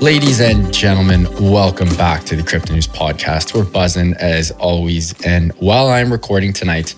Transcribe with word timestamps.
Ladies 0.00 0.40
and 0.42 0.72
gentlemen, 0.74 1.26
welcome 1.40 1.88
back 1.96 2.22
to 2.24 2.36
the 2.36 2.42
Crypto 2.42 2.74
News 2.74 2.86
Podcast. 2.86 3.54
We're 3.54 3.64
buzzing 3.64 4.14
as 4.20 4.50
always. 4.52 5.18
And 5.24 5.52
while 5.52 5.88
I'm 5.88 6.12
recording 6.12 6.52
tonight, 6.52 6.94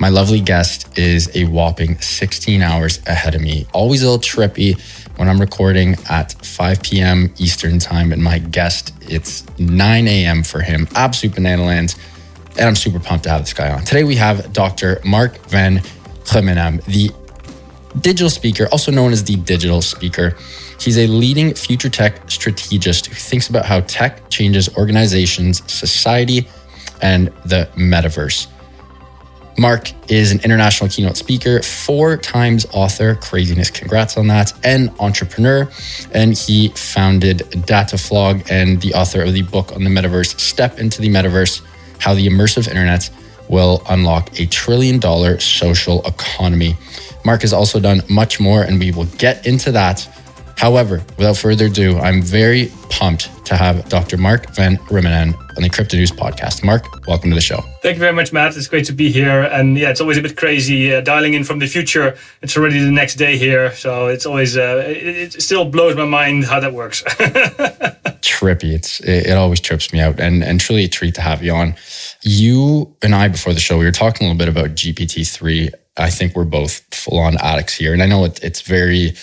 my 0.00 0.08
lovely 0.08 0.40
guest 0.40 0.98
is 0.98 1.30
a 1.36 1.44
whopping 1.44 1.98
16 2.00 2.60
hours 2.60 3.00
ahead 3.06 3.36
of 3.36 3.40
me. 3.40 3.66
Always 3.72 4.02
a 4.02 4.10
little 4.10 4.18
trippy 4.18 4.78
when 5.16 5.28
I'm 5.28 5.40
recording 5.40 5.96
at 6.10 6.32
5 6.44 6.82
p.m. 6.82 7.32
Eastern 7.38 7.78
Time. 7.78 8.12
And 8.12 8.22
my 8.22 8.40
guest, 8.40 8.94
it's 9.02 9.46
9 9.60 10.08
a.m. 10.08 10.42
for 10.42 10.60
him. 10.60 10.88
Absolute 10.96 11.36
banana 11.36 11.64
lands. 11.64 11.94
And 12.58 12.62
I'm 12.62 12.76
super 12.76 12.98
pumped 12.98 13.24
to 13.24 13.30
have 13.30 13.42
this 13.42 13.54
guy 13.54 13.70
on. 13.72 13.84
Today 13.84 14.02
we 14.02 14.16
have 14.16 14.52
Dr. 14.52 15.00
Mark 15.04 15.38
Van 15.46 15.78
Rijmenam, 16.24 16.84
the 16.86 17.10
digital 18.00 18.28
speaker, 18.28 18.66
also 18.72 18.90
known 18.90 19.12
as 19.12 19.22
the 19.22 19.36
digital 19.36 19.82
speaker. 19.82 20.36
He's 20.80 20.96
a 20.96 21.06
leading 21.06 21.54
future 21.54 21.90
tech 21.90 22.30
strategist 22.30 23.06
who 23.06 23.14
thinks 23.14 23.48
about 23.48 23.66
how 23.66 23.80
tech 23.82 24.30
changes 24.30 24.74
organizations, 24.76 25.62
society, 25.70 26.48
and 27.02 27.28
the 27.44 27.68
metaverse. 27.76 28.46
Mark 29.58 29.92
is 30.10 30.32
an 30.32 30.40
international 30.40 30.88
keynote 30.88 31.18
speaker, 31.18 31.60
four 31.60 32.16
times 32.16 32.64
author, 32.72 33.14
craziness, 33.16 33.68
congrats 33.68 34.16
on 34.16 34.26
that, 34.28 34.54
and 34.64 34.90
entrepreneur. 35.00 35.70
And 36.12 36.32
he 36.36 36.68
founded 36.68 37.40
Datafloq 37.68 38.50
and 38.50 38.80
the 38.80 38.94
author 38.94 39.22
of 39.22 39.34
the 39.34 39.42
book 39.42 39.72
on 39.72 39.84
the 39.84 39.90
metaverse, 39.90 40.40
Step 40.40 40.78
into 40.78 41.02
the 41.02 41.10
Metaverse 41.10 41.60
How 41.98 42.14
the 42.14 42.26
Immersive 42.26 42.68
Internet 42.68 43.10
Will 43.50 43.82
Unlock 43.90 44.40
a 44.40 44.46
Trillion 44.46 44.98
Dollar 44.98 45.38
Social 45.40 46.06
Economy. 46.06 46.74
Mark 47.26 47.42
has 47.42 47.52
also 47.52 47.78
done 47.78 48.00
much 48.08 48.40
more, 48.40 48.62
and 48.62 48.78
we 48.78 48.92
will 48.92 49.06
get 49.18 49.46
into 49.46 49.72
that 49.72 50.08
However, 50.60 51.02
without 51.16 51.38
further 51.38 51.66
ado, 51.66 51.98
I'm 52.00 52.20
very 52.20 52.70
pumped 52.90 53.46
to 53.46 53.56
have 53.56 53.88
Dr. 53.88 54.18
Mark 54.18 54.54
Van 54.54 54.76
Rijmenam 54.90 55.34
on 55.56 55.62
the 55.62 55.70
Crypto 55.70 55.96
News 55.96 56.12
podcast. 56.12 56.62
Mark, 56.62 57.06
welcome 57.06 57.30
to 57.30 57.34
the 57.34 57.40
show. 57.40 57.62
Thank 57.80 57.94
you 57.94 58.00
very 58.00 58.12
much, 58.12 58.30
Matt. 58.30 58.54
It's 58.58 58.66
great 58.66 58.84
to 58.84 58.92
be 58.92 59.10
here. 59.10 59.44
And 59.44 59.78
yeah, 59.78 59.88
it's 59.88 60.02
always 60.02 60.18
a 60.18 60.20
bit 60.20 60.36
crazy 60.36 60.92
uh, 60.92 61.00
dialing 61.00 61.32
in 61.32 61.44
from 61.44 61.60
the 61.60 61.66
future. 61.66 62.14
It's 62.42 62.58
already 62.58 62.78
the 62.78 62.90
next 62.90 63.14
day 63.14 63.38
here. 63.38 63.74
So 63.74 64.08
it's 64.08 64.26
always, 64.26 64.58
uh, 64.58 64.84
it, 64.86 65.34
it, 65.34 65.42
still 65.42 65.64
blows 65.64 65.96
my 65.96 66.04
mind 66.04 66.44
how 66.44 66.60
that 66.60 66.74
works. 66.74 67.02
Trippy. 68.20 68.74
It's, 68.74 69.00
it, 69.00 69.28
it, 69.28 69.38
always 69.38 69.60
trips 69.60 69.94
me 69.94 70.00
out 70.00 70.20
and, 70.20 70.44
and 70.44 70.60
truly 70.60 70.84
a 70.84 70.88
treat 70.88 71.14
to 71.14 71.22
have 71.22 71.42
you 71.42 71.54
on. 71.54 71.74
You 72.20 72.94
and 73.00 73.14
I, 73.14 73.28
before 73.28 73.54
the 73.54 73.60
show, 73.60 73.78
we 73.78 73.86
were 73.86 73.92
talking 73.92 74.26
a 74.26 74.30
little 74.30 74.38
bit 74.38 74.48
about 74.48 74.76
GPT-3. 74.76 75.70
I 75.96 76.10
think 76.10 76.36
we're 76.36 76.44
both 76.44 76.82
full 76.94 77.18
on 77.18 77.38
addicts 77.38 77.76
here. 77.76 77.94
And 77.94 78.02
I 78.02 78.06
know 78.06 78.26
it, 78.26 78.44
it's 78.44 78.60
very, 78.60 79.14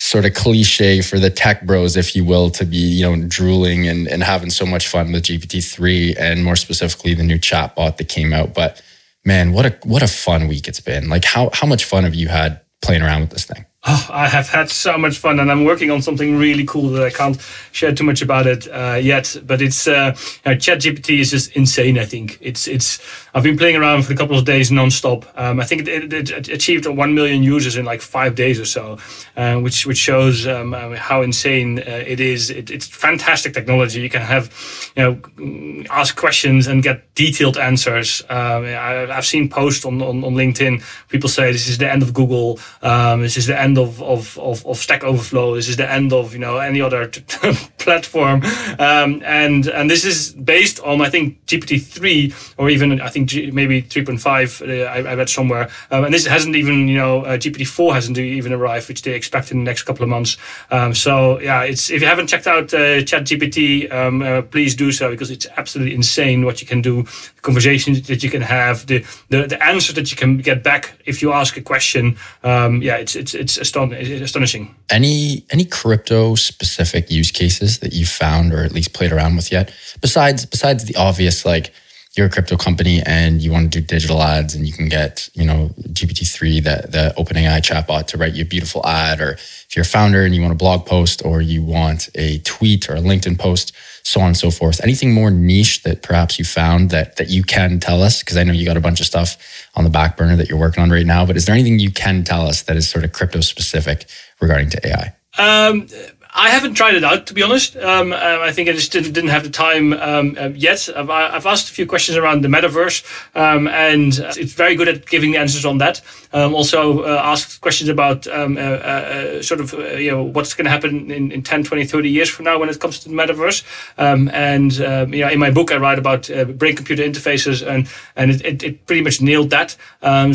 sort 0.00 0.24
of 0.24 0.32
cliche 0.32 1.02
for 1.02 1.18
the 1.18 1.30
tech 1.30 1.66
bros, 1.66 1.96
if 1.96 2.16
you 2.16 2.24
will, 2.24 2.50
to 2.50 2.64
be, 2.64 2.78
you 2.78 3.04
know, 3.04 3.28
drooling 3.28 3.86
and, 3.86 4.08
and 4.08 4.22
having 4.22 4.50
so 4.50 4.64
much 4.64 4.88
fun 4.88 5.12
with 5.12 5.24
GPT-3 5.24 6.16
and 6.18 6.42
more 6.42 6.56
specifically 6.56 7.14
the 7.14 7.22
new 7.22 7.38
chatbot 7.38 7.98
that 7.98 8.08
came 8.08 8.32
out. 8.32 8.54
But 8.54 8.82
man, 9.24 9.52
what 9.52 9.66
a 9.66 9.78
what 9.84 10.02
a 10.02 10.08
fun 10.08 10.48
week 10.48 10.66
it's 10.66 10.80
been. 10.80 11.08
Like 11.08 11.24
how 11.24 11.50
how 11.52 11.66
much 11.66 11.84
fun 11.84 12.04
have 12.04 12.14
you 12.14 12.28
had 12.28 12.60
playing 12.82 13.02
around 13.02 13.20
with 13.20 13.30
this 13.30 13.44
thing? 13.44 13.66
Oh, 13.86 14.08
I 14.10 14.28
have 14.28 14.50
had 14.50 14.68
so 14.68 14.98
much 14.98 15.16
fun, 15.16 15.40
and 15.40 15.50
I'm 15.50 15.64
working 15.64 15.90
on 15.90 16.02
something 16.02 16.36
really 16.36 16.66
cool 16.66 16.90
that 16.90 17.02
I 17.02 17.08
can't 17.08 17.40
share 17.72 17.94
too 17.94 18.04
much 18.04 18.20
about 18.20 18.46
it 18.46 18.68
uh, 18.68 18.98
yet. 19.00 19.34
But 19.42 19.62
it's 19.62 19.86
uh, 19.88 20.14
you 20.44 20.52
know, 20.52 20.56
ChatGPT 20.56 21.20
is 21.20 21.30
just 21.30 21.56
insane. 21.56 21.98
I 21.98 22.04
think 22.04 22.38
it's 22.40 22.68
it's. 22.68 23.00
I've 23.34 23.42
been 23.42 23.58
playing 23.58 23.76
around 23.76 24.04
for 24.04 24.12
a 24.12 24.16
couple 24.16 24.36
of 24.36 24.44
days 24.44 24.70
nonstop. 24.70 25.26
Um, 25.36 25.60
I 25.60 25.64
think 25.64 25.86
it, 25.86 26.12
it, 26.12 26.30
it, 26.30 26.48
achieved 26.48 26.86
one 26.86 27.14
million 27.14 27.42
users 27.42 27.76
in 27.76 27.84
like 27.84 28.00
five 28.00 28.34
days 28.34 28.58
or 28.58 28.64
so, 28.64 28.98
uh, 29.36 29.56
which 29.56 29.86
which 29.86 29.98
shows 29.98 30.46
um, 30.46 30.74
uh, 30.74 30.96
how 30.96 31.22
insane 31.22 31.78
uh, 31.78 32.04
it 32.06 32.20
is. 32.20 32.50
It, 32.50 32.70
it's 32.70 32.86
fantastic 32.86 33.54
technology. 33.54 34.00
You 34.00 34.10
can 34.10 34.22
have, 34.22 34.52
you 34.96 35.02
know, 35.02 35.84
ask 35.90 36.16
questions 36.16 36.66
and 36.66 36.82
get 36.82 37.14
detailed 37.14 37.58
answers. 37.58 38.22
Um, 38.28 38.64
I, 38.64 39.06
have 39.10 39.26
seen 39.26 39.48
posts 39.48 39.84
on, 39.84 40.00
on, 40.02 40.24
on 40.24 40.34
LinkedIn. 40.34 40.82
People 41.08 41.28
say 41.28 41.52
this 41.52 41.68
is 41.68 41.78
the 41.78 41.90
end 41.90 42.02
of 42.02 42.14
Google. 42.14 42.58
Um, 42.82 43.22
this 43.22 43.36
is 43.36 43.46
the 43.46 43.58
end 43.60 43.78
of, 43.78 44.02
of, 44.02 44.38
of, 44.38 44.64
of 44.66 44.76
Stack 44.78 45.04
Overflow. 45.04 45.54
This 45.56 45.68
is 45.68 45.76
the 45.76 45.90
end 45.90 46.12
of, 46.12 46.32
you 46.32 46.38
know, 46.38 46.58
any 46.58 46.80
other 46.80 47.08
t- 47.08 47.52
platform. 47.78 48.42
Um, 48.78 49.22
and, 49.24 49.66
and 49.66 49.90
this 49.90 50.04
is 50.04 50.32
based 50.32 50.80
on, 50.80 51.00
I 51.00 51.10
think, 51.10 51.44
GPT-3 51.46 52.54
or 52.58 52.70
even, 52.70 53.00
I 53.00 53.08
think, 53.08 53.19
G- 53.26 53.50
maybe 53.50 53.82
3.5, 53.82 54.62
uh, 54.62 54.84
I, 54.84 55.10
I, 55.10 55.14
read 55.14 55.28
somewhere. 55.28 55.68
Um, 55.90 56.04
and 56.04 56.14
this 56.14 56.26
hasn't 56.26 56.56
even, 56.56 56.88
you 56.88 56.96
know, 56.96 57.24
uh, 57.24 57.36
GPT-4 57.36 57.94
hasn't 57.94 58.18
even 58.18 58.52
arrived, 58.52 58.88
which 58.88 59.02
they 59.02 59.12
expect 59.12 59.50
in 59.50 59.58
the 59.58 59.64
next 59.64 59.84
couple 59.84 60.02
of 60.02 60.08
months. 60.08 60.36
Um, 60.70 60.94
so, 60.94 61.40
yeah, 61.40 61.62
it's 61.62 61.90
if 61.90 62.00
you 62.00 62.06
haven't 62.06 62.28
checked 62.28 62.46
out 62.46 62.72
uh, 62.74 63.02
ChatGPT, 63.02 63.92
um, 63.92 64.22
uh, 64.22 64.42
please 64.42 64.74
do 64.74 64.92
so 64.92 65.10
because 65.10 65.30
it's 65.30 65.46
absolutely 65.56 65.94
insane 65.94 66.44
what 66.44 66.60
you 66.60 66.66
can 66.66 66.82
do, 66.82 67.02
the 67.02 67.42
conversations 67.42 68.02
that 68.08 68.22
you 68.22 68.30
can 68.30 68.42
have, 68.42 68.86
the, 68.86 69.04
the, 69.28 69.46
the 69.46 69.62
answer 69.64 69.92
that 69.92 70.10
you 70.10 70.16
can 70.16 70.38
get 70.38 70.62
back 70.62 70.94
if 71.06 71.22
you 71.22 71.32
ask 71.32 71.56
a 71.56 71.62
question. 71.62 72.16
Um, 72.42 72.82
yeah, 72.82 72.96
it's, 72.96 73.16
it's, 73.16 73.34
it's 73.34 73.56
astonishing. 73.58 74.74
Any 74.90 75.44
any 75.50 75.64
crypto 75.64 76.34
specific 76.34 77.10
use 77.10 77.30
cases 77.30 77.78
that 77.78 77.92
you 77.92 78.06
found 78.06 78.52
or 78.52 78.64
at 78.64 78.72
least 78.72 78.92
played 78.92 79.12
around 79.12 79.36
with 79.36 79.52
yet? 79.52 79.72
Besides 80.00 80.46
besides 80.46 80.84
the 80.84 80.96
obvious 80.96 81.44
like 81.44 81.72
you're 82.16 82.26
a 82.26 82.30
crypto 82.30 82.56
company 82.56 83.00
and 83.06 83.40
you 83.40 83.52
want 83.52 83.72
to 83.72 83.80
do 83.80 83.86
digital 83.86 84.20
ads 84.20 84.54
and 84.54 84.66
you 84.66 84.72
can 84.72 84.88
get, 84.88 85.28
you 85.34 85.44
know, 85.44 85.70
GPT-3, 85.90 86.64
the, 86.64 86.88
the 86.88 87.14
OpenAI 87.16 87.60
chatbot 87.60 88.06
to 88.08 88.18
write 88.18 88.34
you 88.34 88.42
a 88.42 88.46
beautiful 88.46 88.84
ad. 88.84 89.20
Or 89.20 89.32
if 89.32 89.76
you're 89.76 89.84
a 89.84 89.86
founder 89.86 90.24
and 90.24 90.34
you 90.34 90.40
want 90.40 90.52
a 90.52 90.56
blog 90.56 90.86
post 90.86 91.24
or 91.24 91.40
you 91.40 91.62
want 91.62 92.08
a 92.16 92.38
tweet 92.40 92.90
or 92.90 92.96
a 92.96 93.00
LinkedIn 93.00 93.38
post, 93.38 93.72
so 94.02 94.20
on 94.20 94.28
and 94.28 94.36
so 94.36 94.50
forth. 94.50 94.82
Anything 94.82 95.12
more 95.12 95.30
niche 95.30 95.84
that 95.84 96.02
perhaps 96.02 96.38
you 96.38 96.44
found 96.44 96.90
that 96.90 97.16
that 97.16 97.28
you 97.28 97.44
can 97.44 97.78
tell 97.78 98.02
us? 98.02 98.20
Because 98.20 98.36
I 98.36 98.42
know 98.42 98.52
you 98.52 98.64
got 98.64 98.76
a 98.76 98.80
bunch 98.80 98.98
of 98.98 99.06
stuff 99.06 99.36
on 99.76 99.84
the 99.84 99.90
back 99.90 100.16
burner 100.16 100.36
that 100.36 100.48
you're 100.48 100.58
working 100.58 100.82
on 100.82 100.90
right 100.90 101.06
now, 101.06 101.24
but 101.24 101.36
is 101.36 101.46
there 101.46 101.54
anything 101.54 101.78
you 101.78 101.92
can 101.92 102.24
tell 102.24 102.46
us 102.46 102.62
that 102.62 102.76
is 102.76 102.88
sort 102.88 103.04
of 103.04 103.12
crypto 103.12 103.40
specific 103.40 104.06
regarding 104.40 104.70
to 104.70 104.86
AI? 104.88 105.14
Um, 105.38 105.86
I 106.34 106.50
haven't 106.50 106.74
tried 106.74 106.94
it 106.94 107.04
out 107.04 107.26
to 107.26 107.34
be 107.34 107.42
honest. 107.42 107.76
Um, 107.76 108.12
uh, 108.12 108.16
I 108.16 108.52
think 108.52 108.68
I 108.68 108.72
just 108.72 108.92
didn't, 108.92 109.12
didn't 109.12 109.30
have 109.30 109.42
the 109.42 109.50
time 109.50 109.92
um, 109.94 110.36
uh, 110.38 110.48
yet. 110.48 110.88
I've, 110.94 111.10
I've, 111.10 111.46
asked 111.46 111.70
a 111.70 111.72
few 111.72 111.86
questions 111.86 112.16
around 112.16 112.42
the 112.42 112.48
metaverse, 112.48 113.04
um, 113.34 113.66
and 113.68 114.16
it's 114.18 114.52
very 114.52 114.76
good 114.76 114.88
at 114.88 115.06
giving 115.06 115.32
the 115.32 115.38
answers 115.38 115.64
on 115.64 115.78
that. 115.78 116.00
Um, 116.32 116.54
also 116.54 117.00
uh, 117.00 117.20
asked 117.24 117.60
questions 117.60 117.90
about 117.90 118.26
um, 118.28 118.56
uh, 118.56 118.60
uh, 118.60 119.42
sort 119.42 119.60
of 119.60 119.74
uh, 119.74 119.94
you 119.94 120.12
know 120.12 120.22
what's 120.22 120.54
going 120.54 120.66
to 120.66 120.70
happen 120.70 121.10
in, 121.10 121.32
in 121.32 121.42
10, 121.42 121.64
20, 121.64 121.84
30 121.84 122.08
years 122.08 122.28
from 122.28 122.44
now 122.44 122.58
when 122.58 122.68
it 122.68 122.78
comes 122.78 123.00
to 123.00 123.08
the 123.08 123.14
metaverse. 123.14 123.64
Um, 123.98 124.28
and 124.28 124.72
you 125.12 125.24
know, 125.24 125.28
in 125.28 125.38
my 125.40 125.50
book, 125.50 125.72
I 125.72 125.76
write 125.76 125.98
about 125.98 126.28
brain-computer 126.56 127.02
interfaces, 127.02 127.66
and 127.66 127.88
and 128.14 128.30
it, 128.30 128.44
it, 128.44 128.62
it, 128.62 128.86
pretty 128.86 129.02
much 129.02 129.20
nailed 129.20 129.50
that. 129.50 129.76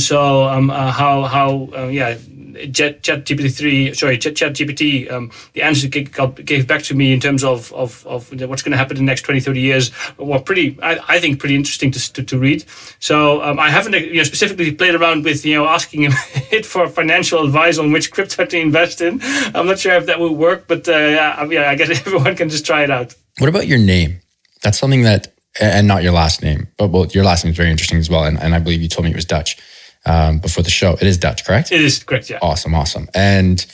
so 0.01 0.47
how 0.47 1.23
how 1.23 1.88
yeah 1.88 2.17
Chat, 2.72 3.03
Chat 3.03 3.25
GPT-3, 3.25 3.95
sorry, 3.97 4.17
Chat, 4.17 4.34
GPT, 4.34 5.09
the 5.51 5.61
answer 5.61 5.84
gave 5.88 6.68
back 6.68 6.84
to 6.84 6.96
me 6.96 7.13
in 7.13 7.19
terms 7.19 7.44
of, 7.44 7.72
of, 7.73 8.06
of 8.07 8.29
what's 8.50 8.62
going 8.62 8.72
to 8.72 8.78
happen 8.78 8.97
in 8.97 9.06
the 9.06 9.09
next 9.09 9.22
20, 9.22 9.40
30 9.40 9.59
years 9.59 9.91
were 10.18 10.40
pretty, 10.40 10.78
I, 10.81 11.00
I 11.07 11.19
think, 11.19 11.40
pretty 11.40 11.56
interesting 11.56 11.91
to, 11.91 12.13
to, 12.13 12.23
to 12.23 12.40
read. 12.40 12.66
So 13.00 13.41
um, 13.41 13.59
I 13.59 13.69
haven't 13.69 13.94
you 13.94 14.16
know, 14.16 14.23
specifically 14.23 14.72
played 14.72 14.96
around 14.96 15.23
with, 15.23 15.46
you 15.46 15.56
know, 15.56 15.68
asking 15.68 16.03
it 16.51 16.66
for 16.66 16.88
financial 16.88 17.44
advice 17.44 17.78
on 17.78 17.91
which 17.91 18.12
crypto 18.12 18.46
to 18.46 18.57
invest 18.57 19.01
in. 19.01 19.19
I'm 19.53 19.68
not 19.68 19.79
sure 19.79 19.94
if 19.94 20.06
that 20.07 20.19
will 20.19 20.35
work, 20.35 20.68
but 20.68 20.88
uh, 20.88 21.47
yeah, 21.50 21.69
I 21.69 21.75
guess 21.75 21.90
everyone 22.06 22.35
can 22.35 22.50
just 22.50 22.66
try 22.66 22.84
it 22.84 22.91
out. 22.91 23.16
What 23.40 23.50
about 23.50 23.67
your 23.67 23.79
name? 23.79 24.19
That's 24.63 24.79
something 24.79 25.03
that, 25.03 25.34
and 25.62 25.88
not 25.88 26.03
your 26.03 26.12
last 26.12 26.41
name, 26.41 26.67
but 26.78 26.90
well, 26.90 27.06
your 27.07 27.23
last 27.23 27.44
name 27.44 27.52
is 27.52 27.57
very 27.57 27.69
interesting 27.69 28.00
as 28.00 28.09
well. 28.09 28.25
And, 28.25 28.40
and 28.40 28.56
I 28.56 28.59
believe 28.59 28.81
you 28.81 28.88
told 28.88 29.06
me 29.06 29.12
it 29.12 29.16
was 29.16 29.25
Dutch 29.25 29.57
um, 30.06 30.40
before 30.40 30.63
the 30.63 30.69
show. 30.69 30.94
It 30.94 31.03
is 31.03 31.17
Dutch, 31.17 31.46
correct? 31.46 31.72
It 31.72 31.82
is 31.82 32.03
correct, 32.03 32.29
yeah. 32.29 32.40
Awesome, 32.41 32.76
awesome. 32.76 33.09
And 33.14 33.66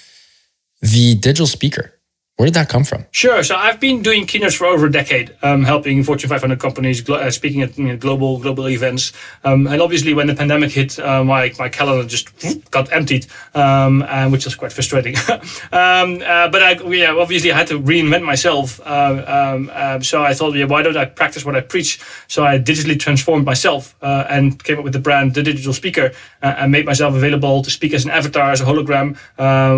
the 0.82 1.16
digital 1.16 1.48
speaker, 1.48 1.94
where 2.42 2.48
did 2.48 2.56
that 2.56 2.70
come 2.70 2.84
from? 2.84 3.06
Sure. 3.12 3.44
So 3.44 3.56
I've 3.56 3.80
been 3.80 4.02
doing 4.02 4.26
keynotes 4.26 4.56
for 4.56 4.66
over 4.66 4.88
a 4.88 4.92
decade, 4.92 5.32
um, 5.44 5.64
helping 5.64 6.04
Fortune 6.04 6.28
500 6.28 6.60
companies, 6.60 7.08
uh, 7.08 7.30
speaking 7.30 7.62
at 7.62 7.78
you 7.78 7.84
know, 7.84 7.98
global 7.98 8.40
global 8.40 8.68
events. 8.68 9.14
Um, 9.44 9.68
and 9.68 9.80
obviously, 9.80 10.16
when 10.16 10.26
the 10.26 10.34
pandemic 10.34 10.72
hit, 10.72 10.98
uh, 10.98 11.24
my 11.24 11.54
my 11.60 11.70
calendar 11.70 12.08
just 12.08 12.26
got 12.72 12.92
emptied, 12.92 13.28
um, 13.54 14.02
and, 14.10 14.32
which 14.32 14.46
was 14.46 14.56
quite 14.56 14.74
frustrating. 14.74 15.16
Um, 15.72 16.22
uh, 16.26 16.50
but 16.50 16.62
I, 16.62 16.72
yeah, 16.90 17.16
obviously, 17.16 17.52
I 17.52 17.58
had 17.58 17.68
to 17.68 17.80
reinvent 17.80 18.24
myself. 18.24 18.80
Uh, 18.82 19.54
um, 19.56 19.72
uh, 19.74 20.00
so 20.02 20.22
I 20.24 20.34
thought, 20.34 20.56
yeah, 20.56 20.66
why 20.66 20.82
don't 20.82 20.98
I 20.98 21.06
practice 21.06 21.46
what 21.46 21.56
I 21.56 21.62
preach? 21.62 22.00
So 22.28 22.44
I 22.44 22.60
digitally 22.60 23.00
transformed 23.00 23.46
myself 23.46 23.96
uh, 24.02 24.26
and 24.30 24.62
came 24.64 24.78
up 24.78 24.84
with 24.84 24.94
the 24.94 25.00
brand, 25.00 25.34
the 25.34 25.44
Digital 25.44 25.74
Speaker, 25.74 26.12
and 26.42 26.72
made 26.72 26.86
myself 26.86 27.16
available 27.16 27.62
to 27.62 27.70
speak 27.70 27.94
as 27.94 28.04
an 28.06 28.12
avatar, 28.12 28.52
as 28.52 28.62
a 28.62 28.66
hologram, 28.66 29.18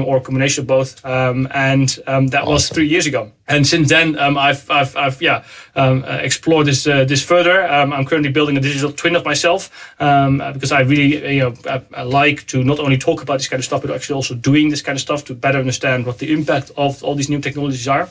or 0.07 0.17
a 0.17 0.21
combination 0.21 0.63
of 0.63 0.67
both. 0.67 1.03
Um, 1.05 1.47
and 1.53 1.89
that 2.07 2.47
was 2.53 2.69
three 2.69 2.87
years 2.87 3.05
ago. 3.05 3.31
And 3.47 3.67
since 3.67 3.89
then, 3.89 4.17
um, 4.17 4.37
I've, 4.37 4.69
I've, 4.69 4.95
I've, 4.95 5.21
yeah, 5.21 5.43
um, 5.75 6.03
uh, 6.03 6.19
explored 6.21 6.67
this 6.67 6.87
uh, 6.87 7.03
this 7.03 7.23
further. 7.23 7.67
Um, 7.67 7.91
I'm 7.91 8.05
currently 8.05 8.31
building 8.31 8.57
a 8.57 8.61
digital 8.61 8.91
twin 8.91 9.15
of 9.15 9.25
myself 9.25 9.69
um, 9.99 10.39
uh, 10.39 10.53
because 10.53 10.71
I 10.71 10.81
really, 10.81 11.35
you 11.35 11.39
know, 11.41 11.53
I, 11.69 11.81
I, 11.93 12.03
like 12.03 12.47
to 12.47 12.63
not 12.63 12.79
only 12.79 12.97
talk 12.97 13.21
about 13.21 13.39
this 13.39 13.47
kind 13.47 13.59
of 13.59 13.65
stuff, 13.65 13.81
but 13.81 13.91
actually 13.91 14.15
also 14.15 14.35
doing 14.35 14.69
this 14.69 14.81
kind 14.81 14.95
of 14.95 15.01
stuff 15.01 15.25
to 15.25 15.33
better 15.33 15.59
understand 15.59 16.05
what 16.05 16.19
the 16.19 16.31
impact 16.31 16.71
of 16.77 17.03
all 17.03 17.15
these 17.15 17.29
new 17.29 17.41
technologies 17.41 17.87
are. 17.87 18.09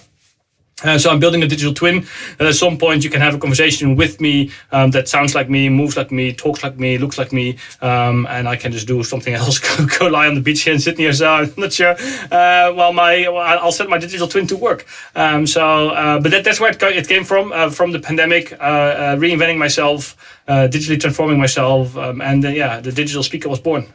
Uh, 0.85 0.99
so 0.99 1.11
I'm 1.11 1.21
building 1.21 1.43
a 1.43 1.47
digital 1.47 1.73
twin, 1.73 2.07
and 2.39 2.49
at 2.49 2.55
some 2.55 2.77
point 2.77 3.05
you 3.05 3.11
can 3.11 3.21
have 3.21 3.35
a 3.35 3.39
conversation 3.39 3.95
with 3.95 4.21
me 4.21 4.51
um, 4.73 4.91
that 4.91 5.09
sounds 5.09 5.35
like 5.35 5.49
me, 5.49 5.69
moves 5.69 5.97
like 5.97 6.11
me, 6.11 6.33
talks 6.33 6.63
like 6.65 6.77
me, 6.77 6.99
looks 6.99 7.19
like 7.19 7.33
me, 7.33 7.57
um, 7.81 8.27
and 8.29 8.49
I 8.49 8.57
can 8.57 8.73
just 8.73 8.87
do 8.87 9.03
something 9.05 9.33
else. 9.41 9.59
go, 9.59 9.87
go, 9.99 10.09
lie 10.09 10.27
on 10.27 10.35
the 10.35 10.41
beach 10.41 10.63
here 10.63 10.75
in 10.75 10.81
Sydney 10.81 11.07
or 11.07 11.13
so. 11.13 11.29
I'm 11.29 11.53
not 11.57 11.73
sure. 11.73 11.93
Uh, 11.93 12.73
well, 12.75 12.93
my 12.93 13.29
well, 13.29 13.39
I'll 13.39 13.73
set 13.73 13.89
my 13.89 13.99
digital 13.99 14.27
twin 14.27 14.47
to 14.49 14.57
work. 14.57 14.87
Um, 15.15 15.47
so, 15.47 15.91
uh, 15.91 16.21
but 16.21 16.31
that, 16.33 16.45
that's 16.45 16.59
where 16.59 16.71
it, 16.71 16.83
it 16.83 17.09
came 17.09 17.25
from, 17.25 17.53
uh, 17.53 17.71
from 17.71 17.93
the 17.93 18.01
pandemic, 18.01 18.53
uh, 18.53 18.57
uh, 18.57 19.17
reinventing 19.17 19.59
myself, 19.59 20.17
digitally 20.49 21.01
transforming 21.01 21.39
myself, 21.39 21.97
um, 21.97 22.21
and 22.21 22.43
yeah, 22.43 22.81
the 22.81 22.93
digital 22.93 23.23
speaker 23.23 23.49
was 23.49 23.61
born. 23.61 23.87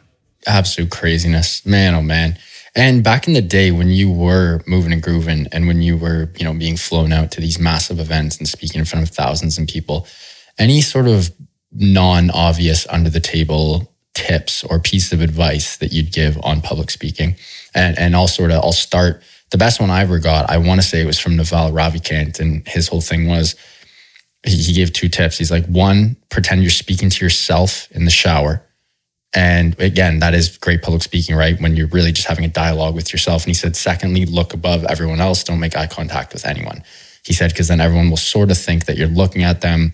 Absolute 0.46 0.90
craziness, 0.90 1.66
man! 1.66 1.94
Oh 1.94 2.02
man. 2.02 2.38
And 2.78 3.02
back 3.02 3.26
in 3.26 3.34
the 3.34 3.42
day 3.42 3.72
when 3.72 3.88
you 3.88 4.08
were 4.08 4.62
moving 4.64 4.92
and 4.92 5.02
grooving 5.02 5.48
and 5.50 5.66
when 5.66 5.82
you 5.82 5.96
were, 5.96 6.30
you 6.38 6.44
know, 6.44 6.54
being 6.54 6.76
flown 6.76 7.12
out 7.12 7.32
to 7.32 7.40
these 7.40 7.58
massive 7.58 7.98
events 7.98 8.38
and 8.38 8.48
speaking 8.48 8.78
in 8.78 8.84
front 8.84 9.02
of 9.06 9.12
thousands 9.12 9.58
of 9.58 9.66
people, 9.66 10.06
any 10.60 10.80
sort 10.80 11.08
of 11.08 11.32
non-obvious 11.72 12.86
under 12.86 13.10
the 13.10 13.18
table 13.18 13.92
tips 14.14 14.62
or 14.62 14.78
piece 14.78 15.12
of 15.12 15.20
advice 15.20 15.76
that 15.78 15.92
you'd 15.92 16.12
give 16.12 16.38
on 16.44 16.60
public 16.60 16.90
speaking? 16.90 17.34
And 17.74 17.98
and 17.98 18.14
I'll 18.14 18.28
sort 18.28 18.52
of 18.52 18.62
I'll 18.62 18.72
start 18.72 19.24
the 19.50 19.58
best 19.58 19.80
one 19.80 19.90
I 19.90 20.02
ever 20.02 20.20
got, 20.20 20.48
I 20.48 20.58
want 20.58 20.80
to 20.80 20.86
say 20.86 21.02
it 21.02 21.06
was 21.06 21.18
from 21.18 21.36
Naval 21.36 21.72
Ravikant, 21.72 22.38
and 22.38 22.66
his 22.68 22.86
whole 22.86 23.00
thing 23.00 23.26
was 23.26 23.56
he, 24.46 24.56
he 24.56 24.72
gave 24.72 24.92
two 24.92 25.08
tips. 25.08 25.38
He's 25.38 25.50
like, 25.50 25.66
one, 25.66 26.16
pretend 26.28 26.62
you're 26.62 26.70
speaking 26.70 27.10
to 27.10 27.24
yourself 27.24 27.90
in 27.90 28.04
the 28.04 28.10
shower. 28.10 28.62
And 29.34 29.78
again, 29.78 30.20
that 30.20 30.34
is 30.34 30.56
great 30.56 30.82
public 30.82 31.02
speaking, 31.02 31.36
right? 31.36 31.60
When 31.60 31.76
you're 31.76 31.88
really 31.88 32.12
just 32.12 32.28
having 32.28 32.44
a 32.44 32.48
dialogue 32.48 32.94
with 32.94 33.12
yourself. 33.12 33.44
And 33.44 33.50
he 33.50 33.54
said, 33.54 33.76
secondly, 33.76 34.24
look 34.24 34.54
above 34.54 34.84
everyone 34.84 35.20
else. 35.20 35.44
Don't 35.44 35.60
make 35.60 35.76
eye 35.76 35.86
contact 35.86 36.32
with 36.32 36.46
anyone. 36.46 36.82
He 37.24 37.34
said, 37.34 37.50
because 37.50 37.68
then 37.68 37.80
everyone 37.80 38.08
will 38.08 38.16
sort 38.16 38.50
of 38.50 38.56
think 38.56 38.86
that 38.86 38.96
you're 38.96 39.08
looking 39.08 39.42
at 39.42 39.60
them 39.60 39.92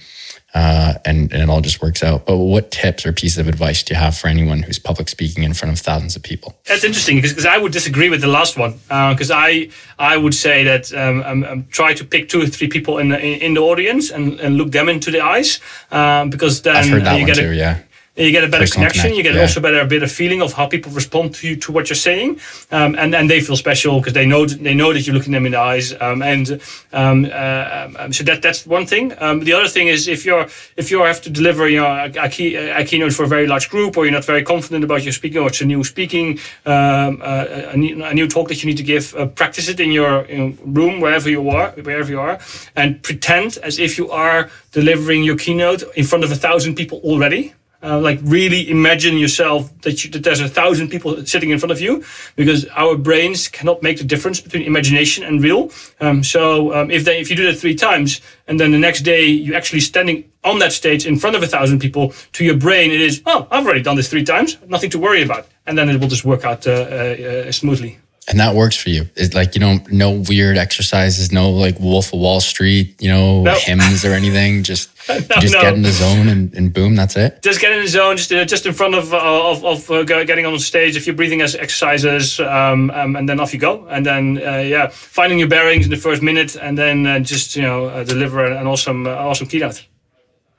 uh, 0.55 0.95
and, 1.05 1.33
and 1.33 1.43
it 1.43 1.51
all 1.51 1.61
just 1.61 1.83
works 1.83 2.03
out. 2.05 2.27
But 2.27 2.37
what 2.37 2.71
tips 2.71 3.05
or 3.05 3.13
pieces 3.13 3.39
of 3.39 3.49
advice 3.49 3.83
do 3.83 3.93
you 3.93 3.99
have 3.99 4.17
for 4.17 4.29
anyone 4.29 4.63
who's 4.63 4.79
public 4.79 5.09
speaking 5.09 5.43
in 5.43 5.53
front 5.53 5.75
of 5.75 5.81
thousands 5.81 6.15
of 6.15 6.23
people? 6.23 6.55
That's 6.67 6.85
interesting 6.85 7.21
because 7.21 7.45
I 7.45 7.59
would 7.59 7.73
disagree 7.73 8.09
with 8.09 8.21
the 8.21 8.29
last 8.29 8.57
one 8.57 8.75
because 8.85 9.33
uh, 9.33 9.37
I 9.37 9.71
I 9.99 10.17
would 10.17 10.35
say 10.35 10.63
that 10.63 10.93
um, 10.95 11.23
I'm, 11.25 11.45
I'm 11.45 11.67
try 11.67 11.93
to 11.95 12.05
pick 12.05 12.29
two 12.29 12.43
or 12.43 12.47
three 12.47 12.69
people 12.69 12.99
in 12.99 13.09
the, 13.09 13.21
in 13.21 13.55
the 13.55 13.63
audience 13.63 14.11
and, 14.11 14.39
and 14.39 14.57
look 14.57 14.71
them 14.71 14.89
into 14.89 15.11
the 15.11 15.21
eyes 15.21 15.59
um, 15.91 16.31
because 16.31 16.63
then 16.63 16.77
I've 16.77 16.89
heard 16.89 17.05
that 17.05 17.15
you 17.15 17.27
one 17.27 17.27
get 17.27 17.37
too, 17.37 17.51
a, 17.51 17.55
yeah 17.55 17.79
you 18.17 18.31
get 18.31 18.45
a 18.45 18.49
better 18.49 18.63
Personal 18.63 18.85
connection. 18.85 19.03
Connect, 19.03 19.17
you 19.17 19.23
get 19.25 19.35
yeah. 19.35 19.41
also 19.41 19.61
better 19.61 19.81
a 19.81 19.87
better 19.87 20.07
feeling 20.07 20.41
of 20.41 20.53
how 20.53 20.69
people 20.69 20.93
respond 20.93 21.35
to 21.37 21.49
you 21.49 21.57
to 21.57 21.73
what 21.73 21.89
you're 21.89 21.97
saying, 21.97 22.39
um, 22.71 22.95
and 22.95 23.13
and 23.13 23.29
they 23.29 23.41
feel 23.41 23.57
special 23.57 23.99
because 23.99 24.13
they 24.13 24.25
know 24.25 24.47
they 24.47 24.75
know 24.75 24.93
that 24.93 25.05
you're 25.05 25.15
looking 25.15 25.33
them 25.33 25.47
in 25.47 25.53
the 25.53 25.59
eyes. 25.59 25.93
Um, 26.01 26.23
and 26.23 26.61
um, 26.93 27.25
uh, 27.25 27.89
um, 27.99 28.13
so 28.13 28.23
that 28.25 28.41
that's 28.41 28.67
one 28.67 28.87
thing. 28.87 29.13
Um, 29.19 29.41
the 29.41 29.53
other 29.53 29.67
thing 29.67 29.89
is 29.89 30.07
if 30.07 30.25
you're 30.25 30.47
if 30.77 30.93
you 30.93 31.01
have 31.03 31.23
to 31.23 31.31
deliver 31.31 31.69
you 31.69 31.81
know 31.81 31.87
a, 31.87 32.27
a, 32.27 32.29
key, 32.29 32.55
a, 32.55 32.85
keynote 32.85 33.15
for 33.15 33.25
a 33.25 33.29
very 33.29 33.49
large 33.49 33.69
group, 33.69 33.97
or 33.97 34.05
you're 34.05 34.15
not 34.15 34.25
very 34.25 34.45
confident 34.45 34.85
about 34.85 35.03
your 35.03 35.13
speaking, 35.13 35.43
or 35.43 35.49
it's 35.49 35.61
a 35.61 35.65
new 35.65 35.83
speaking 35.83 36.39
um, 36.67 37.21
uh, 37.21 37.47
a, 37.73 37.77
new, 37.77 38.05
a, 38.05 38.15
new, 38.15 38.29
talk 38.29 38.47
that 38.49 38.63
you 38.63 38.69
need 38.69 38.77
to 38.77 38.85
give, 38.85 39.15
uh, 39.17 39.27
practice 39.27 39.69
it 39.69 39.81
in 39.81 39.91
your 39.91 40.25
you 40.27 40.39
know, 40.39 40.55
room 40.65 41.01
wherever 41.01 41.29
you 41.29 41.51
are, 41.51 41.71
wherever 41.71 42.11
you 42.11 42.21
are, 42.21 42.39
and 42.77 43.03
pretend 43.03 43.59
as 43.59 43.81
if 43.81 43.99
you 43.99 44.09
are 44.11 44.51
delivering 44.71 45.25
your 45.25 45.37
keynote 45.37 45.83
in 45.97 46.05
front 46.05 46.23
of 46.23 46.31
a 46.31 46.37
thousand 46.37 46.77
people 46.77 47.01
already 47.03 47.53
uh, 47.85 48.01
like 48.01 48.19
really 48.23 48.71
imagine 48.71 49.19
yourself 49.19 49.71
that, 49.83 50.03
you, 50.03 50.11
that 50.11 50.25
there's 50.25 50.41
a 50.41 50.49
thousand 50.49 50.89
people 50.89 51.25
sitting 51.27 51.51
in 51.51 51.59
front 51.59 51.71
of 51.71 51.81
you 51.81 52.03
because 52.35 52.67
our 52.69 52.97
brains 52.97 53.47
cannot 53.47 53.83
make 53.83 53.99
the 53.99 54.05
difference 54.05 54.41
between 54.41 54.63
imagination 54.63 55.23
and 55.23 55.43
real. 55.43 55.71
Um, 56.01 56.25
so 56.25 56.75
um, 56.75 56.91
if 56.91 57.05
they 57.05 57.21
if 57.21 57.29
you 57.31 57.37
do 57.37 57.47
that 57.47 57.59
three 57.59 57.75
times 57.75 58.21
and 58.49 58.59
then 58.59 58.71
the 58.73 58.79
next 58.79 59.03
day 59.03 59.27
you're 59.27 59.57
actually 59.57 59.81
standing 59.81 60.31
on 60.43 60.59
that 60.59 60.73
stage 60.73 61.07
in 61.07 61.19
front 61.19 61.37
of 61.37 61.43
a 61.43 61.47
thousand 61.47 61.79
people 61.79 62.13
to 62.33 62.45
your 62.45 62.57
brain 62.57 62.91
it 62.91 63.01
is 63.01 63.23
oh 63.25 63.49
i've 63.51 63.65
already 63.65 63.81
done 63.83 63.97
this 63.97 64.11
three 64.11 64.25
times 64.25 64.59
nothing 64.67 64.91
to 64.91 64.99
worry 64.99 65.23
about. 65.23 65.47
And 65.67 65.79
then 65.79 65.89
it 65.89 65.99
will 66.01 66.09
just 66.09 66.25
work 66.25 66.45
out 66.45 66.67
uh, 66.67 66.71
uh, 66.71 67.53
smoothly 67.53 67.99
and 68.29 68.41
that 68.41 68.55
works 68.55 68.77
for 68.77 68.91
you. 68.91 69.09
It's 69.17 69.35
like 69.35 69.55
you 69.55 69.61
don't 69.61 69.91
no 69.93 70.23
weird 70.29 70.57
exercises, 70.57 71.31
no 71.31 71.51
like 71.51 71.79
Wolf 71.79 72.13
of 72.13 72.21
Wall 72.21 72.41
Street, 72.41 73.01
you 73.01 73.09
know, 73.09 73.43
nope. 73.43 73.59
hymns 73.59 74.05
or 74.05 74.13
anything. 74.13 74.63
Just 74.63 74.91
no, 75.09 75.19
just 75.41 75.53
no. 75.53 75.61
get 75.61 75.75
in 75.75 75.83
the 75.83 75.91
zone 75.91 76.29
and, 76.29 76.55
and, 76.55 76.73
boom, 76.73 76.97
that's 76.97 77.17
it. 77.17 77.43
Just 77.43 77.61
get 77.61 77.73
in 77.73 77.83
the 77.83 77.89
zone, 77.89 78.17
just 78.17 78.33
uh, 78.33 78.45
just 78.45 78.65
in 78.65 78.73
front 78.73 78.95
of 78.95 79.13
uh, 79.13 79.51
of, 79.51 79.65
of 79.65 79.91
uh, 79.91 80.05
getting 80.05 80.47
on 80.47 80.59
stage. 80.59 80.97
If 80.97 81.07
you're 81.07 81.17
breathing 81.17 81.43
as 81.43 81.55
exercises, 81.55 82.41
um, 82.41 82.91
um, 82.91 83.17
and 83.17 83.29
then 83.29 83.41
off 83.41 83.53
you 83.53 83.61
go, 83.61 83.87
and 83.89 84.07
then 84.07 84.39
uh, 84.39 84.59
yeah, 84.59 84.89
finding 84.89 85.39
your 85.39 85.49
bearings 85.49 85.85
in 85.85 85.91
the 85.91 85.97
first 85.99 86.23
minute, 86.23 86.57
and 86.57 86.79
then 86.79 87.07
uh, 87.07 87.19
just 87.19 87.57
you 87.57 87.63
know 87.63 87.87
uh, 87.87 88.05
deliver 88.05 88.45
an 88.45 88.67
awesome 88.67 89.07
awesome 89.07 89.47
keynote. 89.47 89.87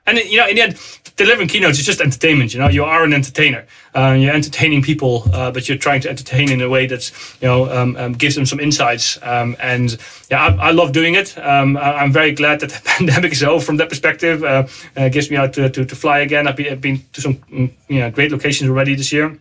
And 0.08 0.20
you 0.20 0.38
know, 0.38 0.48
in 0.48 0.56
the 0.56 0.62
end, 0.62 1.00
delivering 1.16 1.48
keynotes 1.48 1.80
is 1.80 1.86
just 1.86 2.02
entertainment. 2.02 2.54
You 2.54 2.60
know, 2.60 2.68
you 2.68 2.84
are 2.84 3.04
an 3.04 3.14
entertainer. 3.14 3.66
Uh, 3.96 4.16
you're 4.18 4.34
entertaining 4.34 4.82
people, 4.82 5.24
uh, 5.34 5.52
but 5.52 5.68
you're 5.68 5.78
trying 5.78 6.02
to 6.02 6.10
entertain 6.10 6.52
in 6.52 6.62
a 6.62 6.70
way 6.70 6.86
that 6.88 7.12
you 7.42 7.48
know 7.48 7.72
um, 7.72 7.96
um, 7.98 8.14
gives 8.14 8.36
them 8.36 8.46
some 8.46 8.60
insights. 8.60 9.18
Um, 9.24 9.56
and 9.60 9.98
yeah, 10.30 10.46
I, 10.46 10.68
I, 10.68 10.72
love 10.72 10.92
doing 10.92 11.16
it. 11.16 11.38
Um, 11.38 11.78
I, 11.78 12.04
am 12.04 12.12
very 12.12 12.34
glad 12.34 12.60
that 12.60 12.70
the 12.72 12.82
pandemic 12.84 13.32
is 13.32 13.44
over 13.44 13.64
from 13.64 13.78
that 13.78 13.90
perspective. 13.90 14.44
Uh, 14.44 14.68
uh, 14.96 15.10
gives 15.10 15.32
me 15.32 15.38
out 15.38 15.54
to, 15.54 15.70
to, 15.70 15.86
to, 15.86 15.96
fly 15.96 16.20
again. 16.20 16.48
I've 16.48 16.56
been, 16.56 16.74
I've 16.74 16.82
been 16.82 17.04
to 17.14 17.22
some 17.22 17.36
mm, 17.36 17.72
you 17.88 18.00
know, 18.00 18.12
great 18.12 18.32
locations 18.32 18.70
already 18.70 18.96
this 18.96 19.12
year, 19.12 19.38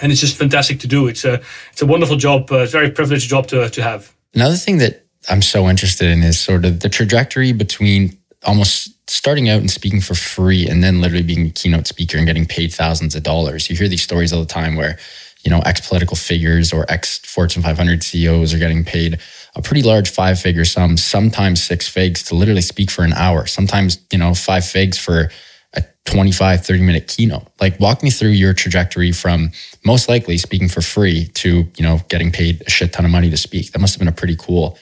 and 0.00 0.12
it's 0.12 0.20
just 0.20 0.36
fantastic 0.36 0.80
to 0.80 0.88
do. 0.88 1.06
It's 1.06 1.24
a 1.24 1.40
it's 1.72 1.82
a 1.82 1.86
wonderful 1.86 2.16
job. 2.16 2.50
Uh, 2.50 2.58
it's 2.58 2.74
a 2.74 2.78
very 2.78 2.90
privileged 2.90 3.30
job 3.30 3.46
to 3.48 3.70
to 3.70 3.82
have. 3.82 4.12
Another 4.34 4.56
thing 4.56 4.78
that 4.78 5.06
I'm 5.30 5.42
so 5.42 5.68
interested 5.68 6.08
in 6.10 6.22
is 6.22 6.38
sort 6.38 6.64
of 6.64 6.80
the 6.80 6.88
trajectory 6.88 7.52
between 7.52 8.18
almost 8.44 8.96
starting 9.08 9.48
out 9.48 9.60
and 9.60 9.70
speaking 9.70 10.00
for 10.00 10.14
free 10.14 10.68
and 10.68 10.82
then 10.82 11.00
literally 11.00 11.22
being 11.22 11.46
a 11.46 11.50
keynote 11.50 11.86
speaker 11.86 12.18
and 12.18 12.26
getting 12.26 12.46
paid 12.46 12.72
thousands 12.72 13.14
of 13.14 13.22
dollars. 13.22 13.70
You 13.70 13.76
hear 13.76 13.88
these 13.88 14.02
stories 14.02 14.32
all 14.32 14.40
the 14.40 14.46
time 14.46 14.76
where, 14.76 14.98
you 15.42 15.50
know, 15.50 15.60
ex 15.60 15.86
political 15.86 16.16
figures 16.16 16.72
or 16.72 16.84
ex 16.88 17.18
Fortune 17.18 17.62
500 17.62 18.02
CEOs 18.02 18.52
are 18.52 18.58
getting 18.58 18.84
paid 18.84 19.18
a 19.54 19.62
pretty 19.62 19.82
large 19.82 20.10
five 20.10 20.38
figure 20.38 20.64
sum, 20.64 20.96
sometimes 20.96 21.62
six 21.62 21.88
figs 21.88 22.22
to 22.24 22.34
literally 22.34 22.60
speak 22.60 22.90
for 22.90 23.04
an 23.04 23.12
hour, 23.14 23.46
sometimes, 23.46 23.98
you 24.12 24.18
know, 24.18 24.34
five 24.34 24.66
figs 24.66 24.98
for 24.98 25.30
a 25.74 25.84
25, 26.04 26.64
30 26.64 26.82
minute 26.82 27.08
keynote. 27.08 27.46
Like 27.60 27.78
walk 27.78 28.02
me 28.02 28.10
through 28.10 28.30
your 28.30 28.54
trajectory 28.54 29.12
from 29.12 29.52
most 29.84 30.08
likely 30.08 30.36
speaking 30.36 30.68
for 30.68 30.82
free 30.82 31.28
to, 31.34 31.66
you 31.76 31.82
know, 31.82 32.00
getting 32.08 32.32
paid 32.32 32.62
a 32.66 32.70
shit 32.70 32.92
ton 32.92 33.04
of 33.04 33.10
money 33.10 33.30
to 33.30 33.36
speak. 33.36 33.72
That 33.72 33.78
must 33.78 33.94
have 33.94 34.00
been 34.00 34.08
a 34.08 34.12
pretty 34.12 34.36
cool, 34.36 34.76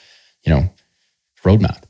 you 0.44 0.52
know, 0.52 0.70
roadmap 1.42 1.83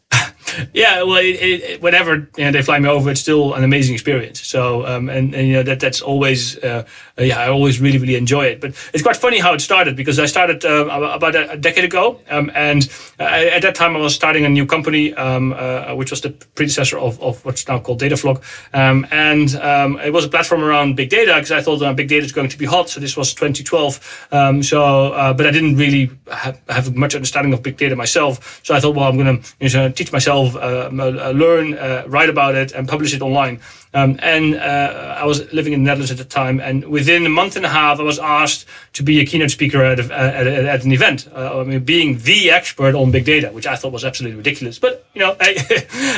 yeah, 0.72 1.02
well, 1.02 1.16
it, 1.16 1.36
it, 1.40 1.82
whenever 1.82 2.28
you 2.36 2.44
know, 2.44 2.52
they 2.52 2.62
fly 2.62 2.78
me 2.78 2.88
over, 2.88 3.10
it's 3.10 3.20
still 3.20 3.54
an 3.54 3.64
amazing 3.64 3.94
experience. 3.94 4.40
So, 4.40 4.86
um, 4.86 5.08
and, 5.08 5.34
and 5.34 5.48
you 5.48 5.54
know 5.54 5.62
that 5.62 5.80
that's 5.80 6.00
always, 6.00 6.58
uh, 6.58 6.84
yeah, 7.18 7.38
I 7.38 7.48
always 7.48 7.80
really 7.80 7.98
really 7.98 8.16
enjoy 8.16 8.46
it. 8.46 8.60
But 8.60 8.74
it's 8.92 9.02
quite 9.02 9.16
funny 9.16 9.38
how 9.38 9.54
it 9.54 9.60
started 9.60 9.96
because 9.96 10.18
I 10.18 10.26
started 10.26 10.64
uh, 10.64 10.86
about 10.88 11.34
a, 11.34 11.56
decade 11.56 11.84
ago, 11.84 12.20
um, 12.30 12.50
and 12.54 12.88
uh, 13.18 13.24
at 13.24 13.62
that 13.62 13.74
time 13.74 13.96
I 13.96 13.98
was 13.98 14.14
starting 14.14 14.44
a 14.44 14.48
new 14.48 14.66
company, 14.66 15.14
um, 15.14 15.52
uh, 15.52 15.94
which 15.94 16.10
was 16.10 16.20
the 16.20 16.30
predecessor 16.30 16.98
of, 16.98 17.20
of 17.22 17.44
what's 17.44 17.66
now 17.68 17.78
called 17.78 18.00
Datafloq, 18.00 18.42
um, 18.74 19.06
and 19.10 19.54
um, 19.56 19.98
it 20.00 20.12
was 20.12 20.24
a 20.24 20.28
platform 20.28 20.62
around 20.62 20.96
big 20.96 21.10
data 21.10 21.34
because 21.34 21.52
I 21.52 21.62
thought 21.62 21.82
uh, 21.82 21.92
big 21.92 22.08
data 22.08 22.24
is 22.24 22.32
going 22.32 22.48
to 22.48 22.58
be 22.58 22.64
hot. 22.64 22.90
So 22.90 23.00
this 23.00 23.16
was 23.16 23.34
2012. 23.34 24.28
Um, 24.32 24.62
so, 24.62 25.12
uh, 25.12 25.32
but 25.32 25.46
I 25.46 25.50
didn't 25.50 25.76
really 25.76 26.10
have, 26.30 26.60
have, 26.68 26.94
much 26.94 27.14
understanding 27.14 27.52
of 27.52 27.62
big 27.62 27.76
data 27.76 27.96
myself. 27.96 28.60
So 28.62 28.74
I 28.74 28.80
thought, 28.80 28.94
well, 28.94 29.08
I'm 29.08 29.16
going 29.16 29.40
to 29.40 29.54
you 29.60 29.70
know, 29.70 29.90
teach 29.90 30.12
myself 30.12 30.43
myself, 30.44 30.62
uh, 30.62 30.90
uh, 31.02 31.30
learn, 31.30 31.74
uh, 31.74 32.04
write 32.06 32.28
about 32.28 32.54
it, 32.54 32.72
and 32.72 32.88
publish 32.88 33.14
it 33.14 33.22
online. 33.22 33.60
Um, 33.94 34.18
and 34.22 34.56
uh, 34.56 35.16
I 35.18 35.24
was 35.24 35.52
living 35.52 35.72
in 35.72 35.84
the 35.84 35.86
Netherlands 35.86 36.10
at 36.10 36.18
the 36.18 36.24
time, 36.24 36.60
and 36.60 36.84
within 36.86 37.24
a 37.24 37.28
month 37.28 37.54
and 37.56 37.64
a 37.64 37.68
half, 37.68 38.00
I 38.00 38.02
was 38.02 38.18
asked 38.18 38.66
to 38.94 39.02
be 39.02 39.20
a 39.20 39.26
keynote 39.26 39.52
speaker 39.52 39.82
at, 39.84 40.00
a, 40.00 40.04
at, 40.12 40.46
at, 40.46 40.84
an 40.84 40.92
event. 40.92 41.28
Uh, 41.32 41.60
I 41.60 41.64
mean, 41.64 41.84
being 41.84 42.18
the 42.18 42.50
expert 42.50 42.96
on 42.96 43.12
big 43.12 43.24
data, 43.24 43.52
which 43.52 43.66
I 43.66 43.76
thought 43.76 43.92
was 43.92 44.04
absolutely 44.04 44.36
ridiculous. 44.36 44.80
But 44.80 45.06
you 45.14 45.20
know, 45.20 45.30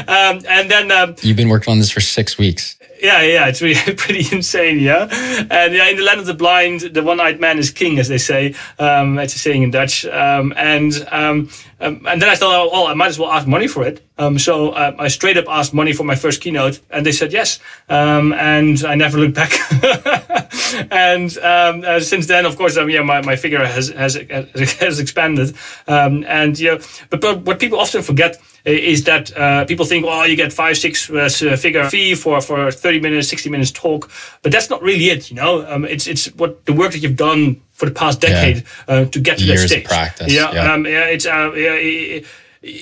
um, 0.08 0.42
and 0.48 0.70
then 0.70 0.90
um, 0.90 1.16
you've 1.20 1.36
been 1.36 1.50
working 1.50 1.72
on 1.72 1.78
this 1.78 1.90
for 1.90 2.00
six 2.00 2.38
weeks. 2.38 2.76
Yeah, 3.02 3.22
yeah, 3.22 3.46
it's 3.48 3.60
really 3.60 3.94
pretty 3.96 4.26
insane, 4.34 4.78
yeah. 4.78 5.08
And 5.50 5.74
yeah, 5.74 5.88
in 5.88 5.96
the 5.96 6.02
land 6.02 6.20
of 6.20 6.26
the 6.26 6.34
blind, 6.34 6.80
the 6.80 7.02
one-eyed 7.02 7.40
man 7.40 7.58
is 7.58 7.70
king, 7.70 7.98
as 7.98 8.08
they 8.08 8.18
say. 8.18 8.54
Um, 8.78 9.18
it's 9.18 9.34
a 9.34 9.38
saying 9.38 9.62
in 9.62 9.70
Dutch. 9.70 10.04
Um, 10.06 10.54
and 10.56 11.06
um, 11.10 11.50
um, 11.78 12.06
and 12.08 12.22
then 12.22 12.28
I 12.28 12.36
thought, 12.36 12.70
oh, 12.72 12.86
I 12.86 12.94
might 12.94 13.08
as 13.08 13.18
well 13.18 13.30
ask 13.30 13.46
money 13.46 13.68
for 13.68 13.84
it. 13.86 14.02
Um, 14.18 14.38
so 14.38 14.70
uh, 14.70 14.96
I 14.98 15.08
straight 15.08 15.36
up 15.36 15.44
asked 15.48 15.74
money 15.74 15.92
for 15.92 16.04
my 16.04 16.14
first 16.14 16.40
keynote, 16.40 16.80
and 16.90 17.04
they 17.04 17.12
said 17.12 17.32
yes. 17.32 17.58
Um, 17.88 18.32
and 18.32 18.84
I 18.84 18.94
never 18.94 19.18
looked 19.18 19.34
back. 19.34 19.52
and 20.90 21.36
um, 21.38 21.84
uh, 21.86 22.00
since 22.00 22.26
then, 22.26 22.44
of 22.44 22.56
course, 22.56 22.76
um, 22.76 22.90
yeah, 22.90 23.02
my, 23.02 23.22
my 23.22 23.36
figure 23.36 23.64
has 23.64 23.88
has 23.90 24.14
has 24.80 24.98
expanded. 24.98 25.54
Um, 25.86 26.24
and 26.26 26.58
yeah, 26.58 26.78
but, 27.10 27.20
but 27.20 27.42
what 27.42 27.60
people 27.60 27.78
often 27.78 28.02
forget 28.02 28.40
is 28.66 29.04
that 29.04 29.36
uh, 29.36 29.64
people 29.64 29.86
think, 29.86 30.04
oh, 30.08 30.24
you 30.24 30.34
get 30.34 30.52
five, 30.52 30.76
six 30.76 31.08
uh, 31.08 31.28
figure 31.56 31.88
fee 31.88 32.16
for, 32.16 32.40
for 32.40 32.72
30 32.72 33.00
minutes, 33.00 33.28
60 33.28 33.48
minutes 33.48 33.70
talk. 33.70 34.10
But 34.42 34.50
that's 34.50 34.68
not 34.68 34.82
really 34.82 35.06
it, 35.06 35.30
you 35.30 35.36
know? 35.36 35.64
Um, 35.66 35.84
it's, 35.84 36.08
it's 36.08 36.26
what 36.34 36.64
the 36.66 36.72
work 36.72 36.90
that 36.90 36.98
you've 36.98 37.16
done 37.16 37.62
for 37.70 37.86
the 37.86 37.92
past 37.92 38.20
decade 38.20 38.64
yeah. 38.88 38.94
uh, 38.94 39.04
to 39.04 39.20
get 39.20 39.38
to 39.38 39.44
Years 39.44 39.62
that 39.62 39.68
stage. 39.68 39.84
Of 39.84 39.90
practice. 39.90 40.32
Yeah, 40.32 40.52
yeah. 40.52 40.72
Um, 40.72 40.84
yeah 40.84 41.04
it's 41.04 41.26
uh, 41.26 41.52
yeah, 41.54 41.74
it, 41.74 42.26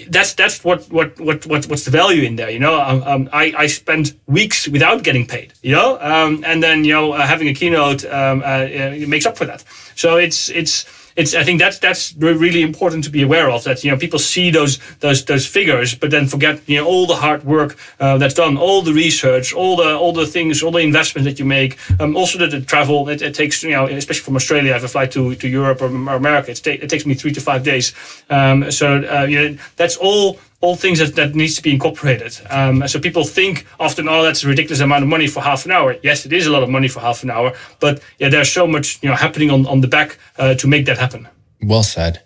that's 0.08 0.34
that's 0.34 0.64
what 0.64 0.84
what 0.90 1.18
what, 1.20 1.46
what 1.46 1.66
what's 1.66 1.84
the 1.84 1.90
value 1.90 2.22
in 2.22 2.36
there 2.36 2.50
you 2.50 2.58
know? 2.58 2.80
Um, 2.80 3.02
um, 3.02 3.28
I, 3.32 3.52
I 3.56 3.66
spent 3.66 4.14
weeks 4.26 4.68
without 4.68 5.02
getting 5.02 5.26
paid 5.26 5.52
you 5.62 5.72
know? 5.72 5.98
Um, 6.00 6.44
and 6.46 6.62
then 6.62 6.84
you 6.84 6.92
know 6.92 7.12
uh, 7.12 7.26
having 7.26 7.48
a 7.48 7.54
keynote 7.54 8.04
um, 8.04 8.42
uh, 8.44 8.66
it 8.68 9.08
makes 9.08 9.26
up 9.26 9.36
for 9.36 9.44
that. 9.44 9.64
So 9.94 10.16
it's 10.16 10.48
it's 10.50 11.03
it's 11.16 11.34
I 11.34 11.44
think 11.44 11.60
that's 11.60 11.78
that's 11.78 12.14
really 12.16 12.62
important 12.62 13.04
to 13.04 13.10
be 13.10 13.22
aware 13.22 13.50
of. 13.50 13.64
That 13.64 13.84
you 13.84 13.90
know 13.90 13.96
people 13.96 14.18
see 14.18 14.50
those 14.50 14.78
those 14.98 15.24
those 15.24 15.46
figures, 15.46 15.94
but 15.94 16.10
then 16.10 16.26
forget 16.26 16.60
you 16.68 16.78
know 16.78 16.86
all 16.86 17.06
the 17.06 17.14
hard 17.14 17.44
work 17.44 17.76
uh, 18.00 18.18
that's 18.18 18.34
done, 18.34 18.56
all 18.56 18.82
the 18.82 18.92
research, 18.92 19.52
all 19.52 19.76
the 19.76 19.96
all 19.96 20.12
the 20.12 20.26
things, 20.26 20.62
all 20.62 20.72
the 20.72 20.78
investments 20.80 21.26
that 21.26 21.38
you 21.38 21.44
make. 21.44 21.78
Um, 22.00 22.16
also 22.16 22.38
the, 22.38 22.48
the 22.48 22.60
travel 22.60 23.08
it, 23.08 23.22
it, 23.22 23.34
takes 23.34 23.62
you 23.62 23.70
know 23.70 23.86
especially 23.86 24.22
from 24.22 24.36
Australia, 24.36 24.74
if 24.74 24.84
I 24.84 24.88
fly 24.88 25.06
to 25.06 25.34
to 25.36 25.48
Europe 25.48 25.82
or 25.82 25.86
America, 25.86 26.50
it, 26.50 26.66
it 26.66 26.90
takes 26.90 27.06
me 27.06 27.14
three 27.14 27.32
to 27.32 27.40
five 27.40 27.62
days. 27.62 27.94
Um, 28.28 28.70
so 28.70 29.04
uh, 29.04 29.24
you 29.24 29.38
know 29.38 29.58
that's 29.76 29.96
all 29.96 30.38
all 30.64 30.76
things 30.76 30.98
that, 30.98 31.14
that 31.14 31.34
needs 31.34 31.54
to 31.56 31.62
be 31.62 31.72
incorporated. 31.72 32.32
Um, 32.48 32.88
so 32.88 32.98
people 32.98 33.24
think 33.24 33.66
often, 33.78 34.08
oh, 34.08 34.22
that's 34.22 34.42
a 34.44 34.48
ridiculous 34.48 34.80
amount 34.80 35.02
of 35.02 35.08
money 35.08 35.26
for 35.26 35.40
half 35.40 35.66
an 35.66 35.72
hour. 35.72 35.96
Yes, 36.02 36.24
it 36.24 36.32
is 36.32 36.46
a 36.46 36.50
lot 36.50 36.62
of 36.62 36.70
money 36.70 36.88
for 36.88 37.00
half 37.00 37.22
an 37.22 37.30
hour, 37.30 37.52
but 37.80 38.02
yeah, 38.18 38.30
there's 38.30 38.50
so 38.50 38.66
much 38.66 39.02
you 39.02 39.10
know 39.10 39.14
happening 39.14 39.50
on, 39.50 39.66
on 39.66 39.82
the 39.82 39.88
back 39.88 40.18
uh, 40.38 40.54
to 40.54 40.66
make 40.66 40.86
that 40.86 40.98
happen. 40.98 41.28
Well 41.62 41.82
said. 41.82 42.22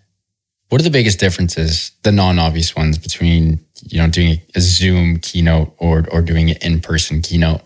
What 0.69 0.81
are 0.81 0.85
the 0.85 0.91
biggest 0.91 1.19
differences, 1.19 1.93
the 2.03 2.13
non-obvious 2.13 2.77
ones, 2.77 2.97
between 2.99 3.65
you 3.83 3.99
know 4.01 4.09
doing 4.09 4.41
a 4.55 4.61
Zoom 4.61 5.19
keynote 5.19 5.75
or 5.79 6.07
or 6.13 6.23
doing 6.23 6.51
an 6.51 6.59
in-person 6.61 7.23
keynote? 7.23 7.63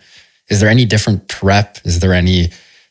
Is 0.48 0.60
there 0.60 0.70
any 0.70 0.86
different 0.86 1.28
prep? 1.28 1.78
Is 1.84 1.98
there 1.98 2.14
any 2.14 2.50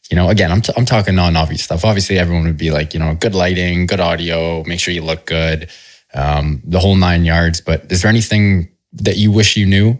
you 0.10 0.18
know, 0.18 0.28
again, 0.28 0.52
I'm, 0.52 0.60
t- 0.60 0.74
I'm 0.76 0.84
talking 0.84 1.16
non-obvious 1.16 1.64
stuff. 1.64 1.86
Obviously, 1.86 2.20
everyone 2.20 2.44
would 2.44 2.58
be 2.58 2.70
like, 2.70 2.94
you 2.94 3.00
know, 3.00 3.16
good 3.16 3.34
lighting, 3.34 3.86
good 3.86 4.02
audio, 4.02 4.62
make 4.66 4.82
sure 4.82 4.94
you 4.94 5.04
look 5.04 5.26
good 5.26 5.70
um, 6.14 6.62
the 6.66 6.80
whole 6.80 6.96
nine 6.96 7.26
yards. 7.26 7.62
But 7.62 7.92
is 7.92 8.02
there 8.02 8.10
anything 8.10 8.70
that 8.94 9.18
you 9.18 9.32
wish 9.32 9.58
you 9.58 9.66
knew 9.66 10.00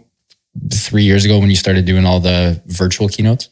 three 0.72 1.04
years 1.04 1.24
ago 1.24 1.38
when 1.38 1.50
you 1.50 1.56
started 1.56 1.84
doing 1.84 2.04
all 2.04 2.20
the 2.20 2.62
virtual 2.66 3.08
keynotes? 3.08 3.48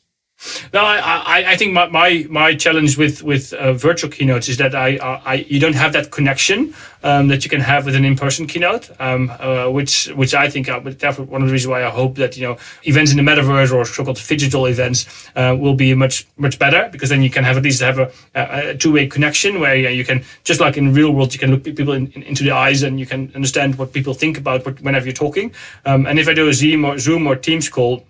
No, 0.72 0.80
I, 0.80 0.98
I, 0.98 1.52
I 1.52 1.56
think 1.56 1.74
my, 1.74 1.86
my, 1.88 2.26
my 2.30 2.54
challenge 2.54 2.96
with 2.96 3.22
with 3.22 3.52
uh, 3.52 3.74
virtual 3.74 4.10
keynotes 4.10 4.48
is 4.48 4.56
that 4.56 4.74
I, 4.74 4.96
I 4.96 5.34
you 5.48 5.60
don't 5.60 5.74
have 5.74 5.92
that 5.92 6.10
connection 6.10 6.74
um, 7.02 7.28
that 7.28 7.44
you 7.44 7.50
can 7.50 7.60
have 7.60 7.84
with 7.84 7.94
an 7.94 8.04
in 8.04 8.16
person 8.16 8.46
keynote, 8.46 8.90
um, 9.00 9.30
uh, 9.38 9.68
which 9.68 10.06
which 10.08 10.34
I 10.34 10.48
think 10.48 10.68
uh, 10.68 10.80
therefore 10.84 11.26
one 11.26 11.42
of 11.42 11.48
the 11.48 11.52
reasons 11.52 11.68
why 11.68 11.84
I 11.84 11.90
hope 11.90 12.14
that 12.16 12.36
you 12.38 12.46
know 12.46 12.56
events 12.84 13.10
in 13.10 13.18
the 13.18 13.22
metaverse 13.22 13.72
or 13.72 13.84
so-called 13.84 14.20
digital 14.26 14.66
events 14.66 15.28
uh, 15.36 15.54
will 15.58 15.74
be 15.74 15.94
much 15.94 16.26
much 16.38 16.58
better 16.58 16.88
because 16.90 17.10
then 17.10 17.22
you 17.22 17.30
can 17.30 17.44
have 17.44 17.58
at 17.58 17.62
least 17.62 17.80
have 17.80 17.98
a, 17.98 18.10
a 18.34 18.74
two 18.76 18.92
way 18.92 19.06
connection 19.06 19.60
where 19.60 19.76
you 19.76 20.04
can 20.04 20.24
just 20.44 20.60
like 20.60 20.78
in 20.78 20.94
real 20.94 21.10
world 21.10 21.34
you 21.34 21.38
can 21.38 21.50
look 21.50 21.64
people 21.64 21.92
in, 21.92 22.06
in, 22.12 22.22
into 22.22 22.44
the 22.44 22.50
eyes 22.50 22.82
and 22.82 22.98
you 22.98 23.06
can 23.06 23.30
understand 23.34 23.76
what 23.76 23.92
people 23.92 24.14
think 24.14 24.38
about 24.38 24.64
whenever 24.80 25.04
you're 25.04 25.12
talking. 25.12 25.52
Um, 25.84 26.06
and 26.06 26.18
if 26.18 26.28
I 26.28 26.34
do 26.34 26.48
a 26.48 26.54
Zoom 26.54 26.84
or 26.84 26.98
Zoom 26.98 27.26
or 27.26 27.36
Teams 27.36 27.68
call 27.68 28.06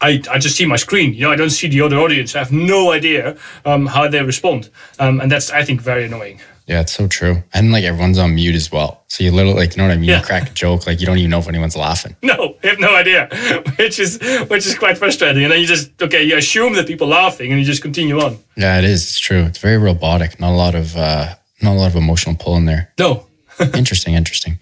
I, 0.00 0.22
I 0.30 0.38
just 0.38 0.56
see 0.56 0.66
my 0.66 0.76
screen. 0.76 1.14
You 1.14 1.22
know, 1.22 1.30
I 1.30 1.36
don't 1.36 1.50
see 1.50 1.68
the 1.68 1.80
other 1.80 1.98
audience. 1.98 2.34
I 2.34 2.38
have 2.38 2.52
no 2.52 2.92
idea 2.92 3.36
um, 3.64 3.86
how 3.86 4.08
they 4.08 4.22
respond, 4.22 4.70
um, 4.98 5.20
and 5.20 5.30
that's 5.30 5.50
I 5.50 5.64
think 5.64 5.80
very 5.80 6.04
annoying. 6.06 6.40
Yeah, 6.66 6.80
it's 6.80 6.92
so 6.92 7.08
true. 7.08 7.42
And 7.54 7.72
like 7.72 7.84
everyone's 7.84 8.18
on 8.18 8.34
mute 8.34 8.54
as 8.54 8.70
well, 8.70 9.02
so 9.08 9.24
you 9.24 9.32
literally 9.32 9.58
like 9.58 9.74
you 9.74 9.82
know 9.82 9.88
what 9.88 9.94
I 9.94 9.96
mean. 9.96 10.10
Yeah. 10.10 10.20
You 10.20 10.24
crack 10.24 10.50
a 10.50 10.54
joke, 10.54 10.86
like 10.86 11.00
you 11.00 11.06
don't 11.06 11.18
even 11.18 11.30
know 11.30 11.38
if 11.38 11.48
anyone's 11.48 11.76
laughing. 11.76 12.14
No, 12.22 12.56
you 12.62 12.68
have 12.68 12.78
no 12.78 12.94
idea, 12.94 13.28
which 13.78 13.98
is 13.98 14.18
which 14.48 14.66
is 14.66 14.78
quite 14.78 14.98
frustrating. 14.98 15.44
And 15.44 15.52
then 15.52 15.60
you 15.60 15.66
just 15.66 16.00
okay, 16.00 16.22
you 16.22 16.36
assume 16.36 16.74
that 16.74 16.86
people 16.86 17.06
are 17.12 17.22
laughing, 17.22 17.50
and 17.50 17.58
you 17.58 17.66
just 17.66 17.82
continue 17.82 18.20
on. 18.20 18.38
Yeah, 18.56 18.78
it 18.78 18.84
is. 18.84 19.02
It's 19.04 19.18
true. 19.18 19.44
It's 19.44 19.58
very 19.58 19.78
robotic. 19.78 20.38
Not 20.38 20.52
a 20.52 20.56
lot 20.56 20.74
of 20.74 20.96
uh, 20.96 21.34
not 21.62 21.72
a 21.72 21.78
lot 21.78 21.86
of 21.86 21.96
emotional 21.96 22.36
pull 22.36 22.56
in 22.56 22.66
there. 22.66 22.92
No. 22.98 23.26
interesting, 23.74 24.14
interesting. 24.14 24.58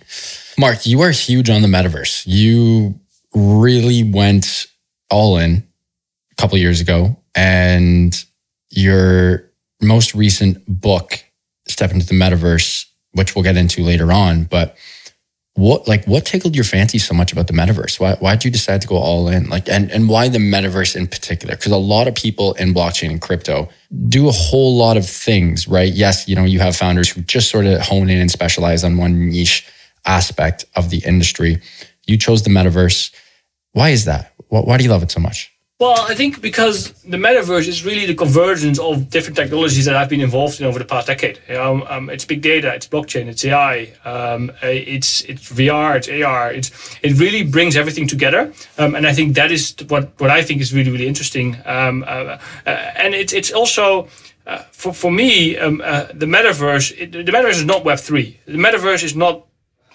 Mark, 0.58 0.86
you 0.86 1.02
are 1.02 1.10
huge 1.10 1.50
on 1.50 1.62
the 1.62 1.68
metaverse. 1.68 2.22
You 2.26 2.98
really 3.34 4.02
went 4.02 4.66
all 5.10 5.38
in 5.38 5.66
a 6.32 6.34
couple 6.36 6.58
years 6.58 6.80
ago, 6.80 7.16
and 7.34 8.24
your 8.70 9.50
most 9.80 10.14
recent 10.14 10.62
book, 10.66 11.22
Step 11.68 11.90
into 11.90 12.06
the 12.06 12.14
Metaverse, 12.14 12.86
which 13.12 13.34
we'll 13.34 13.42
get 13.42 13.56
into 13.56 13.82
later 13.82 14.12
on. 14.12 14.44
But 14.44 14.76
what 15.56 15.88
like 15.88 16.04
what 16.04 16.26
tickled 16.26 16.54
your 16.54 16.64
fancy 16.64 16.98
so 16.98 17.14
much 17.14 17.32
about 17.32 17.46
the 17.46 17.54
metaverse? 17.54 17.98
Why 17.98 18.14
why'd 18.16 18.44
you 18.44 18.50
decide 18.50 18.82
to 18.82 18.88
go 18.88 18.96
all 18.96 19.26
in? 19.28 19.48
Like 19.48 19.68
and 19.68 19.90
and 19.90 20.08
why 20.08 20.28
the 20.28 20.38
metaverse 20.38 20.94
in 20.94 21.06
particular? 21.06 21.56
Because 21.56 21.72
a 21.72 21.78
lot 21.78 22.06
of 22.06 22.14
people 22.14 22.52
in 22.54 22.74
blockchain 22.74 23.10
and 23.10 23.20
crypto 23.20 23.70
do 24.08 24.28
a 24.28 24.32
whole 24.32 24.76
lot 24.76 24.98
of 24.98 25.08
things, 25.08 25.66
right? 25.66 25.92
Yes, 25.92 26.28
you 26.28 26.36
know, 26.36 26.44
you 26.44 26.60
have 26.60 26.76
founders 26.76 27.08
who 27.08 27.22
just 27.22 27.50
sort 27.50 27.64
of 27.64 27.80
hone 27.80 28.10
in 28.10 28.18
and 28.18 28.30
specialize 28.30 28.84
on 28.84 28.98
one 28.98 29.30
niche 29.30 29.66
aspect 30.04 30.66
of 30.76 30.90
the 30.90 30.98
industry. 30.98 31.60
You 32.06 32.18
chose 32.18 32.42
the 32.42 32.50
metaverse. 32.50 33.12
Why 33.72 33.90
is 33.90 34.04
that? 34.04 34.34
Why 34.48 34.76
do 34.76 34.84
you 34.84 34.90
love 34.90 35.02
it 35.02 35.10
so 35.10 35.20
much? 35.20 35.52
Well, 35.78 36.06
I 36.08 36.14
think 36.14 36.40
because 36.40 36.92
the 37.02 37.18
metaverse 37.18 37.68
is 37.68 37.84
really 37.84 38.06
the 38.06 38.14
convergence 38.14 38.78
of 38.78 39.10
different 39.10 39.36
technologies 39.36 39.84
that 39.84 39.94
I've 39.94 40.08
been 40.08 40.22
involved 40.22 40.58
in 40.58 40.66
over 40.66 40.78
the 40.78 40.86
past 40.86 41.06
decade. 41.06 41.38
Um, 41.50 42.08
it's 42.08 42.24
big 42.24 42.40
data, 42.40 42.72
it's 42.72 42.88
blockchain, 42.88 43.26
it's 43.26 43.44
AI, 43.44 43.92
um, 44.06 44.50
it's 44.62 45.20
it's 45.24 45.52
VR, 45.52 45.96
it's 45.96 46.08
AR. 46.08 46.50
It's 46.50 46.70
it 47.02 47.18
really 47.18 47.42
brings 47.42 47.76
everything 47.76 48.06
together, 48.06 48.54
um, 48.78 48.94
and 48.94 49.06
I 49.06 49.12
think 49.12 49.34
that 49.34 49.52
is 49.52 49.74
what 49.88 50.18
what 50.18 50.30
I 50.30 50.40
think 50.42 50.62
is 50.62 50.72
really 50.72 50.90
really 50.90 51.06
interesting. 51.06 51.58
Um, 51.66 52.04
uh, 52.04 52.38
uh, 52.64 52.70
and 52.70 53.14
it's 53.14 53.34
it's 53.34 53.52
also. 53.52 54.08
Uh, 54.46 54.62
for, 54.70 54.94
for 54.94 55.10
me, 55.10 55.56
um, 55.58 55.82
uh, 55.84 56.04
the 56.14 56.24
metaverse, 56.24 56.96
it, 56.96 57.10
the 57.10 57.32
metaverse 57.32 57.56
is 57.56 57.64
not 57.64 57.84
Web 57.84 57.98
three. 57.98 58.38
The 58.46 58.52
metaverse 58.52 59.02
is 59.02 59.16
not, 59.16 59.44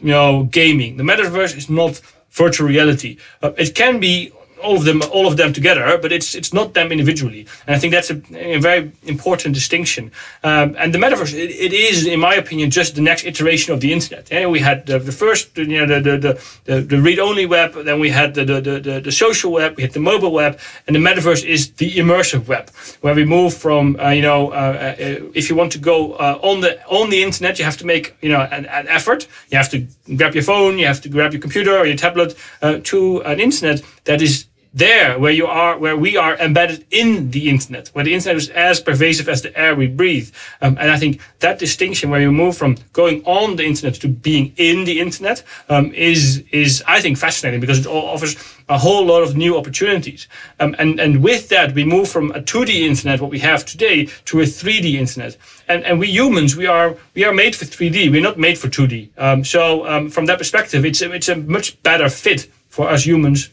you 0.01 0.09
know, 0.09 0.43
gaming. 0.43 0.97
The 0.97 1.03
metaverse 1.03 1.55
is 1.55 1.69
not 1.69 2.01
virtual 2.31 2.67
reality. 2.67 3.15
Uh, 3.41 3.53
it 3.57 3.73
can 3.75 4.01
be 4.01 4.33
all 4.63 4.77
of 4.77 4.85
them 4.85 5.01
all 5.11 5.27
of 5.27 5.37
them 5.37 5.53
together 5.53 5.97
but 6.01 6.11
it's 6.11 6.35
it's 6.35 6.53
not 6.53 6.73
them 6.73 6.91
individually. 6.91 7.47
And 7.67 7.75
i 7.75 7.79
think 7.79 7.91
that's 7.93 8.11
a, 8.11 8.21
a 8.55 8.59
very 8.59 8.91
important 9.03 9.55
distinction. 9.55 10.11
Um, 10.43 10.75
and 10.77 10.93
the 10.93 10.99
metaverse 10.99 11.33
it, 11.33 11.51
it 11.51 11.73
is 11.73 12.05
in 12.05 12.19
my 12.19 12.35
opinion 12.35 12.69
just 12.71 12.95
the 12.95 13.01
next 13.01 13.25
iteration 13.25 13.73
of 13.73 13.79
the 13.81 13.91
internet. 13.93 14.31
And 14.31 14.51
we 14.51 14.59
had 14.59 14.85
the, 14.85 14.99
the 14.99 15.11
first 15.11 15.57
you 15.57 15.85
know 15.85 16.01
the 16.01 16.17
the, 16.17 16.33
the, 16.65 16.81
the 16.81 17.01
read-only 17.01 17.45
web 17.45 17.73
then 17.73 17.99
we 17.99 18.09
had 18.09 18.33
the, 18.33 18.45
the, 18.45 18.61
the, 18.61 18.99
the 18.99 19.11
social 19.11 19.51
web 19.51 19.75
we 19.77 19.83
had 19.83 19.93
the 19.93 19.99
mobile 19.99 20.31
web 20.31 20.59
and 20.87 20.95
the 20.95 20.99
metaverse 20.99 21.43
is 21.45 21.71
the 21.73 21.91
immersive 21.95 22.47
web 22.47 22.69
where 23.01 23.15
we 23.15 23.25
move 23.25 23.53
from 23.53 23.99
uh, 23.99 24.09
you 24.09 24.21
know 24.21 24.51
uh, 24.51 24.53
uh, 24.53 24.95
if 25.33 25.49
you 25.49 25.55
want 25.55 25.71
to 25.71 25.79
go 25.79 26.13
uh, 26.13 26.39
on 26.41 26.61
the 26.61 26.83
on 26.87 27.09
the 27.09 27.21
internet 27.23 27.59
you 27.59 27.65
have 27.65 27.77
to 27.77 27.85
make 27.85 28.15
you 28.21 28.29
know 28.29 28.41
an, 28.51 28.65
an, 28.65 28.87
effort. 28.87 29.27
You 29.49 29.57
have 29.57 29.69
to 29.69 29.87
grab 30.15 30.33
your 30.33 30.43
phone 30.43 30.77
you 30.77 30.87
have 30.87 31.01
to 31.01 31.09
grab 31.09 31.33
your 31.33 31.41
computer 31.41 31.77
or 31.77 31.85
your 31.85 31.97
tablet 31.97 32.35
uh, 32.61 32.79
to 32.83 33.21
an 33.23 33.39
internet 33.39 33.81
that 34.05 34.21
is 34.21 34.45
there 34.73 35.19
where 35.19 35.31
you 35.31 35.47
are 35.47 35.77
where 35.77 35.97
we 35.97 36.15
are 36.15 36.37
embedded 36.37 36.85
in 36.91 37.31
the 37.31 37.49
internet 37.49 37.89
where 37.89 38.05
the 38.05 38.13
internet 38.13 38.37
is 38.37 38.49
as 38.49 38.79
pervasive 38.79 39.27
as 39.27 39.41
the 39.41 39.57
air 39.59 39.75
we 39.75 39.87
breathe. 39.87 40.31
Um, 40.61 40.77
and 40.79 40.89
i 40.91 40.97
think 40.97 41.19
that 41.39 41.59
distinction 41.59 42.09
where 42.09 42.21
you 42.21 42.31
move 42.31 42.55
from 42.55 42.77
going 42.93 43.21
on 43.25 43.57
the 43.57 43.65
internet 43.65 43.95
to 43.95 44.07
being 44.07 44.53
in 44.55 44.85
the 44.85 44.99
internet 44.99 45.43
um, 45.69 45.93
is 45.93 46.43
is 46.51 46.83
i 46.87 47.01
think 47.01 47.17
fascinating 47.17 47.59
because 47.59 47.79
it 47.79 47.87
offers 47.87 48.35
a 48.71 48.77
whole 48.77 49.05
lot 49.05 49.21
of 49.21 49.35
new 49.35 49.57
opportunities. 49.57 50.27
Um, 50.59 50.75
and 50.79 50.99
and 50.99 51.21
with 51.21 51.49
that 51.49 51.73
we 51.73 51.83
move 51.83 52.09
from 52.09 52.31
a 52.31 52.39
2d 52.39 52.69
internet 52.69 53.19
what 53.19 53.29
we 53.29 53.39
have 53.39 53.65
today 53.65 54.05
to 54.25 54.39
a 54.39 54.45
3d 54.45 54.93
internet. 54.93 55.37
And 55.67 55.83
and 55.83 55.99
we 55.99 56.07
humans 56.07 56.55
we 56.55 56.67
are 56.67 56.95
we 57.13 57.25
are 57.25 57.33
made 57.33 57.55
for 57.55 57.65
3d 57.65 58.11
we're 58.11 58.21
not 58.29 58.37
made 58.37 58.57
for 58.57 58.69
2d 58.69 59.09
um, 59.17 59.43
so 59.43 59.85
um, 59.87 60.09
from 60.09 60.25
that 60.27 60.37
perspective 60.37 60.85
it's 60.85 61.01
it's 61.01 61.29
a 61.29 61.35
much 61.35 61.81
better 61.83 62.09
fit 62.09 62.49
for 62.69 62.89
us 62.89 63.05
humans 63.05 63.49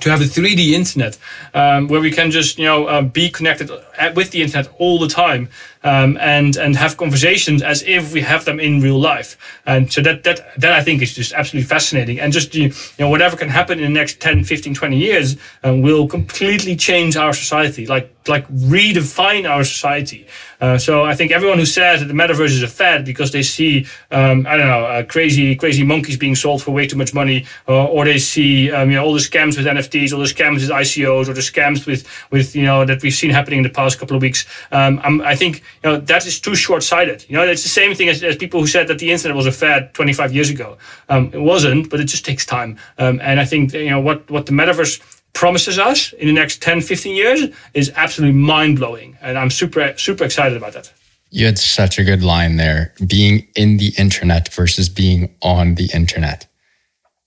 to 0.00 0.10
have 0.10 0.20
a 0.20 0.24
3D 0.24 0.72
internet 0.72 1.18
um, 1.54 1.88
where 1.88 2.00
we 2.00 2.10
can 2.10 2.30
just 2.30 2.58
you 2.58 2.64
know 2.64 2.86
uh, 2.86 3.02
be 3.02 3.30
connected 3.30 3.70
with 4.14 4.30
the 4.30 4.42
internet 4.42 4.72
all 4.78 4.98
the 4.98 5.08
time 5.08 5.48
um, 5.88 6.18
and 6.20 6.56
and 6.56 6.76
have 6.76 6.96
conversations 6.96 7.62
as 7.62 7.82
if 7.84 8.12
we 8.12 8.20
have 8.20 8.44
them 8.44 8.60
in 8.60 8.82
real 8.82 9.00
life. 9.00 9.36
And 9.64 9.90
so 9.90 10.02
that 10.02 10.22
that 10.24 10.38
that 10.60 10.72
I 10.72 10.82
think 10.82 11.00
is 11.00 11.14
just 11.14 11.32
absolutely 11.32 11.66
fascinating. 11.66 12.20
And 12.20 12.32
just 12.32 12.54
you 12.54 12.72
know 12.98 13.08
whatever 13.08 13.36
can 13.36 13.48
happen 13.48 13.78
in 13.78 13.84
the 13.92 13.98
next 14.00 14.20
10, 14.20 14.44
15, 14.44 14.74
20 14.74 14.96
years 14.96 15.36
um, 15.64 15.80
will 15.80 16.06
completely 16.06 16.76
change 16.76 17.16
our 17.16 17.32
society, 17.32 17.86
like 17.86 18.14
like 18.28 18.46
redefine 18.48 19.48
our 19.48 19.64
society. 19.64 20.26
Uh, 20.60 20.76
so 20.76 21.04
I 21.04 21.14
think 21.14 21.30
everyone 21.30 21.58
who 21.58 21.66
says 21.66 22.00
that 22.00 22.06
the 22.06 22.14
metaverse 22.14 22.46
is 22.46 22.62
a 22.62 22.68
fad 22.68 23.04
because 23.04 23.30
they 23.30 23.42
see, 23.42 23.86
um, 24.10 24.44
I 24.46 24.56
don't 24.56 24.66
know, 24.66 24.86
uh, 24.86 25.02
crazy, 25.04 25.54
crazy 25.54 25.84
monkeys 25.84 26.16
being 26.16 26.34
sold 26.34 26.62
for 26.62 26.72
way 26.72 26.86
too 26.86 26.96
much 26.96 27.14
money, 27.14 27.46
or, 27.66 27.88
or 27.88 28.04
they 28.04 28.18
see, 28.18 28.72
um, 28.72 28.90
you 28.90 28.96
know, 28.96 29.04
all 29.04 29.14
the 29.14 29.20
scams 29.20 29.56
with 29.56 29.66
NFTs, 29.66 30.12
all 30.12 30.18
the 30.18 30.24
scams 30.26 30.54
with 30.54 30.70
ICOs, 30.70 31.28
or 31.28 31.32
the 31.32 31.40
scams 31.40 31.86
with, 31.86 32.06
with, 32.32 32.56
you 32.56 32.64
know, 32.64 32.84
that 32.84 33.02
we've 33.02 33.14
seen 33.14 33.30
happening 33.30 33.58
in 33.58 33.62
the 33.62 33.70
past 33.70 33.98
couple 33.98 34.16
of 34.16 34.22
weeks. 34.22 34.46
Um, 34.72 35.00
i 35.24 35.36
think, 35.36 35.62
you 35.82 35.90
know, 35.90 35.96
that 35.98 36.26
is 36.26 36.40
too 36.40 36.54
short-sighted. 36.54 37.26
You 37.28 37.36
know, 37.36 37.44
it's 37.44 37.62
the 37.62 37.68
same 37.68 37.94
thing 37.94 38.08
as, 38.08 38.22
as 38.22 38.36
people 38.36 38.60
who 38.60 38.66
said 38.66 38.88
that 38.88 38.98
the 38.98 39.10
internet 39.10 39.36
was 39.36 39.46
a 39.46 39.52
fad 39.52 39.94
25 39.94 40.32
years 40.32 40.50
ago. 40.50 40.76
Um, 41.08 41.30
it 41.32 41.40
wasn't, 41.40 41.90
but 41.90 42.00
it 42.00 42.04
just 42.04 42.24
takes 42.24 42.44
time. 42.44 42.78
Um, 42.98 43.20
and 43.22 43.40
I 43.40 43.44
think, 43.44 43.72
you 43.72 43.90
know, 43.90 44.00
what, 44.00 44.28
what 44.30 44.46
the 44.46 44.52
metaverse 44.52 45.00
promises 45.32 45.78
us 45.78 46.12
in 46.14 46.26
the 46.26 46.32
next 46.32 46.62
10, 46.62 46.80
15 46.80 47.14
years 47.14 47.44
is 47.74 47.92
absolutely 47.94 48.38
mind 48.38 48.78
blowing. 48.78 49.16
And 49.20 49.38
I'm 49.38 49.50
super, 49.50 49.94
super 49.96 50.24
excited 50.24 50.56
about 50.56 50.72
that. 50.72 50.92
You 51.30 51.46
had 51.46 51.58
such 51.58 51.98
a 51.98 52.04
good 52.04 52.22
line 52.22 52.56
there. 52.56 52.94
Being 53.06 53.46
in 53.54 53.76
the 53.76 53.92
internet 53.98 54.52
versus 54.52 54.88
being 54.88 55.34
on 55.42 55.74
the 55.74 55.90
internet. 55.94 56.46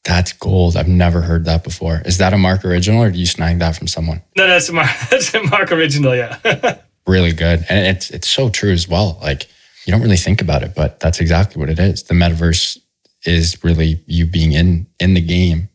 That's 0.04 0.34
gold. 0.34 0.76
I've 0.76 0.88
never 0.88 1.22
heard 1.22 1.46
that 1.46 1.64
before. 1.64 2.02
Is 2.06 2.18
that 2.18 2.34
a 2.34 2.38
Mark 2.38 2.66
original 2.66 3.04
or 3.04 3.12
do 3.12 3.20
you 3.20 3.28
snag 3.28 3.60
that 3.60 3.76
from 3.76 3.88
someone? 3.88 4.24
No, 4.36 4.48
that's 4.48 4.70
a 4.70 4.74
Mark, 4.74 4.90
that's 5.10 5.34
a 5.36 5.44
Mark 5.44 5.72
original, 5.72 6.16
yeah. 6.16 6.38
really 7.12 7.34
good. 7.34 7.66
And 7.70 7.86
it's 7.86 8.10
it's 8.10 8.28
so 8.28 8.50
true 8.50 8.72
as 8.72 8.88
well. 8.88 9.20
Like 9.22 9.48
you 9.86 9.92
don't 9.92 10.02
really 10.02 10.18
think 10.18 10.42
about 10.42 10.64
it, 10.64 10.74
but 10.76 11.00
that's 11.00 11.20
exactly 11.20 11.60
what 11.60 11.70
it 11.70 11.80
is. 11.80 12.04
The 12.04 12.14
metaverse 12.14 12.78
is 13.26 13.64
really 13.64 14.02
you 14.08 14.26
being 14.26 14.54
in 14.54 14.88
in 15.00 15.14
the 15.14 15.22
game, 15.22 15.70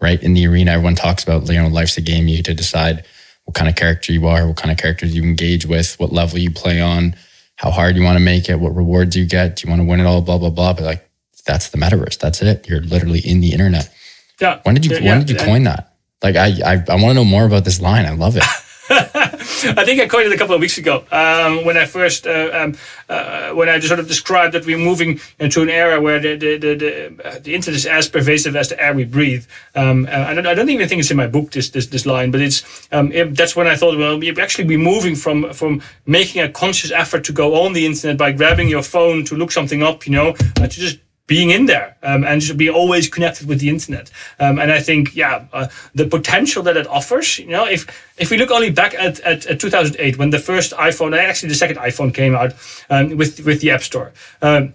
right? 0.00 0.22
In 0.22 0.34
the 0.34 0.46
arena. 0.46 0.72
Everyone 0.72 0.94
talks 0.94 1.22
about, 1.22 1.48
you 1.48 1.60
know, 1.60 1.68
life's 1.68 1.96
a 1.96 2.00
game. 2.00 2.28
You 2.28 2.36
get 2.36 2.46
to 2.46 2.54
decide 2.54 3.04
what 3.44 3.54
kind 3.54 3.68
of 3.68 3.76
character 3.76 4.12
you 4.12 4.26
are, 4.26 4.46
what 4.46 4.56
kind 4.56 4.72
of 4.72 4.78
characters 4.78 5.14
you 5.14 5.22
engage 5.22 5.66
with, 5.66 5.98
what 5.98 6.12
level 6.12 6.38
you 6.38 6.50
play 6.50 6.80
on, 6.80 7.14
how 7.56 7.70
hard 7.70 7.96
you 7.96 8.02
want 8.02 8.18
to 8.18 8.24
make 8.24 8.48
it, 8.48 8.60
what 8.60 8.74
rewards 8.74 9.16
you 9.16 9.26
get. 9.26 9.56
Do 9.56 9.66
you 9.66 9.70
want 9.70 9.80
to 9.80 9.86
win 9.86 10.00
it 10.00 10.06
all? 10.06 10.20
Blah 10.20 10.38
blah 10.38 10.50
blah. 10.50 10.72
But 10.72 10.84
like 10.84 11.10
that's 11.46 11.70
the 11.70 11.78
metaverse. 11.78 12.18
That's 12.18 12.42
it. 12.42 12.68
You're 12.68 12.80
literally 12.80 13.20
in 13.20 13.40
the 13.40 13.52
internet. 13.52 13.92
Yeah. 14.40 14.60
When 14.64 14.74
did 14.74 14.84
you 14.84 14.96
yeah, 14.98 15.10
when 15.10 15.24
did 15.24 15.30
you 15.30 15.36
coin 15.36 15.64
that? 15.64 15.94
Like 16.22 16.36
I 16.36 16.48
I, 16.64 16.84
I 16.88 16.94
want 16.94 17.10
to 17.10 17.14
know 17.14 17.24
more 17.24 17.46
about 17.46 17.64
this 17.64 17.80
line. 17.80 18.06
I 18.06 18.12
love 18.12 18.36
it. 18.36 18.44
I 19.64 19.84
think 19.86 20.00
I 20.00 20.06
coined 20.06 20.26
it 20.26 20.32
a 20.32 20.36
couple 20.36 20.54
of 20.54 20.60
weeks 20.60 20.76
ago 20.76 21.04
um, 21.10 21.64
when 21.64 21.78
I 21.78 21.86
first 21.86 22.26
uh, 22.26 22.50
um, 22.52 22.76
uh, 23.08 23.52
when 23.52 23.70
I 23.70 23.80
sort 23.80 24.00
of 24.00 24.06
described 24.06 24.52
that 24.52 24.66
we're 24.66 24.76
moving 24.76 25.18
into 25.38 25.62
an 25.62 25.70
era 25.70 25.98
where 25.98 26.20
the 26.20 26.36
the, 26.36 26.58
the, 26.58 26.74
the, 26.74 27.26
uh, 27.26 27.38
the 27.38 27.54
internet 27.54 27.76
is 27.76 27.86
as 27.86 28.06
pervasive 28.06 28.54
as 28.54 28.68
the 28.68 28.78
air 28.78 28.92
we 28.92 29.04
breathe. 29.04 29.46
Um, 29.74 30.06
uh, 30.06 30.10
I, 30.10 30.34
don't, 30.34 30.46
I 30.46 30.54
don't 30.54 30.68
even 30.68 30.86
think 30.88 31.00
it's 31.00 31.10
in 31.10 31.16
my 31.16 31.26
book 31.26 31.52
this 31.52 31.70
this, 31.70 31.86
this 31.86 32.04
line, 32.04 32.30
but 32.30 32.42
it's 32.42 32.88
um, 32.92 33.10
it, 33.12 33.34
that's 33.34 33.56
when 33.56 33.66
I 33.66 33.76
thought 33.76 33.96
well 33.96 34.18
we 34.18 34.30
actually 34.38 34.64
be 34.64 34.76
moving 34.76 35.16
from 35.16 35.50
from 35.54 35.80
making 36.04 36.42
a 36.42 36.50
conscious 36.50 36.90
effort 36.90 37.24
to 37.24 37.32
go 37.32 37.64
on 37.64 37.72
the 37.72 37.86
internet 37.86 38.18
by 38.18 38.32
grabbing 38.32 38.68
your 38.68 38.82
phone 38.82 39.24
to 39.24 39.36
look 39.36 39.52
something 39.52 39.82
up, 39.82 40.06
you 40.06 40.12
know, 40.12 40.34
uh, 40.60 40.66
to 40.66 40.68
just 40.68 40.98
being 41.26 41.50
in 41.50 41.66
there 41.66 41.96
um, 42.02 42.24
and 42.24 42.40
just 42.40 42.56
be 42.56 42.70
always 42.70 43.08
connected 43.08 43.48
with 43.48 43.60
the 43.60 43.68
internet. 43.68 44.10
Um, 44.38 44.58
and 44.58 44.70
I 44.70 44.80
think, 44.80 45.16
yeah, 45.16 45.46
uh, 45.52 45.68
the 45.94 46.06
potential 46.06 46.62
that 46.64 46.76
it 46.76 46.86
offers, 46.86 47.38
you 47.38 47.48
know, 47.48 47.66
if 47.66 47.86
if 48.18 48.30
we 48.30 48.38
look 48.38 48.50
only 48.50 48.70
back 48.70 48.94
at, 48.94 49.20
at, 49.20 49.46
at 49.46 49.60
2008 49.60 50.18
when 50.18 50.30
the 50.30 50.38
first 50.38 50.72
iPhone, 50.72 51.16
actually 51.16 51.50
the 51.50 51.54
second 51.54 51.76
iPhone 51.76 52.14
came 52.14 52.34
out 52.34 52.54
um, 52.90 53.16
with 53.16 53.44
with 53.44 53.60
the 53.60 53.70
App 53.70 53.82
Store. 53.82 54.12
Um, 54.40 54.74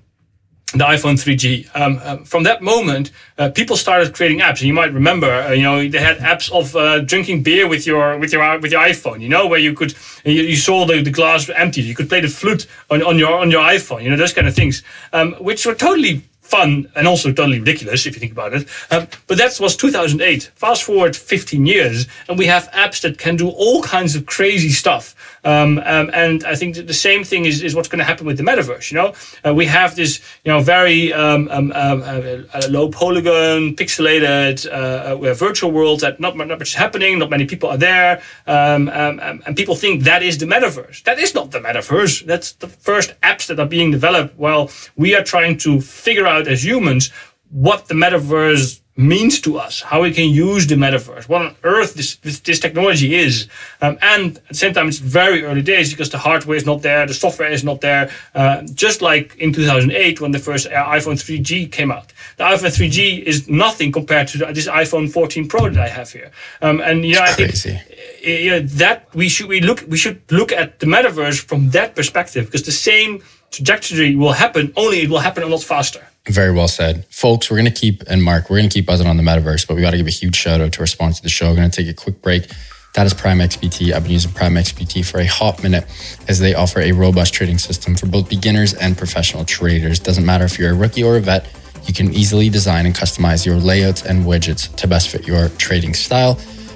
the 0.74 0.86
iPhone 0.86 1.16
3G. 1.16 1.70
Um, 1.76 2.00
um, 2.04 2.24
from 2.24 2.44
that 2.44 2.62
moment, 2.62 3.12
uh, 3.38 3.50
people 3.50 3.76
started 3.76 4.14
creating 4.14 4.40
apps. 4.40 4.60
And 4.60 4.62
you 4.62 4.74
might 4.74 4.94
remember, 4.94 5.30
uh, 5.30 5.52
you 5.52 5.64
know, 5.64 5.88
they 5.88 6.00
had 6.00 6.18
apps 6.20 6.52
of 6.52 6.76
uh, 6.76 7.00
drinking 7.00 7.44
beer 7.44 7.68
with 7.68 7.86
your 7.86 8.18
with 8.18 8.32
your 8.32 8.60
with 8.60 8.72
your 8.72 8.82
iPhone. 8.82 9.20
You 9.20 9.30
know, 9.30 9.48
where 9.48 9.60
you 9.60 9.74
could 9.74 9.94
you, 10.24 10.44
you, 10.44 10.56
saw 10.56 10.86
the, 10.86 11.02
the 11.02 11.12
glass 11.12 11.50
empty. 11.50 11.82
You 11.82 11.96
could 11.96 12.08
play 12.08 12.22
the 12.22 12.30
flute 12.30 12.68
on, 12.90 13.04
on 13.04 13.20
your 13.20 13.38
on 13.38 13.52
your 13.52 13.64
iPhone. 13.64 14.04
You 14.04 14.12
know, 14.12 14.18
those 14.18 14.34
kind 14.34 14.48
of 14.48 14.56
things, 14.56 14.82
um, 15.12 15.34
which 15.34 15.66
were 15.66 15.76
totally 15.76 16.24
fun 16.52 16.92
and 16.96 17.08
also 17.08 17.32
totally 17.32 17.60
ridiculous 17.60 18.06
if 18.06 18.14
you 18.14 18.20
think 18.20 18.34
about 18.34 18.54
it. 18.54 18.68
Um, 18.92 19.08
but 19.28 19.38
that 19.38 19.58
was 19.60 19.78
2008. 19.78 20.52
Fast 20.56 20.84
forward 20.84 21.16
15 21.16 21.66
years, 21.66 22.08
and 22.28 22.38
we 22.38 22.46
have 22.48 22.70
apps 22.72 23.02
that 23.02 23.18
can 23.18 23.38
do 23.38 23.50
all 23.50 23.82
kinds 23.82 24.16
of 24.16 24.26
crazy 24.26 24.70
stuff. 24.70 25.16
Um, 25.44 25.80
um, 25.80 26.10
and 26.14 26.44
I 26.44 26.56
think 26.56 26.76
the 26.76 26.94
same 26.94 27.24
thing 27.24 27.46
is, 27.46 27.64
is 27.64 27.76
what's 27.76 27.88
going 27.88 28.00
to 28.00 28.06
happen 28.06 28.26
with 28.26 28.38
the 28.38 28.44
metaverse. 28.44 28.92
You 28.92 28.98
know, 28.98 29.14
uh, 29.46 29.54
we 29.54 29.66
have 29.66 29.96
this, 29.96 30.22
you 30.44 30.52
know, 30.52 30.62
very 30.62 31.14
um, 31.14 31.48
um, 31.50 31.72
um 31.74 32.02
uh, 32.02 32.44
uh, 32.54 32.62
low 32.70 32.90
polygon, 32.90 33.76
pixelated 33.76 34.68
uh, 34.68 35.16
uh 35.16 35.34
virtual 35.34 35.72
world 35.72 36.02
that 36.02 36.20
not, 36.20 36.38
not 36.38 36.48
much 36.48 36.62
is 36.62 36.74
happening, 36.74 37.20
not 37.20 37.30
many 37.30 37.46
people 37.46 37.70
are 37.70 37.78
there, 37.78 38.22
um, 38.48 38.90
and 38.90 39.56
people 39.56 39.76
think 39.76 40.04
that 40.04 40.22
is 40.24 40.38
the 40.38 40.46
metaverse. 40.46 41.04
That 41.04 41.20
is 41.20 41.34
not 41.34 41.52
the 41.52 41.60
metaverse. 41.60 42.26
That's 42.26 42.54
the 42.54 42.68
first 42.68 43.20
apps 43.22 43.48
that 43.48 43.60
are 43.60 43.68
being 43.68 43.92
developed. 43.92 44.38
While 44.38 44.70
we 44.96 45.16
are 45.16 45.24
trying 45.24 45.58
to 45.60 45.82
figure 45.82 46.28
out 46.28 46.48
as 46.48 46.64
humans 46.64 47.12
what 47.50 47.88
the 47.88 47.94
metaverse 47.94 48.81
means 48.98 49.40
to 49.42 49.58
us, 49.58 49.82
how 49.82 50.02
we 50.02 50.12
can 50.12 50.30
use 50.30 50.68
the 50.68 50.76
metaverse, 50.76 51.28
what 51.30 51.42
on 51.42 51.56
earth 51.64 51.94
this, 51.94 52.16
this, 52.18 52.40
this 52.42 52.60
technology 52.60 53.16
is. 53.16 53.48
Um, 53.82 53.98
and 54.02 54.38
at 54.38 54.48
the 54.50 54.56
same 54.56 54.74
time, 54.74 54.88
it's 54.88 54.98
very 54.98 55.44
early 55.44 55.62
days 55.62 55.92
because 55.92 56.10
the 56.10 56.18
hardware 56.18 56.58
is 56.58 56.66
not 56.66 56.82
there, 56.82 57.06
the 57.08 57.14
software 57.14 57.50
is 57.50 57.64
not 57.64 57.82
there. 57.82 58.12
Uh, 58.36 58.64
just 58.74 59.02
like 59.02 59.36
in 59.38 59.54
2008 59.54 60.20
when 60.20 60.32
the 60.32 60.40
first 60.40 60.68
iPhone 60.70 61.16
3G 61.16 61.72
came 61.72 61.92
out. 61.92 62.12
The 62.38 62.44
iPhone 62.44 62.72
3G 62.78 63.24
is 63.24 63.50
nothing 63.50 63.92
compared 63.92 64.28
to 64.30 64.38
this 64.54 64.68
iPhone 64.68 65.12
14 65.12 65.48
Pro 65.48 65.70
that 65.70 65.80
I 65.80 65.88
have 65.88 66.12
here. 66.12 66.32
Um, 66.62 66.82
and 66.82 67.06
you 67.06 67.16
know, 67.16 67.22
I 67.22 67.32
think 67.32 67.52
uh, 67.66 67.80
you 68.22 68.52
know, 68.52 68.60
that 68.62 69.08
we 69.16 69.30
should 69.30 69.48
we 69.48 69.62
look 69.62 69.84
we 69.88 69.98
should 69.98 70.22
look 70.32 70.52
at 70.52 70.80
the 70.80 70.86
metaverse 70.86 71.40
from 71.40 71.70
that 71.72 71.96
perspective 71.96 72.46
because 72.46 72.64
the 72.64 72.72
same 72.72 73.24
trajectory 73.52 74.16
will 74.16 74.34
happen, 74.34 74.74
only 74.76 75.02
it 75.02 75.10
will 75.10 75.20
happen 75.20 75.44
a 75.44 75.48
lot 75.48 75.62
faster. 75.62 76.08
Very 76.28 76.52
well 76.52 76.68
said. 76.68 77.06
Folks, 77.10 77.50
we're 77.50 77.58
going 77.58 77.72
to 77.72 77.80
keep, 77.80 78.04
and 78.08 78.22
Mark, 78.22 78.50
we're 78.50 78.58
going 78.58 78.70
to 78.70 78.74
keep 78.74 78.86
buzzing 78.86 79.08
on 79.08 79.18
the 79.18 79.24
metaverse, 79.24 79.68
but 79.68 79.76
we 79.76 79.82
got 79.82 79.92
to 79.92 79.98
give 79.98 80.08
a 80.08 80.12
huge 80.12 80.36
shout 80.36 80.62
out 80.62 80.72
to 80.74 80.82
our 80.82 80.88
sponsor 80.88 81.20
of 81.20 81.24
the 81.24 81.30
show. 81.30 81.50
We're 81.50 81.56
going 81.56 81.72
to 81.72 81.84
take 81.84 81.90
a 81.90 81.96
quick 81.96 82.22
break. 82.22 82.48
That 82.94 83.06
is 83.06 83.14
Prime 83.14 83.40
XBT. 83.40 83.94
I've 83.94 84.04
been 84.04 84.12
using 84.12 84.32
Prime 84.32 84.54
XBT 84.54 85.06
for 85.06 85.20
a 85.20 85.26
hot 85.26 85.64
minute 85.64 85.86
as 86.28 86.40
they 86.40 86.54
offer 86.54 86.80
a 86.82 86.92
robust 86.92 87.34
trading 87.34 87.58
system 87.58 87.96
for 87.96 88.06
both 88.06 88.30
beginners 88.30 88.74
and 88.74 88.98
professional 88.98 89.46
traders. 89.46 89.98
Doesn't 89.98 90.26
matter 90.26 90.46
if 90.46 90.60
you're 90.60 90.72
a 90.72 90.76
rookie 90.76 91.02
or 91.02 91.18
a 91.18 91.22
vet, 91.22 91.50
you 91.86 91.94
can 91.94 92.14
easily 92.14 92.50
design 92.50 92.86
and 92.86 92.94
customize 92.94 93.46
your 93.46 93.56
layouts 93.56 94.04
and 94.04 94.26
widgets 94.26 94.76
to 94.76 94.88
best 94.88 95.10
fit 95.10 95.26
your 95.26 95.50
trading 95.58 95.94
style. 95.94 96.36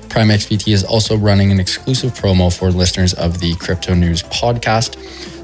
Prime 0.09 0.29
XBT 0.29 0.73
is 0.73 0.83
also 0.83 1.17
running 1.17 1.51
an 1.51 1.59
exclusive 1.59 2.13
promo 2.13 2.55
for 2.55 2.71
listeners 2.71 3.13
of 3.13 3.39
the 3.41 3.53
Crypto 3.55 3.93
News 3.93 4.23
podcast. 4.23 4.95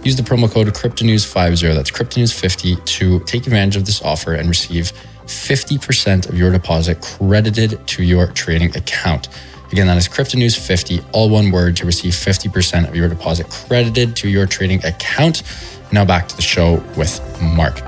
Use 0.04 0.16
the 0.16 0.24
promo 0.24 0.50
code 0.50 0.68
CryptoNews50, 0.68 1.76
that's 1.76 1.92
CryptoNews50, 1.92 2.84
to 2.86 3.20
take 3.22 3.46
advantage 3.46 3.76
of 3.76 3.86
this 3.86 4.02
offer 4.02 4.34
and 4.34 4.50
receive 4.50 4.92
50% 5.26 6.28
of 6.28 6.36
your 6.36 6.52
deposit 6.52 7.00
credited 7.02 7.88
to 7.88 8.04
your 8.04 8.26
trading 8.28 8.76
account. 8.76 9.30
Again, 9.72 9.86
that 9.86 9.98
is 9.98 10.10
CryptoNews50, 10.10 11.06
all 11.14 11.30
one 11.30 11.52
word, 11.52 11.78
to 11.78 11.86
receive 11.86 12.14
50% 12.14 12.90
of 12.90 12.96
your 12.96 13.08
deposit 13.10 13.48
credited 13.50 14.16
to 14.18 14.28
your 14.28 14.48
trading 14.48 14.84
account. 14.84 15.44
Now 15.92 16.04
back 16.04 16.28
to 16.30 16.36
the 16.36 16.42
show 16.42 16.84
with 16.98 17.22
Mark. 17.40 17.80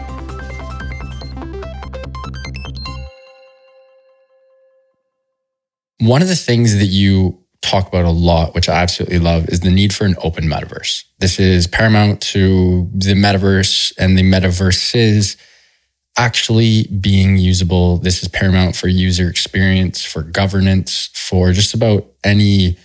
One 5.99 6.21
of 6.21 6.27
the 6.27 6.35
things 6.35 6.77
that 6.77 6.85
you 6.85 7.42
talk 7.63 7.87
about 7.87 8.05
a 8.05 8.11
lot, 8.11 8.53
which 8.53 8.69
I 8.69 8.75
absolutely 8.75 9.19
love, 9.19 9.49
is 9.49 9.61
the 9.61 9.71
need 9.71 9.93
for 9.93 10.05
an 10.05 10.15
open 10.21 10.43
metaverse. 10.43 11.05
This 11.19 11.39
is 11.39 11.65
paramount 11.65 12.21
to 12.21 12.89
the 12.93 13.13
metaverse 13.13 13.93
and 13.97 14.17
the 14.17 14.21
metaverses 14.21 15.37
actually 16.17 16.83
being 16.87 17.37
usable. 17.37 17.97
This 17.97 18.21
is 18.21 18.27
paramount 18.27 18.75
for 18.75 18.87
user 18.87 19.27
experience, 19.29 20.05
for 20.05 20.21
governance, 20.21 21.09
for 21.13 21.53
just 21.53 21.73
about 21.73 22.05
any 22.23 22.77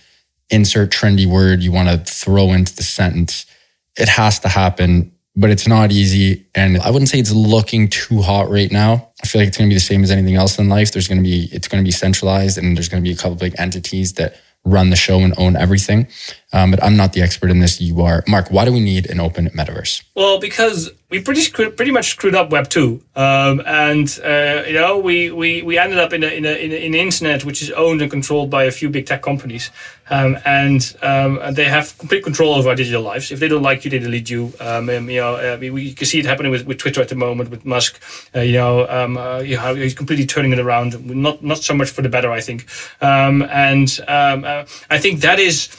insert 0.49 0.89
trendy 0.89 1.27
word 1.27 1.61
you 1.61 1.71
want 1.71 1.89
to 1.89 2.11
throw 2.11 2.53
into 2.53 2.75
the 2.75 2.83
sentence. 2.83 3.45
It 3.97 4.07
has 4.07 4.39
to 4.39 4.47
happen, 4.47 5.11
but 5.35 5.51
it's 5.51 5.67
not 5.67 5.91
easy. 5.91 6.47
And 6.55 6.79
I 6.79 6.89
wouldn't 6.89 7.09
say 7.09 7.19
it's 7.19 7.33
looking 7.33 7.89
too 7.89 8.21
hot 8.21 8.49
right 8.49 8.71
now. 8.71 9.09
I 9.21 9.27
feel 9.27 9.41
like 9.41 9.49
it's 9.49 9.57
going 9.57 9.69
to 9.69 9.73
be 9.73 9.77
the 9.77 9.81
same 9.81 10.03
as 10.03 10.09
anything 10.09 10.35
else 10.35 10.57
in 10.57 10.69
life. 10.69 10.91
There's 10.91 11.07
going 11.07 11.21
to 11.21 11.23
be, 11.23 11.49
it's 11.51 11.67
going 11.67 11.83
to 11.83 11.87
be 11.87 11.91
centralized 11.91 12.57
and 12.57 12.75
there's 12.75 12.89
going 12.89 13.03
to 13.03 13.07
be 13.07 13.13
a 13.13 13.17
couple 13.17 13.35
big 13.35 13.53
entities 13.59 14.13
that 14.13 14.39
run 14.65 14.89
the 14.89 14.95
show 14.95 15.19
and 15.19 15.33
own 15.37 15.55
everything. 15.55 16.07
Um, 16.51 16.71
but 16.71 16.83
I'm 16.83 16.97
not 16.97 17.13
the 17.13 17.21
expert 17.21 17.51
in 17.51 17.59
this. 17.59 17.79
You 17.79 18.01
are. 18.01 18.23
Mark, 18.27 18.49
why 18.49 18.65
do 18.65 18.73
we 18.73 18.79
need 18.79 19.09
an 19.09 19.19
open 19.19 19.49
metaverse? 19.49 20.03
Well, 20.15 20.39
because 20.39 20.89
we 21.09 21.21
pretty 21.21 21.49
pretty 21.51 21.91
much 21.91 22.09
screwed 22.09 22.33
up 22.33 22.49
Web 22.51 22.69
two, 22.69 23.03
um, 23.15 23.61
and 23.65 24.19
uh, 24.23 24.63
you 24.65 24.73
know 24.73 24.97
we, 24.97 25.31
we 25.31 25.61
we 25.61 25.77
ended 25.77 25.99
up 25.99 26.11
in 26.11 26.23
a, 26.23 26.27
in 26.27 26.45
a, 26.45 26.51
in 26.51 26.71
an 26.71 26.95
internet 26.95 27.45
which 27.45 27.61
is 27.61 27.71
owned 27.71 28.01
and 28.01 28.09
controlled 28.09 28.49
by 28.49 28.63
a 28.63 28.71
few 28.71 28.89
big 28.89 29.05
tech 29.05 29.21
companies, 29.21 29.69
um, 30.09 30.37
and 30.45 30.95
um, 31.01 31.39
they 31.53 31.65
have 31.65 31.97
complete 31.97 32.23
control 32.23 32.53
over 32.55 32.69
our 32.69 32.75
digital 32.75 33.01
lives. 33.01 33.31
If 33.31 33.39
they 33.39 33.47
don't 33.47 33.61
like 33.61 33.85
you, 33.85 33.91
they 33.91 33.99
delete 33.99 34.29
you. 34.29 34.53
Um, 34.59 34.89
and, 34.89 35.09
you 35.09 35.19
know, 35.19 35.35
uh, 35.35 35.57
we, 35.59 35.69
we, 35.69 35.93
can 35.93 36.05
see 36.07 36.19
it 36.19 36.25
happening 36.25 36.51
with, 36.51 36.65
with 36.65 36.77
Twitter 36.77 37.01
at 37.01 37.09
the 37.09 37.15
moment 37.15 37.49
with 37.49 37.65
Musk. 37.65 38.01
Uh, 38.35 38.41
you 38.41 38.53
know, 38.53 38.87
um, 38.87 39.17
uh, 39.17 39.39
you 39.39 39.55
know, 39.55 39.75
he's 39.75 39.93
completely 39.93 40.25
turning 40.25 40.51
it 40.51 40.59
around. 40.59 41.05
Not 41.05 41.43
not 41.43 41.59
so 41.59 41.73
much 41.73 41.89
for 41.89 42.01
the 42.01 42.09
better, 42.09 42.31
I 42.31 42.41
think. 42.41 42.67
Um, 43.01 43.43
and 43.43 43.99
uh, 44.07 44.65
I 44.89 44.97
think 44.97 45.21
that 45.21 45.39
is 45.39 45.69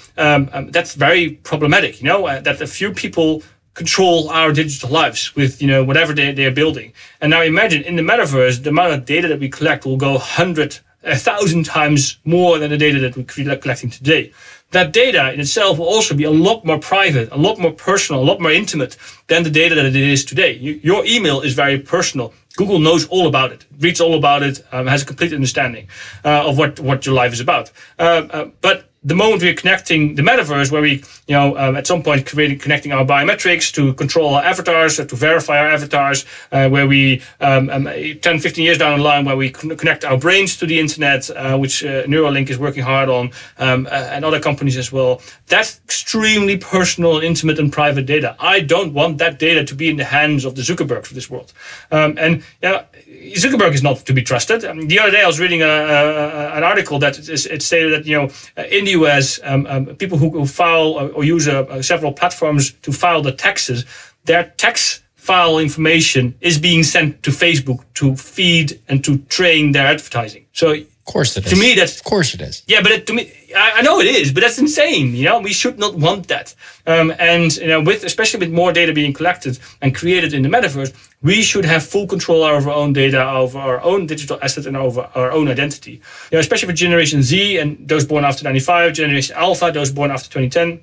that's 0.68 0.94
very 0.94 1.30
problematic. 1.30 2.00
You 2.00 2.08
know, 2.08 2.26
uh, 2.26 2.40
that 2.40 2.60
a 2.60 2.66
few 2.66 2.92
people 2.92 3.42
control 3.74 4.28
our 4.30 4.52
digital 4.52 4.90
lives 4.90 5.34
with 5.36 5.62
you 5.62 5.68
know 5.68 5.82
whatever 5.84 6.12
they, 6.12 6.32
they're 6.32 6.50
building 6.50 6.92
and 7.20 7.30
now 7.30 7.40
imagine 7.40 7.82
in 7.82 7.96
the 7.96 8.02
metaverse 8.02 8.62
the 8.62 8.70
amount 8.70 8.92
of 8.92 9.04
data 9.04 9.28
that 9.28 9.38
we 9.38 9.48
collect 9.48 9.84
will 9.84 9.96
go 9.96 10.12
100 10.12 10.80
a 11.04 11.16
thousand 11.16 11.64
times 11.64 12.18
more 12.24 12.58
than 12.58 12.68
the 12.70 12.76
data 12.76 12.98
that 12.98 13.16
we're 13.16 13.56
collecting 13.56 13.88
today 13.88 14.32
that 14.72 14.92
data 14.92 15.32
in 15.32 15.40
itself 15.40 15.78
will 15.78 15.86
also 15.86 16.14
be 16.14 16.24
a 16.24 16.30
lot 16.30 16.64
more 16.64 16.78
private 16.78 17.28
a 17.30 17.38
lot 17.38 17.58
more 17.58 17.72
personal 17.72 18.20
a 18.20 18.24
lot 18.24 18.40
more 18.40 18.50
intimate 18.50 18.96
than 19.28 19.44
the 19.44 19.50
data 19.50 19.74
that 19.74 19.86
it 19.86 19.96
is 19.96 20.24
today 20.24 20.52
you, 20.52 20.72
your 20.82 21.06
email 21.06 21.40
is 21.40 21.54
very 21.54 21.78
personal 21.78 22.34
Google 22.56 22.80
knows 22.80 23.06
all 23.06 23.26
about 23.26 23.52
it, 23.52 23.64
reads 23.78 24.00
all 24.00 24.14
about 24.14 24.42
it, 24.42 24.62
um, 24.72 24.86
has 24.86 25.02
a 25.02 25.06
complete 25.06 25.32
understanding 25.32 25.88
uh, 26.24 26.48
of 26.48 26.58
what, 26.58 26.78
what 26.80 27.06
your 27.06 27.14
life 27.14 27.32
is 27.32 27.40
about. 27.40 27.70
Uh, 27.98 28.26
uh, 28.30 28.44
but 28.60 28.89
the 29.02 29.14
moment 29.14 29.40
we're 29.40 29.54
connecting 29.54 30.14
the 30.14 30.22
metaverse, 30.22 30.70
where 30.70 30.82
we, 30.82 31.02
you 31.26 31.34
know, 31.34 31.56
um, 31.56 31.74
at 31.74 31.86
some 31.86 32.02
point 32.02 32.26
creating 32.26 32.58
connecting 32.58 32.92
our 32.92 33.04
biometrics 33.04 33.72
to 33.72 33.94
control 33.94 34.34
our 34.34 34.44
avatars, 34.44 34.96
to 34.96 35.16
verify 35.16 35.58
our 35.58 35.68
avatars, 35.68 36.26
uh, 36.52 36.68
where 36.68 36.86
we, 36.86 37.22
um, 37.40 37.70
um, 37.70 37.84
10, 37.84 38.20
15 38.20 38.62
years 38.62 38.76
down 38.76 38.98
the 38.98 39.04
line, 39.04 39.24
where 39.24 39.36
we 39.36 39.48
connect 39.48 40.04
our 40.04 40.18
brains 40.18 40.58
to 40.58 40.66
the 40.66 40.78
internet, 40.78 41.30
uh, 41.30 41.56
which 41.56 41.82
uh, 41.82 42.04
Neuralink 42.04 42.50
is 42.50 42.58
working 42.58 42.82
hard 42.82 43.08
on, 43.08 43.30
um, 43.58 43.86
uh, 43.86 43.90
and 43.90 44.22
other 44.22 44.38
companies 44.38 44.76
as 44.76 44.92
well. 44.92 45.22
That's 45.46 45.80
extremely 45.84 46.58
personal, 46.58 47.20
intimate, 47.20 47.58
and 47.58 47.72
private 47.72 48.04
data. 48.04 48.36
I 48.38 48.60
don't 48.60 48.92
want 48.92 49.16
that 49.18 49.38
data 49.38 49.64
to 49.64 49.74
be 49.74 49.88
in 49.88 49.96
the 49.96 50.04
hands 50.04 50.44
of 50.44 50.56
the 50.56 50.62
Zuckerbergs 50.62 51.08
of 51.08 51.14
this 51.14 51.30
world. 51.30 51.54
Um, 51.90 52.18
and 52.18 52.44
yeah, 52.62 52.84
Zuckerberg 53.20 53.74
is 53.74 53.83
not 53.83 53.98
to 53.98 54.12
be 54.12 54.22
trusted. 54.22 54.64
Um, 54.64 54.88
the 54.88 54.98
other 54.98 55.11
day, 55.11 55.22
I 55.22 55.26
was 55.26 55.38
reading 55.38 55.62
a, 55.62 55.66
a, 55.66 56.56
an 56.56 56.64
article 56.64 56.98
that 57.00 57.18
it 57.18 57.62
stated 57.62 57.92
that 57.92 58.06
you 58.06 58.16
know 58.16 58.30
uh, 58.56 58.62
in 58.62 58.85
the 58.85 58.92
US, 58.92 59.38
um, 59.42 59.66
um, 59.66 59.87
people 59.96 60.18
who, 60.18 60.30
who 60.30 60.46
file 60.46 61.12
or, 61.14 61.24
use 61.24 61.46
uh, 61.46 61.83
several 61.83 62.12
platforms 62.12 62.72
to 62.83 62.92
file 62.92 63.22
the 63.22 63.33
taxes, 63.33 63.85
their 64.24 64.44
tax 64.56 65.02
file 65.14 65.59
information 65.59 66.35
is 66.40 66.59
being 66.59 66.83
sent 66.83 67.22
to 67.22 67.30
Facebook 67.30 67.85
to 67.94 68.16
feed 68.16 68.80
and 68.88 69.04
to 69.04 69.18
train 69.28 69.72
their 69.72 69.87
advertising. 69.87 70.46
So 70.52 70.74
course 71.10 71.36
it 71.36 71.44
is. 71.44 71.52
To 71.52 71.58
me, 71.58 71.74
that's 71.74 71.96
of 71.96 72.04
course 72.04 72.34
it 72.34 72.40
is. 72.40 72.62
Yeah, 72.66 72.82
but 72.82 72.92
it, 72.92 73.06
to 73.08 73.12
me, 73.12 73.32
I, 73.56 73.72
I, 73.78 73.82
know 73.82 74.00
it 74.00 74.06
is, 74.06 74.32
but 74.32 74.40
that's 74.42 74.58
insane. 74.58 75.14
You 75.14 75.24
know, 75.24 75.40
we 75.40 75.52
should 75.52 75.78
not 75.78 75.94
want 75.96 76.28
that. 76.28 76.54
Um, 76.86 77.12
and 77.18 77.54
you 77.56 77.66
know, 77.66 77.80
with 77.80 78.04
especially 78.04 78.40
with 78.40 78.52
more 78.52 78.72
data 78.72 78.92
being 78.92 79.12
collected 79.12 79.58
and 79.82 79.94
created 79.94 80.32
in 80.32 80.42
the 80.42 80.48
metaverse, 80.48 80.92
we 81.22 81.42
should 81.42 81.64
have 81.64 81.84
full 81.84 82.06
control 82.06 82.42
over 82.44 82.70
our 82.70 82.76
own 82.76 82.92
data, 82.92 83.22
over 83.28 83.58
our 83.58 83.80
own 83.82 84.06
digital 84.06 84.38
asset, 84.42 84.66
and 84.66 84.76
over 84.76 85.10
our 85.14 85.32
own 85.32 85.48
identity. 85.48 85.94
You 86.30 86.36
know, 86.36 86.38
especially 86.38 86.68
for 86.68 86.74
Generation 86.74 87.22
Z 87.22 87.58
and 87.58 87.88
those 87.88 88.04
born 88.04 88.24
after 88.24 88.44
'95, 88.44 88.92
Generation 88.92 89.36
Alpha, 89.36 89.72
those 89.72 89.90
born 89.90 90.10
after 90.10 90.28
2010. 90.30 90.80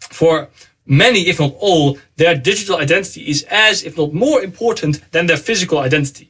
For 0.00 0.48
many, 0.86 1.28
if 1.28 1.38
not 1.38 1.54
all, 1.58 1.98
their 2.16 2.34
digital 2.34 2.76
identity 2.76 3.22
is 3.30 3.44
as, 3.50 3.84
if 3.84 3.96
not 3.96 4.12
more 4.12 4.42
important 4.42 5.00
than 5.12 5.26
their 5.26 5.36
physical 5.36 5.78
identity. 5.78 6.29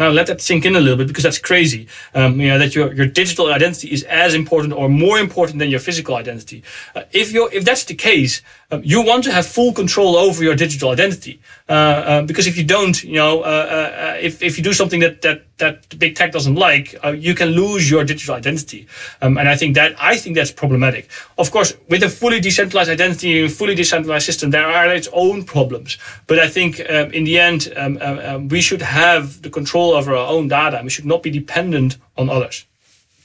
Now 0.00 0.08
let 0.08 0.28
that 0.28 0.40
sink 0.40 0.64
in 0.64 0.76
a 0.76 0.80
little 0.80 0.96
bit 0.96 1.08
because 1.08 1.24
that's 1.24 1.38
crazy. 1.38 1.86
Um, 2.14 2.40
you 2.40 2.48
know 2.48 2.58
that 2.58 2.74
your 2.74 2.90
your 2.94 3.04
digital 3.04 3.52
identity 3.52 3.92
is 3.92 4.02
as 4.04 4.32
important 4.32 4.72
or 4.72 4.88
more 4.88 5.18
important 5.18 5.58
than 5.58 5.68
your 5.68 5.78
physical 5.78 6.14
identity. 6.16 6.62
Uh, 6.94 7.02
if 7.12 7.34
you 7.34 7.50
if 7.52 7.66
that's 7.66 7.84
the 7.84 7.94
case, 7.94 8.40
um, 8.72 8.82
you 8.84 9.02
want 9.02 9.24
to 9.24 9.32
have 9.32 9.46
full 9.46 9.72
control 9.72 10.16
over 10.16 10.44
your 10.44 10.54
digital 10.54 10.90
identity. 10.90 11.40
Uh, 11.68 11.72
uh, 11.72 12.22
because 12.22 12.46
if 12.46 12.56
you 12.56 12.64
don't, 12.64 13.02
you 13.02 13.14
know, 13.14 13.42
uh, 13.42 13.44
uh, 13.44 13.46
uh, 13.46 14.16
if 14.20 14.42
if 14.42 14.56
you 14.56 14.64
do 14.64 14.72
something 14.72 15.00
that 15.00 15.22
that 15.22 15.42
that 15.58 15.98
big 15.98 16.14
tech 16.14 16.32
doesn't 16.32 16.54
like, 16.54 16.98
you 17.16 17.34
can 17.34 17.48
lose 17.48 17.90
your 17.90 18.04
digital 18.04 18.34
identity. 18.34 18.86
Um, 19.22 19.38
and 19.38 19.48
I 19.48 19.56
think 19.56 19.74
that 19.74 19.94
I 19.98 20.16
think 20.16 20.36
that's 20.36 20.52
problematic. 20.52 21.08
Of 21.36 21.50
course, 21.50 21.74
with 21.88 22.02
a 22.02 22.08
fully 22.08 22.40
decentralized 22.40 22.90
identity, 22.90 23.40
and 23.40 23.50
a 23.50 23.54
fully 23.54 23.74
decentralized 23.74 24.26
system, 24.26 24.50
there 24.50 24.66
are 24.66 24.88
its 24.94 25.08
own 25.12 25.44
problems. 25.44 25.98
But 26.26 26.38
I 26.38 26.48
think 26.48 26.80
um, 26.80 27.12
in 27.12 27.24
the 27.24 27.38
end, 27.38 27.72
um, 27.76 27.98
um, 28.00 28.48
we 28.48 28.60
should 28.60 28.82
have 28.82 29.42
the 29.42 29.50
control 29.50 29.92
over 29.92 30.14
our 30.14 30.28
own 30.28 30.48
data. 30.48 30.76
and 30.76 30.84
We 30.84 30.90
should 30.90 31.06
not 31.06 31.22
be 31.22 31.30
dependent 31.30 31.98
on 32.16 32.30
others. 32.30 32.66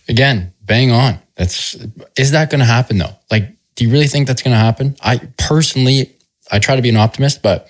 Again, 0.07 0.53
bang 0.61 0.91
on. 0.91 1.19
That's 1.35 1.75
is 2.15 2.31
that 2.31 2.49
going 2.49 2.59
to 2.59 2.65
happen 2.65 2.97
though? 2.97 3.15
Like 3.31 3.55
do 3.75 3.83
you 3.83 3.91
really 3.91 4.07
think 4.07 4.27
that's 4.27 4.41
going 4.41 4.53
to 4.53 4.59
happen? 4.59 4.95
I 5.01 5.19
personally, 5.37 6.15
I 6.51 6.59
try 6.59 6.75
to 6.75 6.81
be 6.81 6.89
an 6.89 6.97
optimist, 6.97 7.41
but 7.41 7.67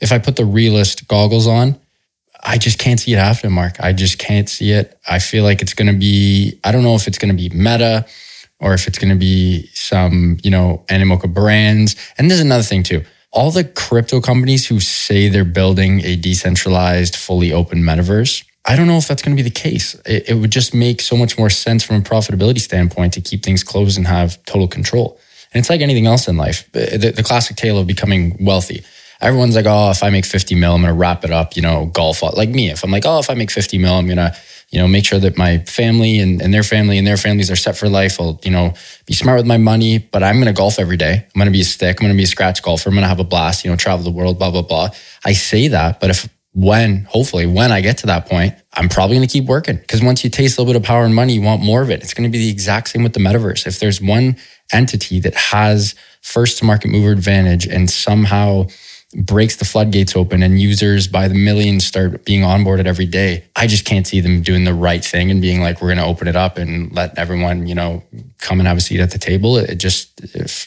if 0.00 0.12
I 0.12 0.18
put 0.18 0.36
the 0.36 0.44
realist 0.44 1.08
goggles 1.08 1.46
on, 1.46 1.78
I 2.40 2.56
just 2.56 2.78
can't 2.78 3.00
see 3.00 3.12
it 3.12 3.18
happening, 3.18 3.52
Mark. 3.52 3.80
I 3.80 3.92
just 3.92 4.18
can't 4.18 4.48
see 4.48 4.72
it. 4.72 4.98
I 5.08 5.18
feel 5.18 5.44
like 5.44 5.60
it's 5.60 5.74
going 5.74 5.92
to 5.92 5.98
be, 5.98 6.58
I 6.64 6.72
don't 6.72 6.84
know 6.84 6.94
if 6.94 7.08
it's 7.08 7.18
going 7.18 7.36
to 7.36 7.36
be 7.36 7.48
meta 7.54 8.06
or 8.60 8.74
if 8.74 8.86
it's 8.86 8.98
going 8.98 9.12
to 9.12 9.18
be 9.18 9.68
some, 9.74 10.38
you 10.42 10.50
know, 10.50 10.84
Animoca 10.88 11.32
brands. 11.32 11.96
And 12.16 12.30
there's 12.30 12.40
another 12.40 12.62
thing 12.62 12.82
too. 12.82 13.04
All 13.32 13.50
the 13.50 13.64
crypto 13.64 14.20
companies 14.20 14.66
who 14.66 14.80
say 14.80 15.28
they're 15.28 15.44
building 15.44 16.04
a 16.04 16.16
decentralized, 16.16 17.16
fully 17.16 17.52
open 17.52 17.82
metaverse, 17.82 18.44
I 18.64 18.76
don't 18.76 18.86
know 18.86 18.96
if 18.96 19.08
that's 19.08 19.22
going 19.22 19.36
to 19.36 19.42
be 19.42 19.48
the 19.48 19.54
case. 19.54 19.94
It, 20.06 20.30
it, 20.30 20.34
would 20.34 20.50
just 20.50 20.74
make 20.74 21.00
so 21.00 21.16
much 21.16 21.38
more 21.38 21.48
sense 21.48 21.82
from 21.82 21.96
a 21.96 22.00
profitability 22.00 22.60
standpoint 22.60 23.14
to 23.14 23.20
keep 23.20 23.42
things 23.42 23.62
closed 23.62 23.96
and 23.96 24.06
have 24.06 24.44
total 24.44 24.68
control. 24.68 25.18
And 25.52 25.60
it's 25.60 25.70
like 25.70 25.80
anything 25.80 26.06
else 26.06 26.28
in 26.28 26.36
life. 26.36 26.70
The, 26.72 27.12
the 27.16 27.22
classic 27.22 27.56
tale 27.56 27.78
of 27.78 27.86
becoming 27.86 28.36
wealthy. 28.44 28.84
Everyone's 29.20 29.56
like, 29.56 29.66
oh, 29.66 29.90
if 29.90 30.02
I 30.02 30.10
make 30.10 30.24
50 30.24 30.54
mil, 30.54 30.74
I'm 30.74 30.82
going 30.82 30.92
to 30.92 30.98
wrap 30.98 31.24
it 31.24 31.30
up, 31.30 31.56
you 31.56 31.62
know, 31.62 31.86
golf. 31.86 32.22
Like 32.22 32.50
me, 32.50 32.70
if 32.70 32.84
I'm 32.84 32.90
like, 32.90 33.04
oh, 33.06 33.18
if 33.18 33.30
I 33.30 33.34
make 33.34 33.50
50 33.50 33.78
mil, 33.78 33.94
I'm 33.94 34.06
going 34.06 34.18
to, 34.18 34.36
you 34.70 34.78
know, 34.78 34.86
make 34.86 35.06
sure 35.06 35.18
that 35.18 35.36
my 35.36 35.58
family 35.60 36.20
and, 36.20 36.40
and 36.40 36.52
their 36.52 36.62
family 36.62 36.98
and 36.98 37.06
their 37.06 37.16
families 37.16 37.50
are 37.50 37.56
set 37.56 37.76
for 37.76 37.88
life. 37.88 38.20
I'll, 38.20 38.38
you 38.44 38.50
know, 38.50 38.74
be 39.06 39.14
smart 39.14 39.38
with 39.38 39.46
my 39.46 39.56
money, 39.56 39.98
but 39.98 40.22
I'm 40.22 40.36
going 40.36 40.46
to 40.46 40.52
golf 40.52 40.78
every 40.78 40.98
day. 40.98 41.14
I'm 41.14 41.38
going 41.38 41.46
to 41.46 41.52
be 41.52 41.62
a 41.62 41.64
stick. 41.64 41.96
I'm 41.98 42.04
going 42.04 42.12
to 42.12 42.16
be 42.16 42.24
a 42.24 42.28
scratch 42.28 42.62
golfer. 42.62 42.90
I'm 42.90 42.94
going 42.94 43.02
to 43.02 43.08
have 43.08 43.18
a 43.18 43.24
blast, 43.24 43.64
you 43.64 43.70
know, 43.70 43.76
travel 43.76 44.04
the 44.04 44.10
world, 44.10 44.38
blah, 44.38 44.50
blah, 44.50 44.62
blah. 44.62 44.90
I 45.24 45.32
say 45.32 45.68
that, 45.68 46.00
but 46.00 46.10
if 46.10 46.28
when, 46.52 47.04
hopefully, 47.04 47.46
when 47.46 47.70
I 47.70 47.80
get 47.80 47.98
to 47.98 48.06
that 48.06 48.26
point, 48.26 48.54
I'm 48.72 48.88
probably 48.88 49.16
going 49.16 49.28
to 49.28 49.32
keep 49.32 49.44
working 49.44 49.76
because 49.76 50.02
once 50.02 50.24
you 50.24 50.30
taste 50.30 50.58
a 50.58 50.60
little 50.60 50.72
bit 50.72 50.80
of 50.80 50.86
power 50.86 51.04
and 51.04 51.14
money, 51.14 51.34
you 51.34 51.42
want 51.42 51.62
more 51.62 51.82
of 51.82 51.90
it. 51.90 52.02
It's 52.02 52.14
going 52.14 52.28
to 52.28 52.32
be 52.32 52.38
the 52.38 52.50
exact 52.50 52.88
same 52.88 53.02
with 53.02 53.12
the 53.12 53.20
metaverse. 53.20 53.66
If 53.66 53.78
there's 53.78 54.00
one 54.00 54.36
entity 54.72 55.20
that 55.20 55.34
has 55.34 55.94
first 56.22 56.58
to 56.58 56.64
market 56.64 56.88
mover 56.88 57.12
advantage 57.12 57.66
and 57.66 57.88
somehow 57.88 58.66
breaks 59.22 59.56
the 59.56 59.64
floodgates 59.64 60.14
open 60.16 60.42
and 60.42 60.60
users 60.60 61.08
by 61.08 61.28
the 61.28 61.34
millions 61.34 61.84
start 61.84 62.24
being 62.24 62.42
onboarded 62.42 62.86
every 62.86 63.06
day, 63.06 63.44
I 63.56 63.66
just 63.66 63.84
can't 63.84 64.06
see 64.06 64.20
them 64.20 64.42
doing 64.42 64.64
the 64.64 64.74
right 64.74 65.04
thing 65.04 65.30
and 65.30 65.40
being 65.40 65.60
like, 65.60 65.80
we're 65.80 65.88
going 65.88 65.98
to 65.98 66.04
open 66.04 66.28
it 66.28 66.36
up 66.36 66.58
and 66.58 66.92
let 66.92 67.18
everyone, 67.18 67.66
you 67.66 67.74
know, 67.74 68.02
come 68.38 68.58
and 68.58 68.66
have 68.68 68.76
a 68.76 68.80
seat 68.80 69.00
at 69.00 69.10
the 69.10 69.18
table. 69.18 69.56
It 69.56 69.76
just, 69.76 70.20
it 70.22 70.66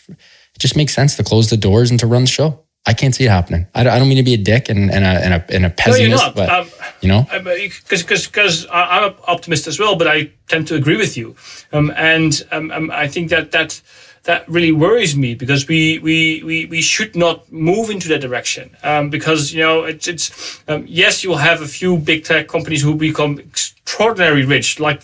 just 0.57 0.75
makes 0.75 0.93
sense 0.93 1.15
to 1.17 1.23
close 1.23 1.49
the 1.49 1.57
doors 1.57 1.91
and 1.91 1.99
to 1.99 2.07
run 2.07 2.23
the 2.23 2.29
show. 2.29 2.63
I 2.85 2.93
can't 2.93 3.13
see 3.13 3.25
it 3.25 3.29
happening. 3.29 3.67
I 3.75 3.83
don't, 3.83 3.93
I 3.93 3.99
don't 3.99 4.07
mean 4.07 4.17
to 4.17 4.23
be 4.23 4.33
a 4.33 4.37
dick 4.37 4.67
and, 4.67 4.91
and, 4.91 5.05
a, 5.05 5.07
and, 5.07 5.33
a, 5.35 5.45
and 5.55 5.65
a 5.65 5.69
pessimist, 5.69 6.25
no, 6.25 6.33
but 6.33 6.49
um, 6.49 6.67
you 7.01 7.09
know, 7.09 7.27
because 7.29 8.25
because 8.25 8.65
I'm 8.71 9.11
an 9.11 9.15
optimist 9.27 9.67
as 9.67 9.79
well, 9.79 9.95
but 9.95 10.07
I 10.07 10.31
tend 10.47 10.67
to 10.69 10.75
agree 10.75 10.97
with 10.97 11.15
you, 11.15 11.35
um, 11.73 11.93
and 11.95 12.41
um, 12.51 12.71
um, 12.71 12.89
I 12.91 13.07
think 13.07 13.29
that 13.29 13.51
that 13.51 13.79
that 14.23 14.47
really 14.49 14.71
worries 14.71 15.15
me 15.15 15.35
because 15.35 15.67
we 15.67 15.99
we 15.99 16.41
we, 16.43 16.65
we 16.65 16.81
should 16.81 17.15
not 17.15 17.51
move 17.51 17.91
into 17.91 18.07
that 18.09 18.21
direction. 18.21 18.75
Um, 18.83 19.11
because 19.11 19.53
you 19.53 19.61
know 19.61 19.83
it's 19.83 20.07
it's 20.07 20.63
um, 20.67 20.83
yes 20.87 21.23
you'll 21.23 21.37
have 21.37 21.61
a 21.61 21.67
few 21.67 21.97
big 21.97 22.23
tech 22.23 22.47
companies 22.47 22.81
who 22.81 22.95
become 22.95 23.39
extraordinarily 23.39 24.45
rich 24.45 24.79
like 24.79 25.01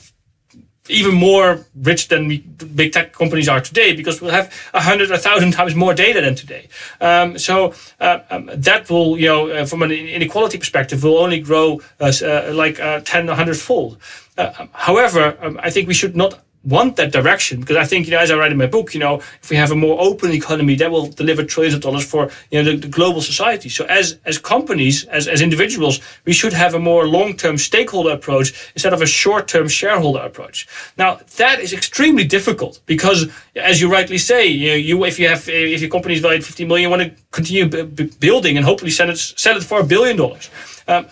even 0.89 1.15
more 1.15 1.65
rich 1.76 2.08
than 2.08 2.28
we, 2.28 2.39
big 2.39 2.91
tech 2.91 3.13
companies 3.13 3.47
are 3.50 3.62
today 3.62 3.95
because 3.95 4.21
we'll 4.21 4.32
have 4.32 4.54
a 4.73 4.82
hundred, 4.82 5.12
a 5.12 5.17
thousand 5.17 5.52
times 5.52 5.76
more 5.76 5.93
data 5.93 6.21
than 6.21 6.36
today. 6.36 6.67
Um, 7.02 7.38
so 7.38 7.73
uh, 8.00 8.19
um, 8.30 8.50
that 8.54 8.89
will, 8.89 9.17
you 9.17 9.28
know, 9.28 9.50
uh, 9.50 9.65
from 9.65 9.82
an 9.84 9.91
inequality 9.91 10.58
perspective, 10.58 11.04
will 11.04 11.17
only 11.17 11.39
grow 11.39 11.82
uh, 12.00 12.12
uh 12.21 12.52
like 12.54 12.80
uh, 12.80 13.02
10, 13.02 13.28
100 13.28 13.58
fold. 13.58 13.97
Uh, 14.38 14.54
um, 14.60 14.69
however, 14.73 15.38
um, 15.41 15.60
I 15.62 15.69
think 15.69 15.88
we 15.88 15.93
should 15.93 16.15
not 16.15 16.39
want 16.67 16.97
that 16.97 17.12
direction 17.12 17.62
because 17.62 17.77
I 17.77 17.86
think, 17.86 18.08
you 18.08 18.12
know, 18.12 18.19
as 18.19 18.30
I 18.30 18.38
write 18.38 18.51
in 18.51 18.58
my 18.58 18.67
book, 18.67 18.93
you 18.93 18.99
know, 18.99 19.15
if 19.41 19.49
we 19.49 19.56
have 19.56 19.71
a 19.71 19.75
more 19.75 19.99
open 19.99 20.32
economy, 20.32 20.75
that 20.75 20.91
will 20.91 21.08
deliver 21.08 21.43
trillions 21.43 21.73
of 21.73 21.82
dollars 21.82 22.06
for, 22.06 22.30
you 22.51 22.62
know, 22.62 22.71
the, 22.71 22.77
the 22.77 22.88
global 22.88 23.21
society. 23.21 23.69
So 23.69 23.86
as, 23.86 24.19
as 24.25 24.38
companies, 24.38 25.06
as, 25.06 25.27
as 25.27 25.41
individuals, 25.41 26.01
we 26.25 26.34
should 26.34 26.53
have 26.53 26.73
a 26.73 26.80
more 26.80 27.08
long-term 27.08 27.58
stakeholder 27.58 28.12
approach 28.12 28.71
instead 28.75 28.93
of 28.93 29.01
a 29.01 29.06
short-term 29.06 29.69
shareholder 29.69 30.19
approach. 30.19 30.67
Now, 30.97 31.21
that 31.38 31.60
is 31.60 31.71
extremely 31.71 32.25
difficult 32.25 32.82
because, 32.86 33.30
as 33.56 33.80
you 33.80 33.89
rightly 33.89 34.17
say, 34.17 34.47
you, 34.47 34.69
know, 34.69 34.75
you 34.75 35.06
if 35.06 35.19
you 35.19 35.30
have, 35.30 35.47
if 35.47 35.82
your 35.82 35.89
company 35.89 36.15
is 36.15 36.21
valued 36.21 36.43
50 36.43 36.65
million, 36.65 36.91
you 36.91 36.97
want 36.97 37.03
to 37.03 37.23
continue 37.32 37.67
b- 37.67 38.12
building 38.19 38.58
and 38.58 38.65
hopefully 38.65 38.91
sell 38.91 39.10
it, 39.10 39.17
sell 39.17 39.56
it 39.56 39.63
for 39.63 39.80
a 39.80 39.84
billion 39.84 40.17
dollars. 40.17 40.49
Um, 40.88 41.08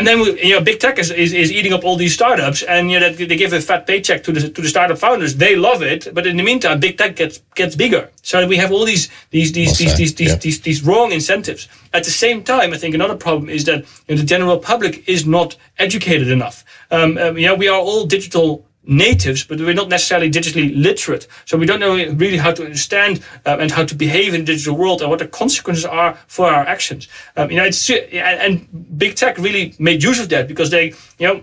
and 0.00 0.06
then 0.06 0.20
we, 0.20 0.42
you 0.42 0.54
know, 0.54 0.62
big 0.62 0.80
tech 0.80 0.98
is, 0.98 1.10
is, 1.10 1.34
is, 1.34 1.52
eating 1.52 1.74
up 1.74 1.84
all 1.84 1.94
these 1.94 2.14
startups, 2.14 2.62
and 2.62 2.90
you 2.90 2.98
know 2.98 3.12
they 3.12 3.36
give 3.36 3.52
a 3.52 3.60
fat 3.60 3.86
paycheck 3.86 4.24
to 4.24 4.32
the 4.32 4.48
to 4.48 4.62
the 4.62 4.68
startup 4.68 4.96
founders. 4.96 5.36
They 5.36 5.56
love 5.56 5.82
it, 5.82 6.08
but 6.14 6.26
in 6.26 6.38
the 6.38 6.42
meantime, 6.42 6.80
big 6.80 6.96
tech 6.96 7.16
gets 7.16 7.42
gets 7.54 7.76
bigger. 7.76 8.08
So 8.22 8.46
we 8.46 8.56
have 8.56 8.72
all 8.72 8.86
these 8.86 9.10
these 9.28 9.52
these 9.52 9.76
these, 9.76 9.98
these, 9.98 10.14
these, 10.14 10.38
these, 10.38 10.60
these 10.62 10.82
wrong 10.82 11.12
incentives. 11.12 11.68
At 11.92 12.04
the 12.04 12.10
same 12.10 12.42
time, 12.42 12.72
I 12.72 12.78
think 12.78 12.94
another 12.94 13.14
problem 13.14 13.50
is 13.50 13.64
that 13.64 13.84
you 14.06 14.14
know, 14.14 14.22
the 14.22 14.26
general 14.26 14.56
public 14.58 15.06
is 15.06 15.26
not 15.26 15.54
educated 15.78 16.28
enough. 16.28 16.64
Um, 16.90 17.18
um, 17.18 17.36
you 17.36 17.46
know, 17.46 17.54
we 17.54 17.68
are 17.68 17.78
all 17.78 18.06
digital 18.06 18.64
natives, 18.84 19.44
but 19.44 19.58
we're 19.58 19.74
not 19.74 19.88
necessarily 19.88 20.30
digitally 20.30 20.72
literate. 20.74 21.26
So 21.44 21.56
we 21.56 21.66
don't 21.66 21.80
know 21.80 21.94
really 22.14 22.38
how 22.38 22.52
to 22.52 22.64
understand 22.64 23.22
uh, 23.46 23.58
and 23.60 23.70
how 23.70 23.84
to 23.84 23.94
behave 23.94 24.34
in 24.34 24.40
the 24.44 24.52
digital 24.52 24.76
world 24.76 25.00
and 25.00 25.10
what 25.10 25.18
the 25.18 25.28
consequences 25.28 25.84
are 25.84 26.18
for 26.26 26.46
our 26.46 26.66
actions. 26.66 27.08
Um, 27.36 27.50
you 27.50 27.56
know, 27.56 27.64
it's 27.64 27.90
and 27.90 28.98
big 28.98 29.16
tech 29.16 29.38
really 29.38 29.74
made 29.78 30.02
use 30.02 30.20
of 30.20 30.28
that 30.30 30.48
because 30.48 30.70
they, 30.70 30.94
you 31.18 31.26
know, 31.28 31.42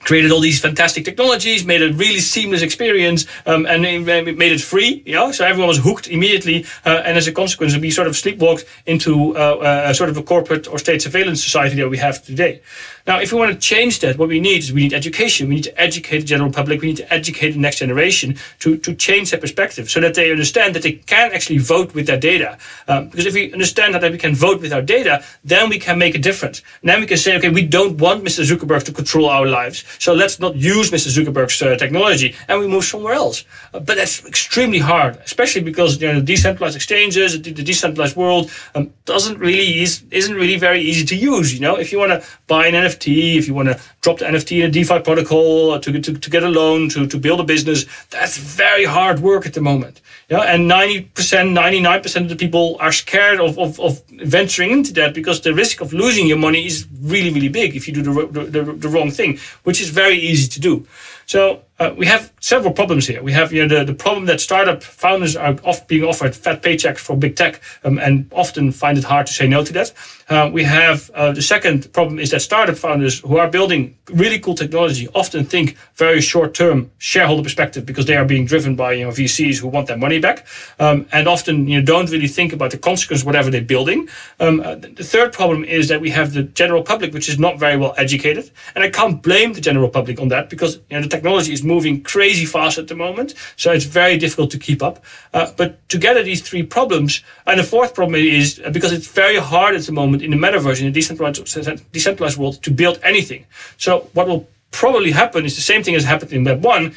created 0.00 0.32
all 0.32 0.40
these 0.40 0.60
fantastic 0.60 1.04
technologies, 1.04 1.64
made 1.64 1.82
a 1.82 1.92
really 1.92 2.20
seamless 2.20 2.62
experience, 2.62 3.26
um, 3.46 3.66
and 3.66 3.82
made 3.82 4.52
it 4.52 4.60
free. 4.60 5.02
You 5.04 5.14
know, 5.14 5.32
so 5.32 5.44
everyone 5.44 5.68
was 5.68 5.78
hooked 5.78 6.08
immediately, 6.08 6.64
uh, 6.84 7.02
and 7.04 7.16
as 7.16 7.26
a 7.26 7.32
consequence, 7.32 7.76
we 7.76 7.90
sort 7.90 8.08
of 8.08 8.14
sleepwalked 8.14 8.64
into 8.86 9.36
uh, 9.36 9.56
uh, 9.56 9.92
sort 9.92 10.10
of 10.10 10.16
a 10.16 10.22
corporate 10.22 10.66
or 10.68 10.78
state 10.78 11.02
surveillance 11.02 11.42
society 11.42 11.76
that 11.76 11.88
we 11.88 11.98
have 11.98 12.24
today. 12.24 12.62
Now, 13.06 13.20
if 13.20 13.32
we 13.32 13.38
want 13.38 13.52
to 13.52 13.58
change 13.58 14.00
that, 14.00 14.18
what 14.18 14.28
we 14.28 14.40
need 14.40 14.58
is 14.58 14.72
we 14.72 14.82
need 14.82 14.94
education. 14.94 15.48
We 15.48 15.56
need 15.56 15.64
to 15.64 15.80
educate 15.80 16.18
the 16.20 16.24
general 16.24 16.52
public. 16.52 16.80
We 16.80 16.88
need 16.88 16.98
to 16.98 17.12
educate 17.12 17.52
the 17.52 17.58
next 17.58 17.78
generation 17.78 18.36
to, 18.60 18.76
to 18.78 18.94
change 18.94 19.30
their 19.30 19.40
perspective 19.40 19.90
so 19.90 20.00
that 20.00 20.14
they 20.14 20.30
understand 20.30 20.74
that 20.74 20.82
they 20.82 20.92
can 20.92 21.32
actually 21.32 21.58
vote 21.58 21.94
with 21.94 22.06
their 22.06 22.18
data. 22.18 22.58
Um, 22.88 23.08
because 23.08 23.26
if 23.26 23.34
we 23.34 23.52
understand 23.52 23.94
that 23.94 24.00
that 24.00 24.12
we 24.12 24.18
can 24.18 24.34
vote 24.34 24.60
with 24.60 24.72
our 24.72 24.82
data, 24.82 25.24
then 25.44 25.68
we 25.68 25.78
can 25.78 25.98
make 25.98 26.14
a 26.14 26.18
difference. 26.18 26.62
And 26.82 26.90
then 26.90 27.00
we 27.00 27.06
can 27.06 27.16
say, 27.16 27.36
okay, 27.36 27.50
we 27.50 27.66
don't 27.66 27.98
want 27.98 28.24
Mr. 28.24 28.44
Zuckerberg 28.44 28.84
to 28.84 28.92
control 28.92 29.28
our 29.28 29.46
lives. 29.46 29.84
So 29.98 30.14
let's 30.14 30.38
not 30.40 30.56
use 30.56 30.90
Mr. 30.90 31.08
Zuckerberg's 31.08 31.60
uh, 31.62 31.76
technology 31.76 32.34
and 32.48 32.60
we 32.60 32.66
move 32.66 32.84
somewhere 32.84 33.14
else. 33.14 33.44
Uh, 33.72 33.80
but 33.80 33.96
that's 33.96 34.24
extremely 34.26 34.78
hard, 34.78 35.16
especially 35.24 35.62
because 35.62 36.00
you 36.00 36.08
know, 36.08 36.20
the 36.20 36.26
decentralized 36.26 36.76
exchanges, 36.76 37.40
the, 37.40 37.52
the 37.52 37.62
decentralized 37.62 38.16
world 38.16 38.50
um, 38.74 38.92
doesn't 39.04 39.38
really 39.38 39.82
is, 39.82 40.02
isn't 40.10 40.34
really 40.34 40.58
very 40.58 40.80
easy 40.80 41.04
to 41.06 41.16
use. 41.16 41.54
You 41.54 41.60
know, 41.60 41.76
if 41.76 41.92
you 41.92 41.98
want 41.98 42.12
to 42.12 42.26
buy 42.46 42.66
an 42.66 42.74
NFT, 42.74 42.99
if 43.08 43.46
you 43.46 43.54
want 43.54 43.68
to 43.68 43.80
drop 44.00 44.18
the 44.18 44.24
NFT 44.24 44.58
in 44.58 44.66
a 44.66 44.70
DeFi 44.70 45.00
protocol 45.00 45.78
to, 45.78 46.00
to, 46.00 46.12
to 46.18 46.30
get 46.30 46.42
a 46.42 46.48
loan, 46.48 46.88
to, 46.90 47.06
to 47.06 47.18
build 47.18 47.40
a 47.40 47.44
business, 47.44 47.86
that's 48.10 48.36
very 48.36 48.84
hard 48.84 49.20
work 49.20 49.46
at 49.46 49.54
the 49.54 49.60
moment. 49.60 50.00
Yeah, 50.28 50.42
and 50.42 50.70
90%, 50.70 51.10
99% 51.12 52.16
of 52.22 52.28
the 52.28 52.36
people 52.36 52.76
are 52.78 52.92
scared 52.92 53.40
of, 53.40 53.58
of, 53.58 53.80
of 53.80 54.00
venturing 54.08 54.70
into 54.70 54.92
that 54.92 55.12
because 55.12 55.40
the 55.40 55.52
risk 55.52 55.80
of 55.80 55.92
losing 55.92 56.28
your 56.28 56.38
money 56.38 56.66
is 56.66 56.86
really, 57.02 57.30
really 57.30 57.48
big 57.48 57.74
if 57.74 57.88
you 57.88 57.94
do 57.94 58.02
the, 58.02 58.26
the, 58.26 58.62
the, 58.62 58.72
the 58.72 58.88
wrong 58.88 59.10
thing, 59.10 59.40
which 59.64 59.80
is 59.80 59.90
very 59.90 60.16
easy 60.16 60.48
to 60.48 60.60
do. 60.60 60.86
So 61.26 61.62
uh, 61.78 61.94
we 61.96 62.06
have 62.06 62.32
several 62.40 62.72
problems 62.72 63.06
here. 63.06 63.22
We 63.22 63.32
have 63.32 63.52
you 63.52 63.66
know, 63.66 63.78
the, 63.78 63.84
the 63.84 63.94
problem 63.94 64.24
that 64.26 64.40
startup 64.40 64.82
founders 64.82 65.36
are 65.36 65.56
oft 65.62 65.86
being 65.88 66.04
offered 66.04 66.34
fat 66.34 66.62
paychecks 66.62 66.98
from 66.98 67.20
big 67.20 67.36
tech 67.36 67.60
um, 67.84 67.98
and 67.98 68.30
often 68.32 68.72
find 68.72 68.98
it 68.98 69.04
hard 69.04 69.26
to 69.26 69.32
say 69.32 69.46
no 69.46 69.62
to 69.62 69.72
that. 69.74 69.92
Uh, 70.28 70.50
we 70.52 70.64
have 70.64 71.10
uh, 71.14 71.32
the 71.32 71.42
second 71.42 71.92
problem 71.92 72.18
is 72.18 72.30
that 72.30 72.40
startup 72.40 72.76
founders 72.76 73.20
who 73.20 73.36
are 73.36 73.48
building 73.48 73.96
really 74.12 74.38
cool 74.38 74.54
technology 74.54 75.06
often 75.14 75.44
think 75.44 75.76
very 75.96 76.20
short 76.20 76.54
term 76.54 76.90
shareholder 76.98 77.42
perspective 77.42 77.84
because 77.84 78.06
they 78.06 78.16
are 78.16 78.24
being 78.24 78.46
driven 78.46 78.74
by 78.74 78.92
you 78.92 79.04
know, 79.04 79.10
VCs 79.10 79.58
who 79.58 79.68
want 79.68 79.86
their 79.86 79.98
money 79.98 80.18
back 80.18 80.46
um, 80.78 81.06
and 81.12 81.28
often 81.28 81.68
you 81.68 81.78
know, 81.78 81.84
don't 81.84 82.10
really 82.10 82.28
think 82.28 82.52
about 82.52 82.70
the 82.70 82.78
consequences 82.78 83.24
whatever 83.24 83.50
they're 83.50 83.60
building. 83.60 84.08
Um, 84.38 84.60
uh, 84.60 84.76
the 84.76 85.04
third 85.04 85.32
problem 85.32 85.64
is 85.64 85.88
that 85.88 86.00
we 86.00 86.10
have 86.10 86.32
the 86.32 86.44
general 86.44 86.82
public 86.82 87.12
which 87.12 87.28
is 87.28 87.38
not 87.38 87.58
very 87.58 87.76
well 87.76 87.94
educated 87.98 88.50
and 88.74 88.82
I 88.82 88.88
can't 88.88 89.22
blame 89.22 89.52
the 89.52 89.60
general 89.60 89.90
public 89.90 90.20
on 90.20 90.28
that 90.28 90.48
because 90.48 90.76
you 90.88 90.96
know, 90.96 91.02
the 91.02 91.08
technology 91.08 91.52
is 91.52 91.62
moving 91.62 92.02
crazy 92.02 92.29
fast 92.46 92.78
at 92.78 92.88
the 92.88 92.94
moment, 92.94 93.34
so 93.56 93.72
it's 93.72 93.84
very 93.84 94.16
difficult 94.16 94.50
to 94.50 94.58
keep 94.58 94.82
up. 94.82 95.04
Uh, 95.32 95.50
but 95.56 95.88
together, 95.88 96.22
these 96.22 96.42
three 96.42 96.62
problems, 96.62 97.22
and 97.46 97.58
the 97.58 97.64
fourth 97.64 97.94
problem 97.94 98.14
is 98.14 98.60
uh, 98.64 98.70
because 98.70 98.92
it's 98.92 99.08
very 99.08 99.36
hard 99.36 99.74
at 99.74 99.82
the 99.82 99.92
moment 99.92 100.22
in 100.22 100.30
the 100.30 100.36
metaverse, 100.36 100.80
in 100.80 100.86
the 100.86 100.92
decentralized, 100.92 101.92
decentralized 101.92 102.38
world, 102.38 102.62
to 102.62 102.70
build 102.70 102.98
anything. 103.02 103.44
So 103.76 104.10
what 104.14 104.26
will 104.28 104.48
probably 104.70 105.12
happen 105.12 105.44
is 105.44 105.56
the 105.56 105.62
same 105.62 105.82
thing 105.82 105.94
as 105.94 106.04
happened 106.04 106.32
in 106.32 106.44
Web 106.44 106.64
one 106.64 106.94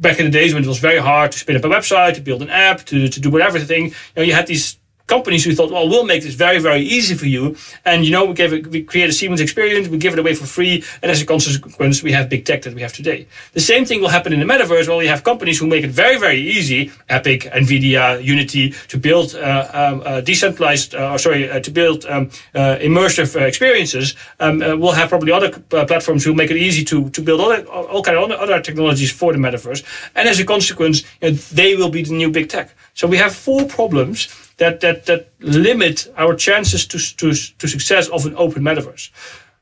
back 0.00 0.18
in 0.18 0.24
the 0.24 0.30
days 0.30 0.54
when 0.54 0.64
it 0.64 0.66
was 0.66 0.78
very 0.78 0.98
hard 0.98 1.30
to 1.32 1.38
spin 1.38 1.56
up 1.56 1.64
a 1.64 1.68
website, 1.68 2.14
to 2.14 2.22
build 2.22 2.40
an 2.40 2.48
app, 2.48 2.84
to, 2.84 3.08
to 3.08 3.20
do 3.20 3.28
whatever 3.28 3.58
thing. 3.58 3.86
You 3.86 3.92
know, 4.16 4.22
you 4.22 4.32
had 4.32 4.46
these 4.46 4.78
companies 5.10 5.44
who 5.44 5.54
thought, 5.54 5.70
well, 5.70 5.88
we'll 5.88 6.04
make 6.04 6.22
this 6.22 6.34
very, 6.34 6.60
very 6.60 6.82
easy 6.96 7.14
for 7.14 7.26
you. 7.26 7.56
And, 7.84 7.98
you 8.06 8.12
know, 8.12 8.24
we, 8.24 8.34
gave 8.34 8.52
it, 8.52 8.66
we 8.68 8.82
create 8.82 9.10
a 9.10 9.12
Siemens 9.12 9.40
experience, 9.40 9.88
we 9.88 9.98
give 9.98 10.14
it 10.14 10.18
away 10.18 10.34
for 10.34 10.46
free. 10.46 10.84
And 11.02 11.10
as 11.10 11.20
a 11.20 11.26
consequence, 11.26 12.02
we 12.02 12.12
have 12.12 12.28
big 12.28 12.44
tech 12.44 12.62
that 12.62 12.74
we 12.74 12.82
have 12.86 12.94
today. 13.00 13.26
The 13.52 13.60
same 13.72 13.84
thing 13.84 14.00
will 14.00 14.14
happen 14.16 14.32
in 14.32 14.40
the 14.40 14.46
metaverse 14.46 14.86
where 14.88 14.96
we 14.96 15.08
have 15.08 15.22
companies 15.24 15.58
who 15.58 15.66
make 15.66 15.84
it 15.84 15.90
very, 15.90 16.16
very 16.26 16.40
easy, 16.40 16.92
Epic, 17.08 17.40
NVIDIA, 17.62 18.22
Unity, 18.22 18.70
to 18.88 18.96
build 18.98 19.34
uh, 19.34 19.68
um, 19.80 20.02
uh, 20.06 20.20
decentralized, 20.20 20.94
uh, 20.94 21.18
sorry, 21.18 21.50
uh, 21.50 21.60
to 21.60 21.70
build 21.70 22.06
um, 22.06 22.30
uh, 22.54 22.88
immersive 22.88 23.30
experiences. 23.50 24.14
Um, 24.38 24.58
we'll 24.80 24.92
have 24.92 25.08
probably 25.08 25.32
other 25.32 25.50
platforms 25.90 26.24
who 26.24 26.34
make 26.34 26.50
it 26.50 26.56
easy 26.56 26.84
to, 26.84 27.10
to 27.10 27.20
build 27.20 27.40
other, 27.40 27.66
all 27.66 28.02
kind 28.02 28.16
of 28.16 28.30
other 28.30 28.60
technologies 28.60 29.10
for 29.10 29.32
the 29.32 29.38
metaverse. 29.38 29.82
And 30.14 30.28
as 30.28 30.38
a 30.38 30.44
consequence, 30.44 31.02
you 31.20 31.30
know, 31.30 31.36
they 31.52 31.74
will 31.74 31.90
be 31.90 32.02
the 32.02 32.14
new 32.14 32.30
big 32.30 32.48
tech. 32.48 32.70
So 32.94 33.06
we 33.06 33.16
have 33.16 33.34
four 33.34 33.66
problems 33.66 34.28
that, 34.60 34.80
that, 34.80 35.06
that 35.06 35.32
limit 35.40 36.06
our 36.16 36.34
chances 36.36 36.86
to, 36.86 36.98
to, 37.16 37.32
to 37.58 37.66
success 37.66 38.08
of 38.08 38.26
an 38.26 38.34
open 38.36 38.62
metaverse. 38.62 39.10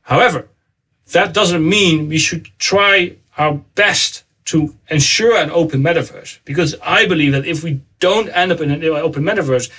However, 0.02 0.48
that 1.12 1.32
doesn't 1.32 1.66
mean 1.66 2.08
we 2.08 2.18
should 2.18 2.48
try 2.58 3.16
our 3.38 3.54
best 3.76 4.24
to 4.46 4.74
ensure 4.90 5.36
an 5.36 5.50
open 5.50 5.82
metaverse. 5.82 6.40
Because 6.44 6.74
I 6.82 7.06
believe 7.06 7.32
that 7.32 7.46
if 7.46 7.62
we 7.62 7.80
don't 8.00 8.28
end 8.30 8.50
up 8.50 8.60
in 8.60 8.70
an 8.70 8.82
open 8.84 9.22
metaverse, 9.22 9.70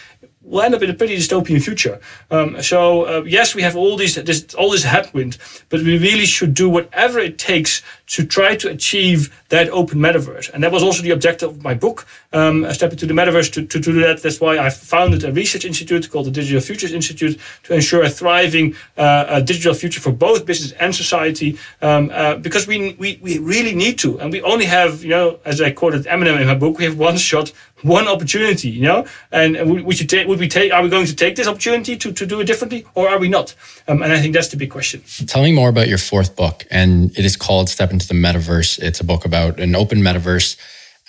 we'll 0.41 0.61
end 0.61 0.73
up 0.73 0.81
in 0.81 0.89
a 0.89 0.93
pretty 0.93 1.17
dystopian 1.17 1.61
future. 1.61 1.99
Um, 2.31 2.61
so 2.61 3.03
uh, 3.03 3.23
yes, 3.23 3.53
we 3.53 3.61
have 3.61 3.75
all 3.75 3.97
these 3.97 4.15
this, 4.15 4.53
all 4.53 4.71
this 4.71 4.83
headwind, 4.83 5.37
but 5.69 5.81
we 5.81 5.97
really 5.97 6.25
should 6.25 6.53
do 6.53 6.69
whatever 6.69 7.19
it 7.19 7.37
takes 7.37 7.81
to 8.09 8.25
try 8.25 8.55
to 8.55 8.69
achieve 8.69 9.35
that 9.49 9.69
open 9.69 9.99
metaverse. 9.99 10.51
And 10.53 10.63
that 10.63 10.71
was 10.71 10.83
also 10.83 11.01
the 11.01 11.11
objective 11.11 11.49
of 11.49 11.63
my 11.63 11.73
book, 11.73 12.07
um, 12.33 12.65
A 12.65 12.73
Step 12.73 12.91
into 12.91 13.05
the 13.05 13.13
Metaverse. 13.13 13.51
To, 13.53 13.65
to, 13.65 13.79
do 13.79 13.93
that, 14.01 14.21
that's 14.21 14.39
why 14.39 14.57
I 14.57 14.69
founded 14.69 15.23
a 15.23 15.31
research 15.31 15.65
institute 15.65 16.09
called 16.09 16.25
the 16.25 16.31
Digital 16.31 16.61
Futures 16.61 16.91
Institute 16.91 17.39
to 17.63 17.73
ensure 17.73 18.03
a 18.03 18.09
thriving 18.09 18.75
uh, 18.97 19.25
a 19.27 19.41
digital 19.41 19.73
future 19.73 19.99
for 19.99 20.11
both 20.11 20.45
business 20.45 20.71
and 20.73 20.95
society. 20.95 21.57
Um, 21.81 22.11
uh, 22.13 22.35
because 22.35 22.67
we, 22.67 22.93
we 22.93 23.19
we 23.21 23.37
really 23.37 23.75
need 23.75 23.99
to, 23.99 24.19
and 24.19 24.31
we 24.31 24.41
only 24.41 24.65
have 24.65 25.03
you 25.03 25.09
know, 25.09 25.39
as 25.45 25.61
I 25.61 25.71
quoted 25.71 26.05
Eminem 26.05 26.39
in 26.41 26.47
my 26.47 26.55
book, 26.55 26.77
we 26.77 26.85
have 26.85 26.97
one 26.97 27.17
shot, 27.17 27.49
one 27.81 28.07
opportunity. 28.07 28.69
You 28.69 28.83
know, 28.83 29.07
and 29.31 29.85
we, 29.85 29.95
should 29.95 30.09
take. 30.09 30.27
Would 30.27 30.39
we 30.39 30.47
take? 30.47 30.73
Are 30.73 30.81
we 30.81 30.89
going 30.89 31.05
to 31.05 31.15
take 31.15 31.35
this 31.35 31.47
opportunity 31.47 31.95
to, 31.97 32.11
to 32.11 32.25
do 32.25 32.39
it 32.41 32.45
differently, 32.45 32.85
or 32.95 33.09
are 33.09 33.19
we 33.19 33.29
not? 33.29 33.55
Um, 33.87 34.01
and 34.01 34.11
I 34.11 34.19
think 34.19 34.33
that's 34.33 34.49
the 34.49 34.57
big 34.57 34.71
question. 34.71 35.03
Tell 35.27 35.43
me 35.43 35.51
more 35.51 35.69
about 35.69 35.87
your 35.87 35.97
fourth 35.97 36.35
book, 36.35 36.65
and 36.71 37.17
it 37.17 37.25
is 37.25 37.35
called 37.35 37.69
Step 37.69 37.91
into 37.91 37.98
the 38.07 38.13
Metaverse. 38.13 38.79
It's 38.79 38.99
a 38.99 39.03
book 39.03 39.25
about 39.25 39.59
an 39.59 39.75
open 39.75 39.99
metaverse, 39.99 40.57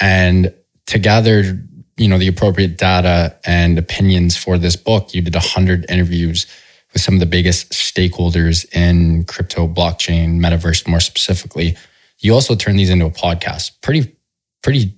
and 0.00 0.52
to 0.86 0.98
gather 0.98 1.58
you 1.96 2.08
know 2.08 2.18
the 2.18 2.28
appropriate 2.28 2.78
data 2.78 3.36
and 3.44 3.78
opinions 3.78 4.36
for 4.36 4.58
this 4.58 4.76
book, 4.76 5.14
you 5.14 5.20
did 5.20 5.34
hundred 5.34 5.84
interviews 5.90 6.46
with 6.92 7.02
some 7.02 7.14
of 7.14 7.20
the 7.20 7.26
biggest 7.26 7.72
stakeholders 7.72 8.66
in 8.74 9.24
crypto, 9.24 9.68
blockchain, 9.68 10.40
metaverse, 10.40 10.88
more 10.88 11.00
specifically. 11.00 11.76
You 12.18 12.34
also 12.34 12.54
turn 12.54 12.76
these 12.76 12.90
into 12.90 13.06
a 13.06 13.10
podcast. 13.10 13.80
Pretty, 13.80 14.16
pretty 14.62 14.94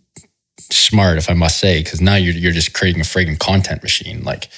smart, 0.59 1.18
if 1.18 1.28
I 1.28 1.35
must 1.35 1.59
say, 1.59 1.83
because 1.83 2.00
now 2.00 2.14
you're 2.14 2.35
you're 2.35 2.52
just 2.52 2.72
creating 2.72 3.00
a 3.00 3.05
frigging 3.05 3.38
content 3.38 3.83
machine. 3.83 4.22
Like 4.22 4.48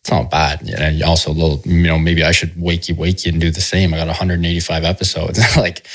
it's 0.00 0.10
not 0.10 0.30
bad. 0.30 0.66
You 0.66 0.76
know, 0.76 1.06
also 1.06 1.30
a 1.30 1.32
little, 1.32 1.60
you 1.64 1.86
know, 1.86 1.98
maybe 1.98 2.24
I 2.24 2.32
should 2.32 2.60
wake 2.60 2.88
you, 2.88 2.94
wake 2.94 3.24
you 3.26 3.32
and 3.32 3.40
do 3.40 3.50
the 3.50 3.60
same. 3.60 3.92
I 3.92 3.98
got 3.98 4.06
185 4.06 4.84
episodes. 4.84 5.40
like 5.56 5.86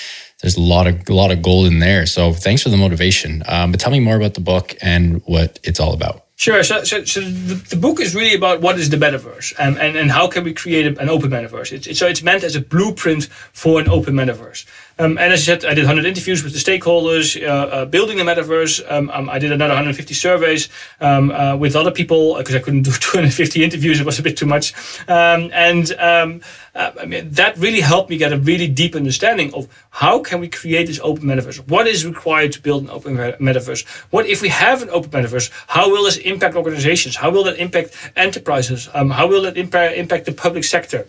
there's 0.41 0.57
a 0.57 0.61
lot 0.61 0.87
of 0.87 1.07
a 1.09 1.13
lot 1.13 1.31
of 1.31 1.41
gold 1.41 1.67
in 1.67 1.79
there. 1.79 2.05
So 2.05 2.33
thanks 2.33 2.63
for 2.63 2.69
the 2.69 2.77
motivation. 2.77 3.43
Um, 3.47 3.71
but 3.71 3.79
tell 3.79 3.91
me 3.91 3.99
more 3.99 4.15
about 4.15 4.33
the 4.33 4.41
book 4.41 4.75
and 4.81 5.21
what 5.25 5.59
it's 5.63 5.79
all 5.79 5.93
about. 5.93 6.25
Sure. 6.37 6.63
So, 6.63 6.83
so, 6.83 7.05
so 7.05 7.21
the, 7.21 7.55
the, 7.69 7.77
book 7.77 8.01
is 8.01 8.13
really 8.13 8.35
about 8.35 8.59
what 8.59 8.77
is 8.77 8.89
the 8.89 8.97
metaverse 8.97 9.53
and, 9.57 9.77
and, 9.77 9.95
and 9.95 10.11
how 10.11 10.27
can 10.27 10.43
we 10.43 10.53
create 10.53 10.85
an 10.85 11.09
open 11.09 11.29
metaverse. 11.29 11.71
It's, 11.71 11.97
so 11.97 12.07
it's 12.07 12.21
meant 12.21 12.43
as 12.43 12.57
a 12.57 12.61
blueprint 12.61 13.27
for 13.53 13.79
an 13.79 13.87
open 13.87 14.15
metaverse. 14.15 14.65
Um, 14.97 15.17
and 15.17 15.33
as 15.33 15.41
I 15.41 15.43
said, 15.43 15.65
I 15.65 15.73
did 15.73 15.83
100 15.83 16.05
interviews 16.05 16.41
with 16.41 16.53
the 16.53 16.59
stakeholders 16.59 17.41
uh, 17.41 17.47
uh, 17.47 17.85
building 17.85 18.17
the 18.17 18.23
metaverse. 18.23 18.79
Um, 18.89 19.09
um, 19.09 19.29
I 19.29 19.39
did 19.39 19.51
another 19.51 19.73
150 19.73 20.13
surveys 20.13 20.69
um, 21.01 21.31
uh, 21.31 21.57
with 21.57 21.75
other 21.75 21.91
people 21.91 22.35
because 22.37 22.55
I 22.55 22.59
couldn't 22.59 22.83
do 22.83 22.91
250 22.99 23.63
interviews. 23.63 23.99
It 23.99 24.05
was 24.05 24.19
a 24.19 24.23
bit 24.23 24.37
too 24.37 24.45
much. 24.45 24.73
Um, 25.09 25.49
and 25.53 25.91
um, 25.99 26.41
uh, 26.73 26.91
I 27.01 27.05
mean, 27.05 27.29
that 27.31 27.57
really 27.57 27.81
helped 27.81 28.09
me 28.09 28.17
get 28.17 28.31
a 28.31 28.37
really 28.37 28.69
deep 28.69 28.95
understanding 28.95 29.53
of 29.53 29.67
how 29.89 30.19
can 30.19 30.39
we 30.39 30.47
create 30.47 30.87
this 30.87 31.01
open 31.03 31.25
metaverse? 31.25 31.67
What 31.67 31.87
is 31.87 32.05
required 32.05 32.53
to 32.53 32.61
build 32.61 32.83
an 32.83 32.89
open 32.89 33.17
metaverse? 33.17 33.85
What 34.11 34.27
if 34.27 34.41
we 34.41 34.49
have 34.49 34.81
an 34.81 34.89
open 34.91 35.11
metaverse? 35.11 35.51
How 35.67 35.89
will 35.89 36.05
this 36.05 36.17
impact 36.17 36.55
organizations? 36.55 37.17
How 37.17 37.31
will 37.31 37.43
that 37.43 37.57
impact 37.57 37.95
enterprises? 38.15 38.87
how 38.93 39.27
will 39.27 39.41
that 39.41 39.57
impact 39.57 40.25
the 40.25 40.31
public 40.31 40.63
sector? 40.63 41.05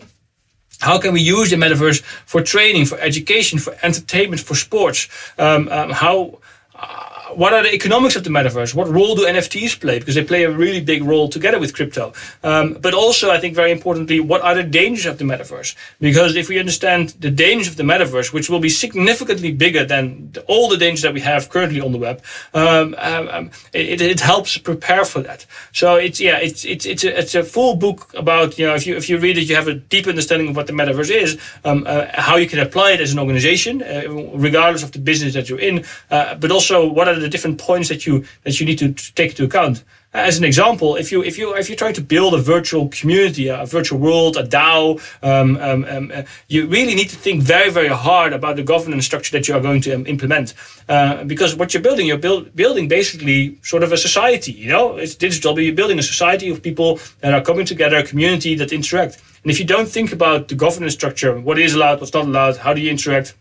How 0.79 0.99
can 0.99 1.13
we 1.13 1.21
use 1.21 1.49
the 1.49 1.55
metaverse 1.55 2.01
for 2.25 2.41
training, 2.41 2.85
for 2.85 2.99
education, 2.99 3.57
for 3.59 3.75
entertainment, 3.81 4.41
for 4.41 4.55
sports? 4.55 5.07
Um, 5.37 5.67
um, 5.69 5.89
how 5.89 6.39
what 7.37 7.53
are 7.53 7.61
the 7.61 7.71
economics 7.71 8.15
of 8.15 8.23
the 8.23 8.31
metaverse? 8.31 8.73
What 8.73 8.89
role 8.89 9.13
do 9.13 9.27
NFTs 9.27 9.79
play? 9.79 9.99
Because 9.99 10.15
they 10.15 10.23
play 10.23 10.43
a 10.43 10.49
really 10.49 10.81
big 10.81 11.03
role 11.03 11.29
together 11.29 11.59
with 11.59 11.75
crypto. 11.75 12.11
Um, 12.43 12.73
but 12.81 12.95
also, 12.95 13.29
I 13.29 13.39
think 13.39 13.53
very 13.53 13.71
importantly, 13.71 14.19
what 14.19 14.41
are 14.41 14.55
the 14.55 14.63
dangers 14.63 15.05
of 15.05 15.19
the 15.19 15.23
metaverse? 15.23 15.75
Because 15.99 16.35
if 16.35 16.49
we 16.49 16.57
understand 16.57 17.09
the 17.19 17.29
dangers 17.29 17.67
of 17.67 17.77
the 17.77 17.83
metaverse, 17.83 18.33
which 18.33 18.49
will 18.49 18.59
be 18.59 18.69
significantly 18.69 19.51
bigger 19.51 19.85
than 19.85 20.31
the, 20.31 20.41
all 20.45 20.67
the 20.67 20.77
dangers 20.77 21.03
that 21.03 21.13
we 21.13 21.21
have 21.21 21.47
currently 21.51 21.79
on 21.79 21.91
the 21.91 21.99
web, 21.99 22.23
um, 22.55 22.95
um, 22.97 23.27
um 23.27 23.51
it, 23.71 24.01
it, 24.01 24.19
helps 24.19 24.57
prepare 24.57 25.05
for 25.05 25.19
that. 25.21 25.45
So 25.73 25.95
it's 25.95 26.19
yeah, 26.19 26.39
it's 26.39 26.65
it's 26.65 26.87
it's 26.87 27.03
a, 27.03 27.19
it's 27.19 27.35
a 27.35 27.43
full 27.43 27.75
book 27.75 28.11
about 28.15 28.57
you 28.57 28.65
know 28.65 28.73
if 28.73 28.87
you 28.87 28.95
if 28.95 29.09
you 29.09 29.19
read 29.19 29.37
it, 29.37 29.47
you 29.47 29.55
have 29.55 29.67
a 29.67 29.75
deep 29.75 30.07
understanding 30.07 30.49
of 30.49 30.55
what 30.55 30.65
the 30.65 30.73
metaverse 30.73 31.11
is, 31.11 31.39
um, 31.63 31.85
uh, 31.85 32.07
how 32.13 32.37
you 32.37 32.47
can 32.47 32.57
apply 32.57 32.93
it 32.93 32.99
as 32.99 33.13
an 33.13 33.19
organization, 33.19 33.83
uh, 33.83 34.09
regardless 34.33 34.81
of 34.81 34.91
the 34.91 34.99
business 34.99 35.35
that 35.35 35.49
you're 35.49 35.59
in, 35.59 35.85
uh, 36.09 36.33
but 36.33 36.49
also 36.49 36.87
what 36.87 37.07
are 37.07 37.26
are 37.26 37.26
the 37.27 37.31
different 37.31 37.57
points 37.59 37.89
that 37.89 38.05
you 38.05 38.25
that 38.43 38.59
you 38.59 38.65
need 38.65 38.79
to, 38.79 38.93
to 38.93 39.13
take 39.15 39.31
into 39.31 39.43
account? 39.43 39.83
As 40.13 40.37
an 40.37 40.45
example, 40.45 40.95
if 40.95 41.11
you 41.11 41.21
if 41.21 41.37
you 41.37 41.55
if 41.55 41.69
you're 41.69 41.77
trying 41.83 41.93
to 41.95 42.01
build 42.01 42.33
a 42.33 42.41
virtual 42.55 42.87
community, 42.99 43.49
a 43.49 43.65
virtual 43.65 43.99
world, 43.99 44.37
a 44.37 44.43
DAO, 44.43 44.99
um, 45.21 45.57
um, 45.57 45.83
um, 45.85 46.11
uh, 46.13 46.23
you 46.47 46.65
really 46.67 46.95
need 46.95 47.09
to 47.09 47.17
think 47.17 47.43
very 47.43 47.69
very 47.69 47.89
hard 47.89 48.31
about 48.33 48.55
the 48.55 48.63
governance 48.63 49.05
structure 49.05 49.31
that 49.37 49.47
you 49.47 49.53
are 49.53 49.59
going 49.59 49.81
to 49.81 49.93
um, 49.93 50.07
implement. 50.07 50.53
Uh, 50.87 51.23
because 51.25 51.55
what 51.55 51.73
you're 51.73 51.83
building, 51.83 52.07
you're 52.07 52.17
build, 52.17 52.55
building 52.55 52.87
basically 52.87 53.59
sort 53.61 53.83
of 53.83 53.91
a 53.91 53.97
society. 53.97 54.53
You 54.53 54.69
know, 54.69 54.97
it's 54.97 55.15
digital, 55.15 55.53
but 55.53 55.63
you're 55.65 55.75
building 55.81 55.99
a 55.99 56.03
society 56.13 56.49
of 56.49 56.63
people 56.63 56.99
that 57.19 57.33
are 57.33 57.41
coming 57.41 57.65
together, 57.65 57.97
a 57.97 58.03
community 58.03 58.55
that 58.55 58.71
interact. 58.71 59.21
And 59.43 59.51
if 59.51 59.59
you 59.59 59.65
don't 59.65 59.89
think 59.89 60.13
about 60.13 60.47
the 60.47 60.55
governance 60.55 60.93
structure, 60.93 61.39
what 61.39 61.59
is 61.59 61.73
allowed, 61.73 61.99
what's 61.99 62.13
not 62.13 62.25
allowed, 62.25 62.57
how 62.57 62.73
do 62.73 62.81
you 62.81 62.89
interact, 62.89 63.35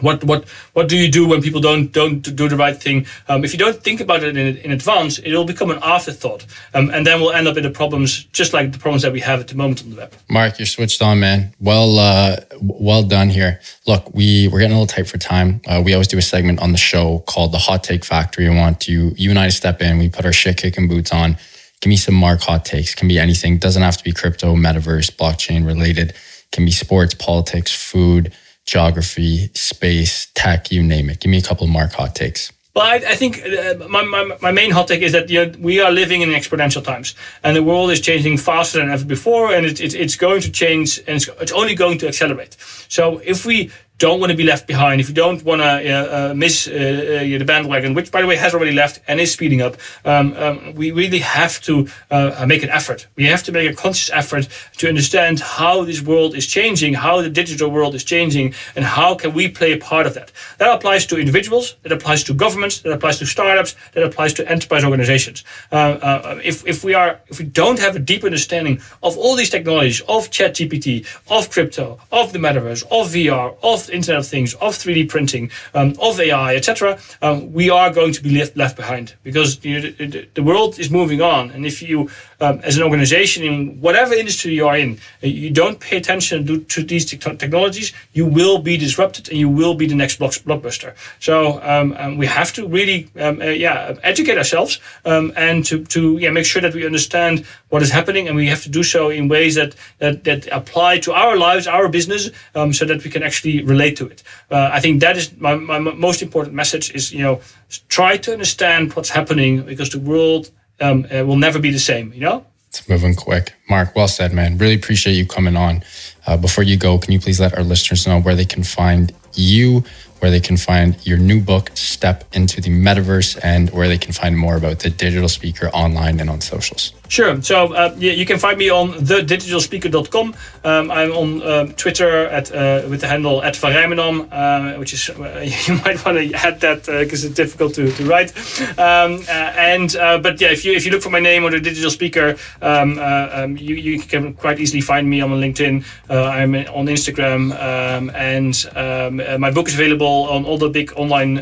what 0.00 0.24
what 0.24 0.48
what 0.72 0.88
do 0.88 0.96
you 0.96 1.10
do 1.10 1.26
when 1.28 1.40
people 1.40 1.60
don't 1.60 1.92
don't 1.92 2.20
do 2.20 2.48
the 2.48 2.56
right 2.56 2.76
thing? 2.76 3.06
Um, 3.28 3.44
if 3.44 3.52
you 3.52 3.58
don't 3.58 3.80
think 3.82 4.00
about 4.00 4.22
it 4.22 4.36
in, 4.36 4.56
in 4.56 4.70
advance, 4.72 5.18
it 5.18 5.32
will 5.32 5.44
become 5.44 5.70
an 5.70 5.78
afterthought, 5.82 6.46
um, 6.74 6.90
and 6.90 7.06
then 7.06 7.20
we'll 7.20 7.32
end 7.32 7.46
up 7.46 7.56
in 7.56 7.62
the 7.62 7.70
problems 7.70 8.24
just 8.24 8.52
like 8.52 8.72
the 8.72 8.78
problems 8.78 9.02
that 9.02 9.12
we 9.12 9.20
have 9.20 9.40
at 9.40 9.48
the 9.48 9.54
moment 9.54 9.82
on 9.82 9.90
the 9.90 9.96
web. 9.96 10.12
Mark, 10.28 10.58
you're 10.58 10.66
switched 10.66 11.00
on, 11.00 11.20
man. 11.20 11.54
Well, 11.60 11.98
uh, 11.98 12.36
well 12.60 13.04
done 13.04 13.28
here. 13.28 13.60
Look, 13.86 14.12
we 14.14 14.48
we're 14.48 14.60
getting 14.60 14.76
a 14.76 14.80
little 14.80 14.94
tight 14.94 15.08
for 15.08 15.18
time. 15.18 15.60
Uh, 15.66 15.80
we 15.84 15.94
always 15.94 16.08
do 16.08 16.18
a 16.18 16.22
segment 16.22 16.60
on 16.60 16.72
the 16.72 16.78
show 16.78 17.20
called 17.20 17.52
the 17.52 17.58
Hot 17.58 17.84
Take 17.84 18.04
Factory. 18.04 18.48
I 18.48 18.54
want 18.54 18.88
you 18.88 19.12
you 19.16 19.30
and 19.30 19.38
I 19.38 19.46
to 19.46 19.52
step 19.52 19.80
in. 19.80 19.98
We 19.98 20.08
put 20.08 20.24
our 20.24 20.32
shit 20.32 20.56
kicking 20.56 20.88
boots 20.88 21.12
on. 21.12 21.36
Give 21.80 21.90
me 21.90 21.96
some 21.96 22.14
Mark 22.14 22.40
hot 22.40 22.64
takes. 22.64 22.94
Can 22.94 23.08
be 23.08 23.18
anything. 23.18 23.58
Doesn't 23.58 23.82
have 23.82 23.98
to 23.98 24.04
be 24.04 24.12
crypto, 24.12 24.56
metaverse, 24.56 25.10
blockchain 25.12 25.66
related. 25.66 26.14
Can 26.50 26.64
be 26.64 26.70
sports, 26.70 27.14
politics, 27.14 27.72
food 27.74 28.32
geography, 28.64 29.50
space, 29.54 30.26
tech, 30.34 30.72
you 30.72 30.82
name 30.82 31.10
it. 31.10 31.20
Give 31.20 31.30
me 31.30 31.38
a 31.38 31.42
couple 31.42 31.64
of 31.64 31.70
Mark 31.72 31.92
hot 31.92 32.14
takes. 32.14 32.52
Well, 32.74 32.84
I, 32.84 32.96
I 32.96 33.14
think 33.14 33.40
uh, 33.40 33.86
my, 33.88 34.02
my, 34.02 34.36
my, 34.42 34.50
main 34.50 34.72
hot 34.72 34.88
take 34.88 35.02
is 35.02 35.12
that 35.12 35.30
you 35.30 35.46
know, 35.46 35.52
we 35.60 35.80
are 35.80 35.92
living 35.92 36.22
in 36.22 36.30
exponential 36.30 36.82
times, 36.82 37.14
and 37.44 37.54
the 37.54 37.62
world 37.62 37.92
is 37.92 38.00
changing 38.00 38.36
faster 38.36 38.80
than 38.80 38.90
ever 38.90 39.04
before, 39.04 39.54
and 39.54 39.64
it, 39.64 39.80
it, 39.80 39.94
it's 39.94 40.16
going 40.16 40.40
to 40.40 40.50
change, 40.50 40.98
and 41.06 41.16
it's, 41.16 41.28
it's 41.40 41.52
only 41.52 41.76
going 41.76 41.98
to 41.98 42.08
accelerate. 42.08 42.56
So 42.88 43.18
if 43.18 43.46
we 43.46 43.70
don't 43.98 44.18
want 44.18 44.30
to 44.30 44.36
be 44.36 44.42
left 44.42 44.66
behind, 44.66 45.00
if 45.00 45.08
you 45.08 45.14
don't 45.14 45.44
want 45.44 45.60
to 45.62 45.66
uh, 45.66 46.30
uh, 46.30 46.34
miss 46.34 46.66
uh, 46.66 46.72
uh, 46.72 47.38
the 47.38 47.44
bandwagon, 47.44 47.94
which 47.94 48.10
by 48.10 48.20
the 48.20 48.26
way 48.26 48.34
has 48.36 48.52
already 48.52 48.72
left 48.72 49.00
and 49.06 49.20
is 49.20 49.32
speeding 49.32 49.62
up, 49.62 49.76
um, 50.04 50.34
um, 50.36 50.74
we 50.74 50.90
really 50.90 51.20
have 51.20 51.60
to 51.62 51.86
uh, 52.10 52.44
make 52.46 52.64
an 52.64 52.70
effort. 52.70 53.06
We 53.14 53.26
have 53.26 53.44
to 53.44 53.52
make 53.52 53.70
a 53.70 53.74
conscious 53.74 54.10
effort 54.10 54.48
to 54.78 54.88
understand 54.88 55.38
how 55.40 55.84
this 55.84 56.02
world 56.02 56.34
is 56.34 56.46
changing, 56.46 56.94
how 56.94 57.22
the 57.22 57.30
digital 57.30 57.70
world 57.70 57.94
is 57.94 58.02
changing, 58.02 58.54
and 58.74 58.84
how 58.84 59.14
can 59.14 59.32
we 59.32 59.48
play 59.48 59.72
a 59.72 59.78
part 59.78 60.06
of 60.06 60.14
that. 60.14 60.32
That 60.58 60.74
applies 60.74 61.06
to 61.06 61.18
individuals, 61.18 61.76
that 61.82 61.92
applies 61.92 62.24
to 62.24 62.34
governments, 62.34 62.80
that 62.80 62.92
applies 62.92 63.18
to 63.20 63.26
startups, 63.26 63.76
that 63.92 64.02
applies 64.02 64.32
to 64.34 64.50
enterprise 64.50 64.82
organizations. 64.82 65.44
Uh, 65.70 66.40
if, 66.42 66.66
if 66.66 66.82
we 66.82 66.94
are 66.94 67.20
if 67.28 67.38
we 67.38 67.44
don't 67.44 67.78
have 67.78 67.94
a 67.94 68.00
deep 68.00 68.24
understanding 68.24 68.80
of 69.02 69.16
all 69.16 69.36
these 69.36 69.50
technologies, 69.50 70.00
of 70.02 70.30
ChatGPT, 70.30 71.06
of 71.30 71.50
crypto, 71.50 72.00
of 72.10 72.32
the 72.32 72.38
metaverse, 72.38 72.82
of 72.90 73.12
VR, 73.12 73.56
of 73.62 73.83
Internet 73.90 74.20
of 74.20 74.26
Things, 74.26 74.54
of 74.54 74.74
3D 74.74 75.08
printing, 75.08 75.50
um, 75.74 75.94
of 76.00 76.20
AI, 76.20 76.56
etc., 76.56 76.98
um, 77.22 77.52
we 77.52 77.70
are 77.70 77.92
going 77.92 78.12
to 78.12 78.22
be 78.22 78.30
left 78.30 78.56
left 78.56 78.76
behind 78.76 79.14
because 79.22 79.64
you 79.64 79.80
know, 79.80 79.90
the, 79.90 80.28
the, 80.34 80.42
world 80.42 80.78
is 80.78 80.90
moving 80.90 81.20
on. 81.20 81.50
And 81.50 81.64
if 81.64 81.82
you, 81.82 82.10
um, 82.40 82.60
as 82.64 82.76
an 82.76 82.82
organization 82.82 83.44
in 83.44 83.80
whatever 83.80 84.14
industry 84.14 84.52
you 84.52 84.66
are 84.66 84.76
in, 84.76 84.98
uh, 85.22 85.26
you 85.26 85.50
don't 85.50 85.80
pay 85.80 85.96
attention 85.96 86.66
to, 86.66 86.82
these 86.82 87.04
te- 87.04 87.16
technologies, 87.16 87.92
you 88.12 88.26
will 88.26 88.58
be 88.58 88.76
disrupted 88.76 89.28
and 89.28 89.38
you 89.38 89.48
will 89.48 89.74
be 89.74 89.86
the 89.86 89.94
next 89.94 90.18
blockbuster. 90.18 90.94
So 91.20 91.60
um, 91.62 91.94
um, 91.98 92.18
we 92.18 92.26
have 92.26 92.52
to 92.54 92.66
really, 92.66 93.08
um, 93.18 93.40
uh, 93.40 93.46
yeah, 93.46 93.96
educate 94.02 94.38
ourselves 94.38 94.80
and 95.04 95.64
to 95.64 95.84
to 95.84 96.18
yeah 96.18 96.30
make 96.30 96.46
sure 96.46 96.62
that 96.62 96.74
we 96.74 96.86
understand 96.86 97.44
what 97.68 97.82
is 97.82 97.90
happening, 97.90 98.28
and 98.28 98.36
we 98.36 98.46
have 98.48 98.62
to 98.62 98.68
do 98.68 98.82
so 98.82 99.10
in 99.10 99.28
ways 99.28 99.54
that 99.54 99.74
that, 99.98 100.24
that 100.24 100.46
apply 100.48 100.98
to 101.00 101.12
our 101.12 101.36
lives, 101.36 101.66
our 101.66 101.88
business, 101.88 102.30
so 102.72 102.84
that 102.84 103.04
we 103.04 103.10
can 103.10 103.22
actually 103.22 103.62
relate 103.62 103.96
to 103.96 104.06
it. 104.06 104.22
Uh, 104.50 104.70
I 104.72 104.80
think 104.80 105.00
that 105.00 105.16
is 105.16 105.36
my, 105.38 105.54
my 105.54 105.78
most 105.78 106.22
important 106.22 106.54
message 106.54 106.94
is, 106.94 107.12
you 107.12 107.22
know, 107.22 107.40
try 107.88 108.16
to 108.16 108.32
understand 108.32 108.92
what's 108.94 109.10
happening 109.10 109.62
because 109.62 109.90
the 109.90 109.98
world 109.98 110.50
um, 110.80 111.06
uh, 111.12 111.24
will 111.24 111.36
never 111.36 111.58
be 111.58 111.70
the 111.70 111.78
same, 111.78 112.12
you 112.12 112.20
know? 112.20 112.44
It's 112.68 112.88
moving 112.88 113.14
quick. 113.14 113.54
Mark, 113.70 113.94
well 113.94 114.08
said, 114.08 114.32
man. 114.32 114.58
Really 114.58 114.74
appreciate 114.74 115.12
you 115.14 115.26
coming 115.26 115.56
on. 115.56 115.84
Uh, 116.26 116.36
before 116.36 116.64
you 116.64 116.76
go, 116.76 116.98
can 116.98 117.12
you 117.12 117.20
please 117.20 117.38
let 117.38 117.56
our 117.56 117.62
listeners 117.62 118.06
know 118.06 118.20
where 118.20 118.34
they 118.34 118.44
can 118.44 118.64
find 118.64 119.12
you, 119.34 119.84
where 120.24 120.30
they 120.30 120.40
can 120.40 120.56
find 120.56 120.96
your 121.06 121.18
new 121.18 121.38
book, 121.38 121.70
Step 121.74 122.24
into 122.32 122.62
the 122.62 122.70
Metaverse, 122.70 123.38
and 123.42 123.68
where 123.68 123.88
they 123.88 123.98
can 123.98 124.14
find 124.14 124.38
more 124.38 124.56
about 124.56 124.78
the 124.78 124.88
digital 124.88 125.28
speaker 125.28 125.68
online 125.74 126.18
and 126.18 126.30
on 126.30 126.40
socials? 126.40 126.94
Sure. 127.08 127.40
So 127.42 127.74
uh, 127.74 127.94
yeah, 127.98 128.12
you 128.12 128.24
can 128.24 128.38
find 128.38 128.58
me 128.58 128.70
on 128.70 128.92
thedigitalspeaker.com. 128.94 130.34
Um, 130.64 130.90
I'm 130.90 131.12
on 131.12 131.42
um, 131.42 131.72
Twitter 131.74 132.26
at 132.26 132.50
uh, 132.50 132.88
with 132.88 133.02
the 133.02 133.06
handle 133.06 133.42
at 133.42 133.54
Van 133.56 133.72
Rijmenam, 133.72 134.28
uh, 134.32 134.78
which 134.78 134.94
is 134.94 135.08
you 135.68 135.74
might 135.84 136.02
want 136.04 136.16
to 136.18 136.32
add 136.32 136.60
that 136.60 136.86
because 136.86 137.22
uh, 137.22 137.28
it's 137.28 137.36
difficult 137.36 137.74
to, 137.74 137.92
to 137.92 138.04
write. 138.06 138.30
Um, 138.78 139.20
uh, 139.28 139.52
and 139.72 139.94
uh, 139.96 140.18
but 140.18 140.40
yeah, 140.40 140.50
if 140.50 140.64
you 140.64 140.72
if 140.72 140.86
you 140.86 140.92
look 140.92 141.02
for 141.02 141.10
my 141.10 141.20
name 141.20 141.44
or 141.44 141.50
the 141.50 141.60
digital 141.60 141.90
speaker, 141.90 142.36
um, 142.62 142.98
um, 142.98 143.58
you 143.58 143.74
you 143.74 144.00
can 144.00 144.32
quite 144.32 144.58
easily 144.58 144.80
find 144.80 145.08
me 145.08 145.20
on 145.20 145.30
LinkedIn. 145.30 145.84
I'm 146.08 146.54
on 146.54 146.86
Instagram, 146.86 147.52
um, 147.70 148.10
and 148.14 149.40
my 149.40 149.50
book 149.50 149.68
is 149.68 149.74
available 149.74 150.13
on 150.30 150.44
all 150.44 150.58
the 150.58 150.70
big 150.70 150.92
online 150.96 151.34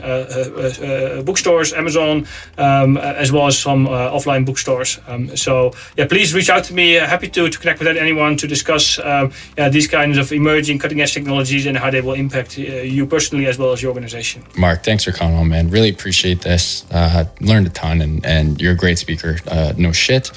bookstores, 1.25 1.73
Amazon, 1.73 2.27
as 2.59 3.31
well 3.31 3.47
as 3.47 3.59
some 3.59 3.87
offline 3.87 4.45
bookstores. 4.45 4.99
so 5.35 5.53
so 5.53 5.73
yeah, 5.97 6.07
please 6.07 6.35
reach 6.35 6.51
out 6.51 6.65
to 6.65 6.75
me. 6.75 6.99
Uh, 6.99 7.07
happy 7.07 7.29
to, 7.29 7.49
to 7.49 7.59
connect 7.59 7.79
with 7.79 7.89
anyone 7.89 8.37
to 8.37 8.47
discuss 8.47 8.99
um, 8.99 9.33
yeah, 9.59 9.69
these 9.69 9.87
kinds 9.87 10.17
of 10.17 10.33
emerging 10.33 10.79
cutting 10.79 11.01
edge 11.01 11.13
technologies 11.13 11.67
and 11.67 11.77
how 11.77 11.91
they 11.91 12.01
will 12.01 12.15
impact 12.15 12.59
uh, 12.59 12.63
you 12.63 13.07
personally 13.07 13.47
as 13.47 13.59
well 13.59 13.73
as 13.73 13.83
your 13.83 13.91
organization. 13.91 14.43
Mark, 14.57 14.83
thanks 14.83 15.05
for 15.05 15.13
coming 15.13 15.37
on, 15.37 15.49
man. 15.49 15.69
Really 15.69 15.91
appreciate 15.91 16.41
this. 16.41 16.87
Uh, 16.91 17.25
learned 17.41 17.67
a 17.67 17.71
ton, 17.71 18.01
and, 18.01 18.25
and 18.25 18.61
you're 18.61 18.73
a 18.73 18.77
great 18.77 18.99
speaker. 18.99 19.37
Uh, 19.47 19.73
no 19.77 19.93
shit. 19.93 20.31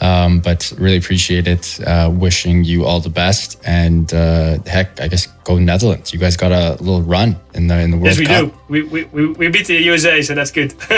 Um, 0.00 0.40
but 0.40 0.72
really 0.78 0.96
appreciate 0.96 1.46
it. 1.46 1.78
Uh, 1.86 2.10
wishing 2.12 2.64
you 2.64 2.86
all 2.86 3.00
the 3.00 3.10
best, 3.10 3.60
and 3.66 4.12
uh, 4.14 4.58
heck, 4.66 4.98
I 5.00 5.08
guess 5.08 5.26
go 5.44 5.58
Netherlands. 5.58 6.12
You 6.12 6.18
guys 6.18 6.36
got 6.36 6.52
a 6.52 6.82
little 6.82 7.02
run 7.02 7.36
in 7.54 7.66
the 7.66 7.78
in 7.80 7.90
the 7.90 7.96
World 7.96 8.06
yes, 8.06 8.18
we 8.18 8.26
Cup. 8.26 8.44
do. 8.46 8.54
We, 8.68 8.82
we 8.82 9.26
we 9.32 9.48
beat 9.48 9.66
the 9.66 9.74
USA, 9.74 10.22
so 10.22 10.34
that's 10.34 10.50
good. 10.52 10.72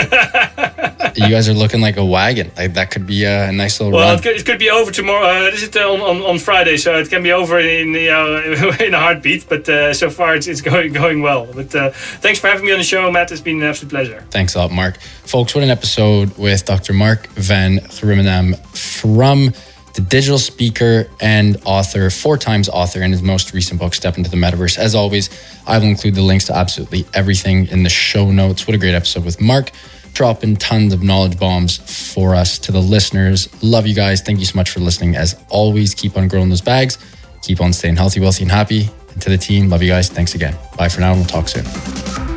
you 1.15 1.29
guys 1.29 1.49
are 1.49 1.53
looking 1.53 1.81
like 1.81 1.97
a 1.97 2.05
wagon. 2.05 2.51
Like 2.55 2.73
that 2.75 2.91
could 2.91 3.05
be 3.05 3.25
a, 3.25 3.51
nice 3.51 3.79
little. 3.79 3.93
Well, 3.97 4.09
run. 4.09 4.19
It, 4.19 4.23
could, 4.23 4.35
it 4.37 4.45
could 4.45 4.59
be 4.59 4.69
over 4.69 4.91
tomorrow. 4.91 5.25
Uh, 5.25 5.51
this 5.51 5.63
is 5.63 5.75
on, 5.75 6.01
on, 6.01 6.21
on 6.21 6.39
Friday, 6.39 6.77
so 6.77 6.97
it 6.97 7.09
can 7.09 7.23
be 7.23 7.31
over 7.31 7.59
in 7.59 7.93
you 7.93 8.11
know, 8.11 8.37
in 8.79 8.93
a 8.93 8.99
heartbeat. 8.99 9.47
But 9.49 9.67
uh, 9.67 9.93
so 9.93 10.09
far, 10.09 10.35
it's, 10.35 10.47
it's 10.47 10.61
going 10.61 10.93
going 10.93 11.21
well. 11.21 11.45
But 11.45 11.73
uh, 11.75 11.91
thanks 11.91 12.39
for 12.39 12.47
having 12.47 12.65
me 12.65 12.71
on 12.71 12.77
the 12.77 12.83
show, 12.83 13.11
Matt. 13.11 13.31
It's 13.31 13.41
been 13.41 13.61
an 13.61 13.69
absolute 13.69 13.89
pleasure. 13.89 14.25
Thanks 14.29 14.55
a 14.55 14.59
lot, 14.59 14.71
Mark. 14.71 14.99
Folks, 15.25 15.55
what 15.55 15.63
an 15.63 15.69
episode 15.69 16.37
with 16.37 16.65
Dr. 16.65 16.93
Mark 16.93 17.27
Van 17.29 17.79
Rijmenam 17.79 18.55
from 19.03 19.51
the 19.93 20.01
digital 20.01 20.39
speaker 20.39 21.07
and 21.19 21.57
author, 21.65 22.09
four 22.09 22.37
times 22.37 22.69
author 22.69 23.03
in 23.03 23.11
his 23.11 23.21
most 23.21 23.53
recent 23.53 23.79
book, 23.79 23.93
Step 23.93 24.17
into 24.17 24.29
the 24.29 24.37
Metaverse. 24.37 24.77
As 24.77 24.95
always, 24.95 25.29
I 25.67 25.77
will 25.77 25.85
include 25.85 26.15
the 26.15 26.21
links 26.21 26.45
to 26.45 26.55
absolutely 26.55 27.05
everything 27.13 27.67
in 27.67 27.83
the 27.83 27.89
show 27.89 28.31
notes. 28.31 28.65
What 28.65 28.75
a 28.75 28.79
great 28.79 28.95
episode 28.95 29.25
with 29.25 29.39
Mark, 29.41 29.71
dropping 30.13 30.55
tons 30.55 30.93
of 30.93 31.03
knowledge 31.03 31.37
bombs 31.37 31.77
for 32.13 32.33
us 32.33 32.57
to 32.59 32.71
the 32.71 32.81
listeners. 32.81 33.49
Love 33.61 33.85
you 33.85 33.93
guys. 33.93 34.21
Thank 34.21 34.39
you 34.39 34.45
so 34.45 34.55
much 34.55 34.69
for 34.71 34.79
listening. 34.79 35.15
As 35.15 35.35
always, 35.49 35.93
keep 35.93 36.17
on 36.17 36.27
growing 36.27 36.49
those 36.49 36.61
bags, 36.61 36.97
keep 37.41 37.61
on 37.61 37.73
staying 37.73 37.97
healthy, 37.97 38.19
wealthy, 38.19 38.43
and 38.43 38.51
happy. 38.51 38.89
And 39.11 39.21
to 39.21 39.29
the 39.29 39.37
team, 39.37 39.69
love 39.69 39.83
you 39.83 39.89
guys. 39.89 40.09
Thanks 40.09 40.33
again. 40.33 40.57
Bye 40.77 40.89
for 40.89 41.01
now, 41.01 41.11
and 41.11 41.19
we'll 41.19 41.27
talk 41.27 41.49
soon. 41.49 42.32